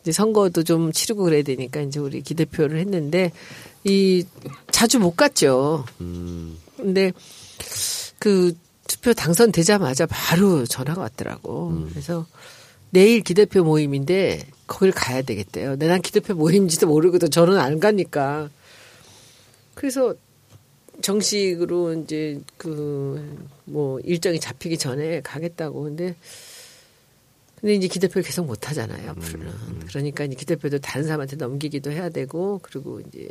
[0.00, 3.32] 이제 선거도 좀 치르고 그래야 되니까 이제 우리 기대표를 했는데
[3.84, 4.24] 이
[4.70, 5.86] 자주 못 갔죠.
[6.02, 6.58] 음.
[6.76, 7.12] 근데
[8.18, 8.54] 그
[8.86, 11.68] 투표 당선되자마자 바로 전화가 왔더라고.
[11.68, 11.88] 음.
[11.90, 12.26] 그래서
[12.90, 15.70] 내일 기대표 모임인데 거길 가야 되겠대요.
[15.70, 17.30] 근데 난 기대표 모임인지도 모르거든.
[17.30, 18.50] 저는 안 가니까.
[19.74, 20.14] 그래서
[21.02, 25.82] 정식으로 이제 그 뭐 일정이 잡히기 전에 가겠다고.
[25.82, 26.14] 근데
[27.60, 29.86] 근데 이제 기대표를 계속 못 하잖아요, 앞으로는.
[29.86, 33.26] 그러니까 이제 기대표도 다른 사람한테 넘기기도 해야 되고, 그리고 이제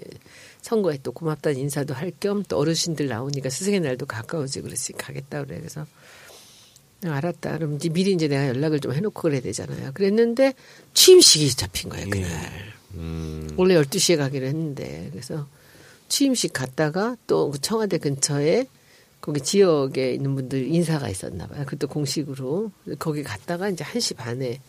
[0.63, 5.59] 선거에 또 고맙다는 인사도 할 겸 또 어르신들 나오니까 스승의 날도 가까워지고 그랬으니 가겠다 그래.
[5.59, 5.85] 그래서
[7.11, 7.57] 알았다.
[7.57, 9.91] 그럼 이제 미리 이제 내가 연락을 좀 해놓고 그래야 되잖아요.
[9.93, 10.53] 그랬는데
[10.93, 12.73] 취임식이 잡힌 거예요, 그날.
[13.57, 15.09] 원래 12 시에 가기로 했는데.
[15.11, 15.47] 그래서
[16.09, 18.67] 취임식 갔다가 또그 청와대 근처에
[19.21, 21.65] 거기 지역에 있는 분들 인사가 있었나 봐요.
[21.65, 22.71] 그것도 공식으로.
[22.99, 24.59] 거기 갔다가 이제 1시 반에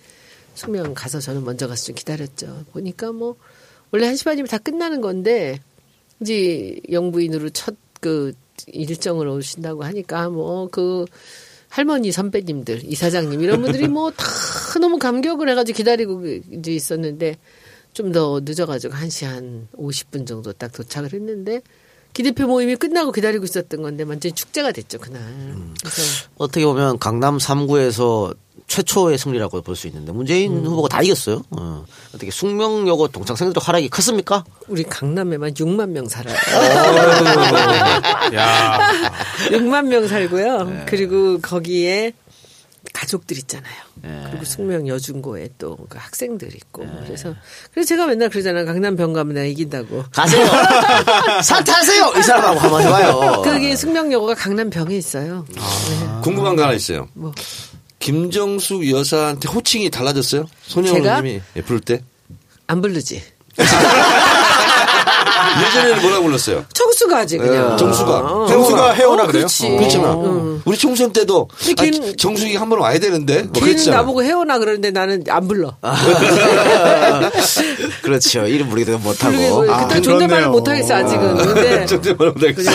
[0.55, 2.65] 숙명 가서 저는 먼저 가서 좀 기다렸죠.
[2.73, 3.37] 보니까 뭐
[3.91, 5.59] 원래 1시 반이면 다 끝나는 건데
[6.21, 8.35] 이제 영부인으로 첫 그
[8.67, 11.07] 일정을 오신다고 하니까 뭐그
[11.75, 14.25] 할머니 선배님들 이사장님 이런 분들이 뭐 다
[14.81, 17.37] 너무 감격을 해가지고 기다리고 이제 있었는데
[17.93, 21.63] 좀 더 늦어가지고 1시 한 50분 정도 딱 도착을 했는데
[22.15, 25.21] 기대표 모임이 끝나고 기다리고 있었던 건데 완전히 축제가 됐죠 그날.
[25.81, 28.35] 그래서 어떻게 보면 강남 3구에서
[28.67, 31.43] 최초의 승리라고 볼 수 있는데 문재인 후보가 다 이겼어요.
[31.51, 31.85] 어.
[32.15, 34.45] 어떻게 숙명여고 동창생들도 활약이 컸습니까?
[34.69, 36.35] 우리 강남에만 6만 명 살아요.
[38.35, 38.79] 야.
[39.51, 40.85] 6만 명 살고요.
[40.87, 42.13] 그리고 거기에
[42.93, 43.75] 가족들 있잖아요.
[44.31, 47.35] 그리고 숙명 여중고에 또 그 학생들 있고 그래서
[47.73, 48.65] 그래서 제가 맨날 그러잖아요.
[48.67, 50.05] 강남 병 가면 내가 이긴다고.
[50.13, 50.47] 가세요.
[51.43, 52.13] 산 타세요.
[52.19, 53.43] 이 사람하고 한번 해봐요.
[53.43, 55.45] 그게 숙명여고가 강남 병에 있어요.
[56.23, 57.09] 궁금한 거 하나 있어요.
[57.15, 57.33] 뭐
[57.99, 60.47] 김정숙 여사한테 호칭이 달라졌어요?
[60.67, 62.03] 손혜원님이 예, 부를 때
[62.67, 63.23] 안 부르지.
[65.67, 66.65] 예전에는 뭐라고 불렀어요?
[66.73, 67.77] 정숙 정수가지 그냥.
[67.77, 68.19] 정수가.
[68.19, 68.47] 어.
[68.47, 69.43] 정수가 해오나 어, 그래요?
[69.43, 69.69] 그렇지.
[69.77, 70.13] 그렇잖아.
[70.15, 70.63] 응.
[70.65, 73.85] 우리 총선 때도 아, 걔는- 정수기 한 번 와야 되는데 뭐 걔는.
[73.91, 75.75] 나보고 해오나 그러는데 나는 안 불러.
[78.03, 78.47] 그렇죠.
[78.47, 79.37] 이름 부르기도 못하고.
[79.37, 80.49] 그리고 아, 그때 존댓말을.
[80.49, 81.37] 못하겠어 아직은.
[81.37, 82.71] 근데 존댓말 못하겠어.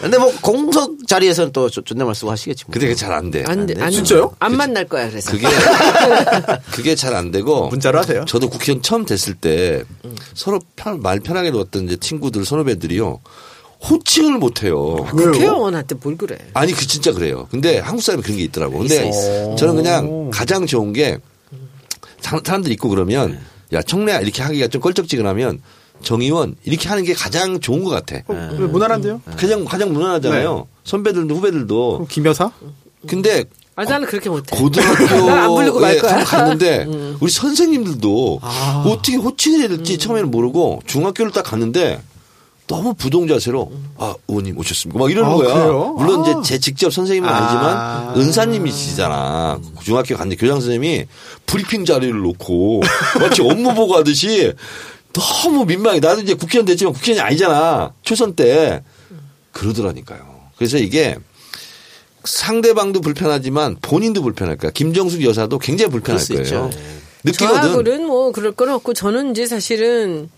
[0.00, 2.64] 근데 뭐 공석 자리에서는 또 존- 존댓말 쓰고 하시겠지.
[2.66, 2.72] 뭐.
[2.72, 3.44] 근데 그게 잘 안 돼.
[3.46, 3.74] 안 돼.
[3.80, 4.34] 안 진짜요?
[4.38, 5.30] 안 만날 거야 그래서.
[5.30, 5.46] 그게
[6.72, 8.24] 그게 잘 안 되고 문자로 하세요.
[8.24, 9.82] 저도 국회의원 처음 됐을 때
[10.34, 13.18] 서로 편, 말 편하게 놓았던 이제 친구들 선후배들이요
[13.88, 14.96] 호칭을 못 해요.
[15.10, 16.36] 국회의원한테 뭘 그래.
[16.54, 17.48] 아니 그 진짜 그래요.
[17.50, 18.78] 근데 한국 사람이 그런 게 있더라고.
[18.78, 19.10] 근데
[19.56, 21.18] 저는 그냥 가장 좋은 게
[22.20, 23.40] 사- 사람들 있고 그러면
[23.72, 25.60] 야 청래야 이렇게 하기가 좀 껄쩍지근하면
[26.02, 28.16] 정의원 이렇게 하는 게 가장 좋은 것 같아.
[28.28, 29.22] 어, 왜 무난한데요?
[29.36, 30.66] 가장 가장 무난하잖아요.
[30.84, 31.92] 선배들도 후배들도.
[31.92, 32.50] 그럼 김 여사?
[33.06, 33.44] 근데
[33.76, 34.54] 아 나는 그렇게 못해.
[34.54, 36.18] 고등학교에 안 부르고 말 거야.
[36.20, 36.24] 음.
[36.24, 36.86] 갔는데
[37.20, 38.40] 우리 선생님들도
[38.84, 42.02] 어떻게 호칭을 해야 될지 처음에는 모르고 중학교를 딱 갔는데
[42.70, 45.54] 너무 부동 자세로 아 의원님 오셨습니까 막 이러는 아, 거야.
[45.54, 45.94] 그래요?
[45.98, 47.36] 물론 이제 제 직접 선생님은 아.
[47.36, 49.60] 아니지만 은사님이시잖아.
[49.82, 51.06] 중학교 갔는데 교장 선생님이
[51.46, 52.82] 브리핑 자리를 놓고
[53.18, 54.54] 마치 업무 보고 하듯이
[55.12, 55.98] 너무 민망해.
[55.98, 57.92] 나도 이제 국회의원 됐지만 국회의원이 아니잖아.
[58.02, 58.84] 초선 때
[59.50, 60.20] 그러더라니까요.
[60.56, 61.16] 그래서 이게
[62.22, 64.70] 상대방도 불편하지만 본인도 불편할 거야.
[64.70, 66.42] 김정숙 여사도 굉장히 불편할 거예요.
[66.42, 66.70] 있죠.
[67.24, 67.62] 느끼거든.
[67.62, 70.30] 저하고는 뭐 그럴 건 없고 저는 이제 사실은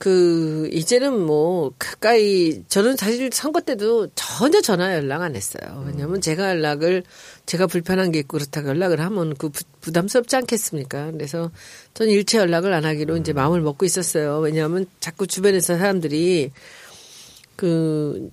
[0.00, 5.84] 그 이제는 뭐 가까이 저는 사실 선거 때도 전혀 전화 연락 안 했어요.
[5.86, 7.02] 왜냐하면 제가 연락을
[7.44, 11.10] 제가 불편한 게 있고 그렇다고 연락을 하면 그 부- 부담스럽지 않겠습니까?
[11.10, 11.50] 그래서
[11.92, 14.38] 저는 일체 연락을 안 하기로 이제 마음을 먹고 있었어요.
[14.38, 16.50] 왜냐하면 자꾸 주변에서 사람들이
[17.56, 18.30] 그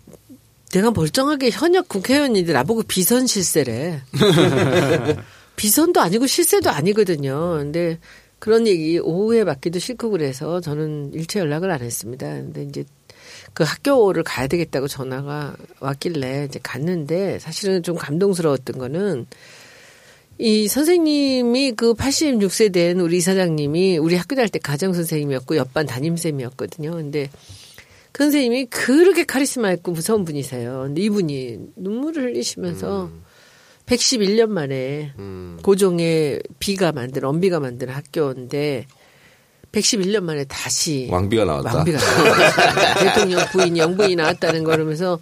[0.72, 4.04] 내가 멀쩡하게 현역 국회의원인데 나보고 비선 실세래.
[5.58, 7.56] 비선도 아니고 실세도 아니거든요.
[7.58, 8.00] 근데
[8.40, 12.28] 그런 얘기 오후에 받기도 싫고 그래서 저는 일체 연락을 안 했습니다.
[12.28, 12.86] 근데 이제
[13.54, 19.26] 그 학교를 가야 되겠다고 전화가 왔길래 이제 갔는데 사실은 좀 감동스러웠던 거는
[20.40, 26.92] 이 선생님이 그 86세 된 우리 이사장님이 우리 학교 다닐 때 가정 선생님이었고 옆반 담임쌤이었거든요.
[26.92, 27.30] 근데
[28.12, 30.84] 그 선생님이 그렇게 카리스마 있고 무서운 분이세요.
[30.86, 33.10] 근데 이분이 눈물을 흘리시면서
[33.88, 35.14] 111년 만에
[35.64, 38.86] 고종의 비가 만든 엄비가 만든 학교인데
[39.72, 41.76] 111년 만에 다시 왕비가 나왔다.
[41.76, 43.00] 왕비가 나왔다.
[43.04, 45.20] 대통령 부인 영부인이 나왔다는 거라면서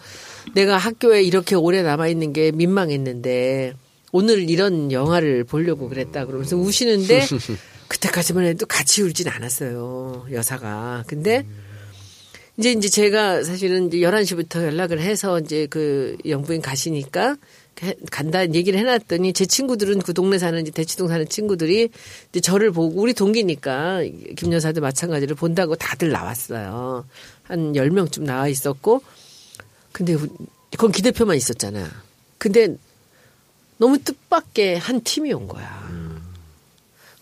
[0.54, 3.74] 내가 학교에 이렇게 오래 남아 있는 게 민망했는데
[4.12, 7.26] 오늘 이런 영화를 보려고 그랬다 그러면서 우시는데
[7.88, 11.04] 그때까지만 해도 같이 울진 않았어요 여사가.
[11.08, 11.46] 근데
[12.58, 17.36] 이제 이제 제가 사실은 이제 11시부터 연락을 해서 이제 그 영부인 가시니까
[17.84, 21.90] 해- 간다는 얘기를 해놨더니 제 친구들은 그 동네 사는 이제 대치동 사는 친구들이
[22.30, 24.00] 이제 저를 보고 우리 동기니까
[24.38, 27.06] 김 여사도 마찬가지로 본다고 다들 나왔어요.
[27.44, 29.02] 한 10명쯤 나와 있었고
[29.92, 30.28] 근데 우-
[30.72, 31.90] 그건 기 대표만 있었잖아.
[32.38, 32.78] 근데
[33.78, 35.84] 너무 뜻밖의 한 팀이 온 거야.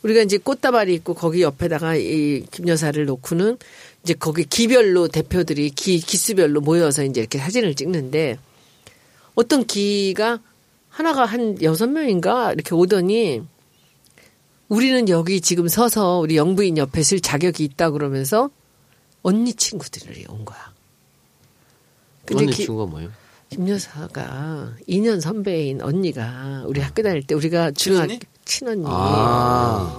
[0.03, 3.57] 우리가 이제 꽃다발이 있고 거기 옆에다가 이 김 여사를 놓고는
[4.03, 8.37] 이제 거기 기별로 대표들이 기, 기수별로 모여서 이제 이렇게 사진을 찍는데
[9.35, 10.41] 어떤 기가
[10.89, 13.41] 하나가 한 여섯 명인가 이렇게 오더니
[14.67, 18.49] 우리는 여기 지금 서서 우리 영부인 옆에 쓸 자격이 있다 그러면서
[19.21, 20.73] 언니 친구들이 온 거야.
[22.25, 23.11] 근데 언니 기- 친구가 뭐예요?
[23.49, 28.07] 김 여사가 2년 선배인 언니가 우리 학교 다닐 때 우리가 중학
[28.45, 28.85] 친언니.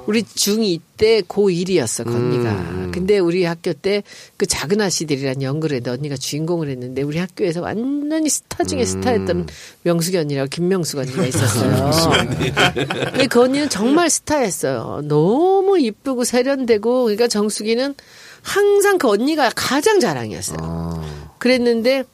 [0.07, 2.91] 우리 중2 때 고1이었어 건니가.
[2.93, 4.03] 근데 우리 학교 때
[4.37, 9.47] 그 작은 아씨들이란 연극을 언니가 주인공을 했는데 우리 학교에서 완전히 스타 중에 스타였던
[9.83, 11.91] 명숙이 언니라고 김명숙 언니가 있었어요.
[12.75, 15.03] 근데 그 언니는 정말 스타였어요.
[15.05, 17.95] 너무 이쁘고 세련되고 그러니까 정숙이는
[18.43, 21.03] 항상 그 언니가 가장 자랑이었어요.
[21.39, 22.05] 그랬는데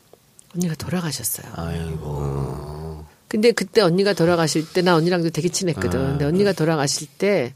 [0.55, 1.51] 언니가 돌아가셨어요.
[1.57, 2.70] 아이고.
[3.31, 6.01] 근데 그때 언니가 돌아가실 때 나 언니랑도 되게 친했거든.
[6.01, 6.09] 아.
[6.11, 7.55] 근데 언니가 돌아가실 때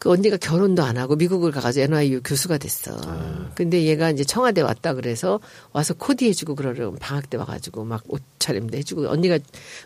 [0.00, 2.96] 그 언니가 결혼도 안 하고 미국을 가가지고 NYU 교수가 됐어.
[3.04, 3.50] 아.
[3.56, 5.40] 근데 얘가 이제 청와대 왔다 그래서
[5.72, 9.40] 와서 코디 해주고 그러려고 방학 때 와가지고 막 옷차림도 해주고 언니가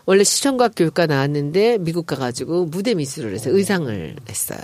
[0.05, 4.59] 원래 시청각 교육과 나왔는데 미국 가가지고 무대 미술을 해서 의상을 했어요.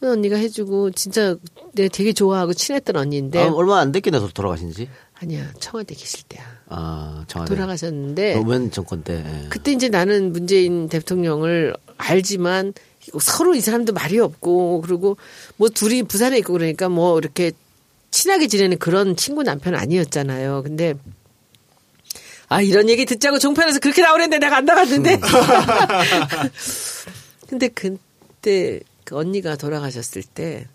[0.00, 1.36] 그 언니가 해주고 진짜
[1.74, 4.88] 내가 되게 좋아하고 친했던 언니인데 아, 얼마 안 됐겠네 도- 돌아가신지.
[5.14, 6.44] 아니야 청와대 계실 때야.
[6.68, 7.54] 아 청와대.
[7.54, 9.22] 돌아가셨는데 노무현 정권 때.
[9.24, 9.48] 예.
[9.48, 12.72] 그때 이제 나는 문재인 대통령을 알지만
[13.20, 15.16] 서로 이 사람도 말이 없고 그리고
[15.56, 17.52] 뭐 둘이 부산에 있고 그러니까 뭐 이렇게
[18.10, 20.62] 친하게 지내는 그런 친구 남편 아니었잖아요.
[20.64, 20.94] 근데
[22.48, 25.20] 아 이런 얘기 듣자고 종편에서 그렇게 나오는데 내가 안 나갔는데.
[27.48, 30.66] 근데 그때 그 언니가 돌아가셨을 때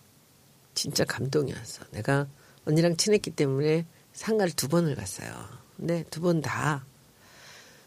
[0.73, 1.83] 진짜 감동이었어.
[1.91, 2.27] 내가
[2.65, 5.29] 언니랑 친했기 때문에 상가를 두 번을 갔어요.
[5.81, 6.85] 근데 두번 다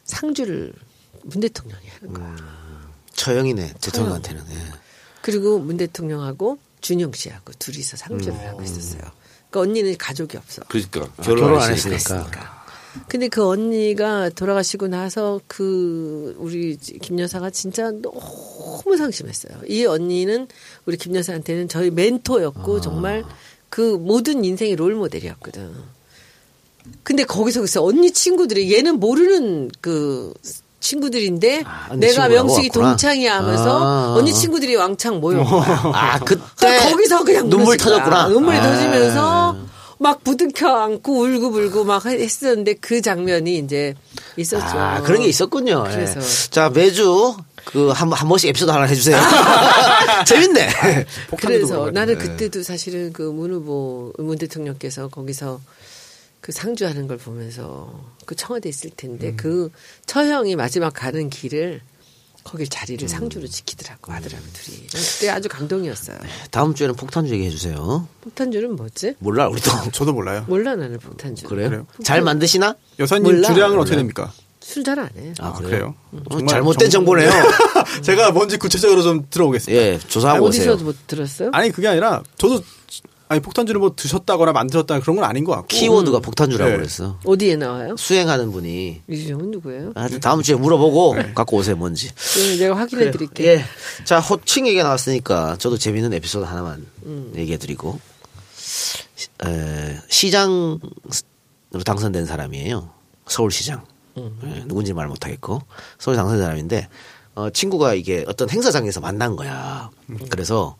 [0.03, 0.73] 상주를
[1.23, 2.37] 문 대통령이 하는 거야.
[3.13, 4.43] 처형이네 대통령한테는.
[4.51, 4.57] 예.
[5.23, 9.01] 그리고 문 대통령하고 준영 씨하고 둘이서 상주를 하고 있었어요.
[9.49, 10.63] 그러니까 언니는 가족이 없어.
[10.69, 11.95] 그러니까 결혼 결혼 안안 했으니까.
[11.95, 12.65] 했으니까.
[13.09, 19.61] 근데 그 언니가 돌아가시고 나서 그 우리 김 여사가 진짜 너무 상심했어요.
[19.69, 20.49] 이 언니는
[20.85, 23.25] 우리 김 여사한테는 저희 멘토였고 정말
[23.71, 25.95] 그 모든 인생의 롤 모델이었거든.
[27.03, 30.33] 근데 거기서 글쎄 언니 친구들이 얘는 모르는 그
[30.81, 32.71] 친구들인데 언니 내가 왔구나.
[32.73, 34.15] 동창이야 하면서 아.
[34.19, 35.83] 언니 친구들이 왕창 모여온 거야.
[35.95, 37.77] 아 그때 거기서 그냥 눈물.
[37.77, 38.29] 터졌구나.
[38.29, 38.63] 눈물이 아.
[38.63, 39.57] 터지면서
[39.99, 43.95] 막 부둥켜 안고 울고 불고 막 했었는데 그 장면이 이제
[44.37, 44.79] 있었죠.
[44.79, 45.85] 아, 그런 게 있었군요.
[45.89, 45.91] 예.
[45.93, 46.21] 그래서.
[46.51, 47.35] 자, 매주
[47.65, 49.17] 그한한 번씩 에피소드 하나 해주세요.
[50.27, 50.69] 재밌네.
[51.41, 55.61] 그래서 나는 그때도 사실은 그 문 후보 문 대통령께서 거기서
[56.45, 57.91] 그 상주하는 걸 보면서
[58.27, 59.37] 그 청와대 있을 텐데 음.
[59.39, 59.71] 그
[60.05, 61.81] 처형이 마지막 가는 길을
[62.45, 62.69] 거길 음.
[62.69, 64.87] 자리를 상주로 지키더라고 하더라고 둘이.
[64.89, 66.19] 그때 아주 감동이었어요.
[66.51, 68.07] 다음 주에는 폭탄주 얘기해 주세요.
[68.21, 69.15] 폭탄주는 뭐지?
[69.21, 69.71] 몰라, 우리도.
[69.93, 70.45] 저도 몰라요.
[70.47, 71.47] 몰라 나는 폭탄주.
[71.47, 71.71] 그래요?
[71.71, 71.87] 그래요?
[72.03, 72.77] 잘 만드시나?
[72.99, 73.49] 여사님 몰라.
[73.49, 74.31] 주량은 어떻게 됩니까?
[74.61, 75.33] 술 잘 안 해.
[75.39, 75.95] 아, 그래요?
[76.29, 77.31] 어, 잘못된 정보 네요.
[78.05, 79.83] 제가 뭔지 구체적으로 좀 들어보겠습니다.
[79.83, 80.73] 예, 조사하고 오세요.
[80.73, 81.49] 어디서 뭐 들었어요?
[81.55, 82.63] 아니 그게 아니라 저도
[83.29, 86.77] 아니 폭탄주를 뭐 드셨다거나 만드셨다거나 그런 건 아닌 것 같고 키워드가 폭탄주라고 네.
[86.77, 87.19] 그랬어.
[87.25, 87.97] 어디에 나와요?
[87.97, 89.03] 수행하는 분이.
[89.09, 89.93] 이주정은 누구예요?
[89.95, 92.11] 하여튼 다음 주에 물어보고 갖고 오세요, 뭔지.
[92.35, 93.51] 그러면 내가 확인해 드릴게요.
[93.51, 93.65] 예.
[94.05, 96.87] 자, 호칭 얘기가 나왔으니까 저도 재밌는 에피소드 하나만
[97.35, 97.99] 얘기해 드리고.
[99.47, 100.81] 에, 시장으로
[101.85, 102.91] 당선된 사람이에요.
[103.27, 103.85] 서울시장.
[104.19, 105.63] 예, 누군지 말 못하겠고.
[105.99, 106.89] 서울 당선된 사람인데,
[107.35, 109.91] 어, 친구가 이게 어떤 행사장에서 만난 거야.
[110.29, 110.77] 그래서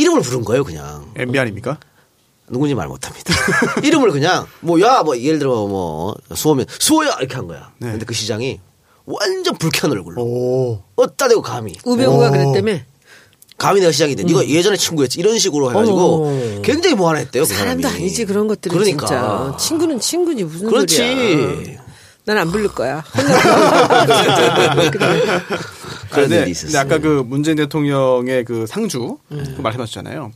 [0.00, 1.10] 이름을 부른 거예요, 그냥.
[1.16, 1.78] MB 아닙니까?
[2.48, 3.32] 누군지 말 못합니다.
[3.84, 7.70] 이름을 그냥 뭐야뭐 예를 들어 뭐 수호면 수호야 이렇게 한 거야.
[7.78, 7.90] 네.
[7.92, 8.58] 근데 그 시장이
[9.04, 10.82] 완전 불쾌한 얼굴로 오.
[10.96, 12.78] 어따 대고 감히 우병우가 그랬다며?
[13.56, 16.62] 감히 내가 시장인데 네가 예전에 친구였지 이런 식으로 해가지고 어머.
[16.62, 17.42] 굉장히 무한했대요.
[17.42, 18.02] 그 사람도 사람이.
[18.04, 19.06] 아니지 그런 것들은 그러니까.
[19.06, 20.96] 진짜 친구는 친구지 무슨 그렇지.
[20.96, 21.79] 소리야.
[22.30, 23.04] 난 안 부를 거야.
[26.10, 26.80] 그런 근데, 일이 있었어요.
[26.80, 29.54] 아까 그 문재인 대통령의 그 상주 음.
[29.56, 30.32] 그 말씀하셨잖아요.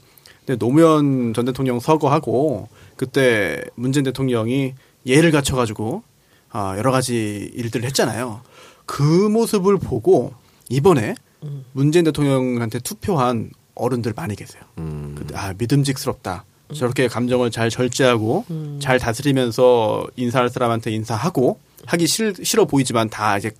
[0.47, 4.75] 근데 노무현 전 대통령 서거하고 그때 문재인 대통령이
[5.07, 6.03] 예를 갖춰가지고
[6.51, 8.43] 아, 여러 가지 일들을 했잖아요.
[8.87, 10.33] 그 모습을 보고
[10.69, 11.65] 이번에 음.
[11.73, 14.63] 문재인 대통령한테 투표한 어른들 많이 계세요.
[14.79, 15.15] 음.
[15.17, 16.45] 근데 아 믿음직스럽다.
[16.75, 18.45] 저렇게 감정을 잘 절제하고
[18.81, 23.51] 잘 다스리면서 인사할 사람한테 인사하고 하기 싫, 싫어 보이지만 다 이제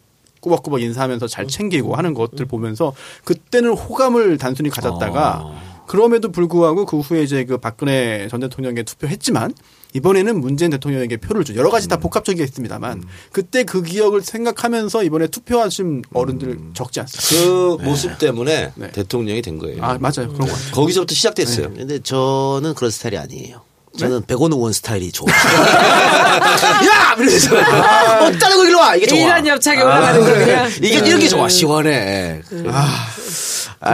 [0.41, 2.95] 꾸벅꾸벅 인사하면서 잘 챙기고 하는 것들 보면서
[3.25, 9.55] 그때는 호감을 단순히 가졌다가 그럼에도 불구하고 그 후에 이제 그 박근혜 전 대통령에 투표했지만
[9.95, 16.03] 이번에는 문재인 대통령에게 표를 준 여러 가지 다 복합적이겠습니다만 그때 그 기억을 생각하면서 이번에 투표하신
[16.13, 17.45] 어른들 적지 않습니다.
[17.45, 18.91] 그 모습 때문에 네.
[18.91, 19.83] 대통령이 된 거예요.
[19.83, 20.73] 아 맞아요 그런 거 같아요.
[20.73, 21.73] 거기서부터 시작됐어요.
[21.75, 23.63] 근데 저는 그런 스타일이 아니에요.
[23.99, 24.27] 저는 네?
[24.27, 25.29] 백원우 원 스타일이 좋아.
[25.31, 27.15] 야!
[27.17, 28.97] 이러면서 어따 대고 일로 와!
[28.97, 29.19] 이게 좋아.
[29.19, 30.69] 이란 옆차게 올라가는 거 그냥.
[30.79, 31.49] 이게 이렇게 좋아.
[31.49, 32.43] 시원해.
[32.69, 33.07] 아,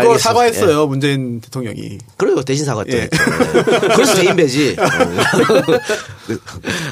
[0.01, 0.15] 그거 알겠습니다.
[0.15, 0.19] 예.
[0.19, 1.99] 사과했어요 문재인 대통령이.
[2.17, 2.43] 그래요.
[2.43, 3.03] 대신 사과 또 예.
[3.03, 3.25] 했죠.
[3.25, 3.89] 네.
[3.95, 4.77] 그래서 대인배지.
[4.79, 4.85] 어.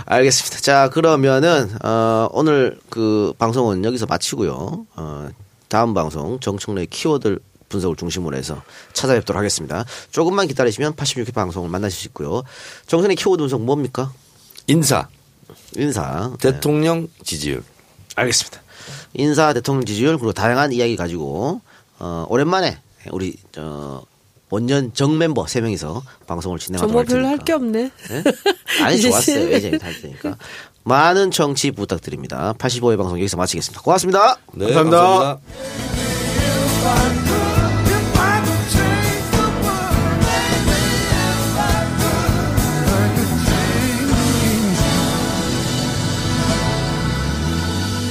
[0.06, 0.58] 알겠습니다.
[0.60, 4.86] 자, 그러면은, 어, 오늘 그 방송은 여기서 마치고요.
[4.96, 5.28] 어,
[5.68, 7.38] 다음 방송 정청래 키워드
[7.68, 8.62] 분석을 중심으로 해서
[8.92, 9.84] 찾아뵙도록 하겠습니다.
[10.10, 12.42] 조금만 기다리시면 86회 방송을 만나실 수 있고요.
[12.86, 14.12] 정선의 키워드 분석 뭡니까?
[14.66, 15.08] 인사,
[15.76, 16.30] 인사.
[16.40, 16.52] 네.
[16.52, 17.62] 대통령 지지율.
[18.16, 18.60] 알겠습니다.
[19.14, 21.60] 인사 대통령 지지율 그리고 다양한 이야기 가지고
[21.98, 22.78] 어, 오랜만에
[23.10, 24.02] 우리 저
[24.50, 27.38] 원년 정 멤버 세 명이서 방송을 진행하도록 정말 할 별로 테니까.
[27.38, 27.90] 할게 없네.
[28.22, 28.82] 네?
[28.84, 29.20] 아니 좋았어요.
[29.20, 30.36] 실- 이제 할 테니까.
[30.84, 32.54] 많은 청취 부탁드립니다.
[32.58, 33.82] 85회 방송 여기서 마치겠습니다.
[33.82, 34.38] 고맙습니다.
[34.54, 35.38] 네, 감사합니다.
[36.84, 37.37] 감사합니다.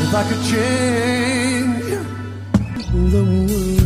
[0.07, 1.83] If I could change
[3.11, 3.76] the world.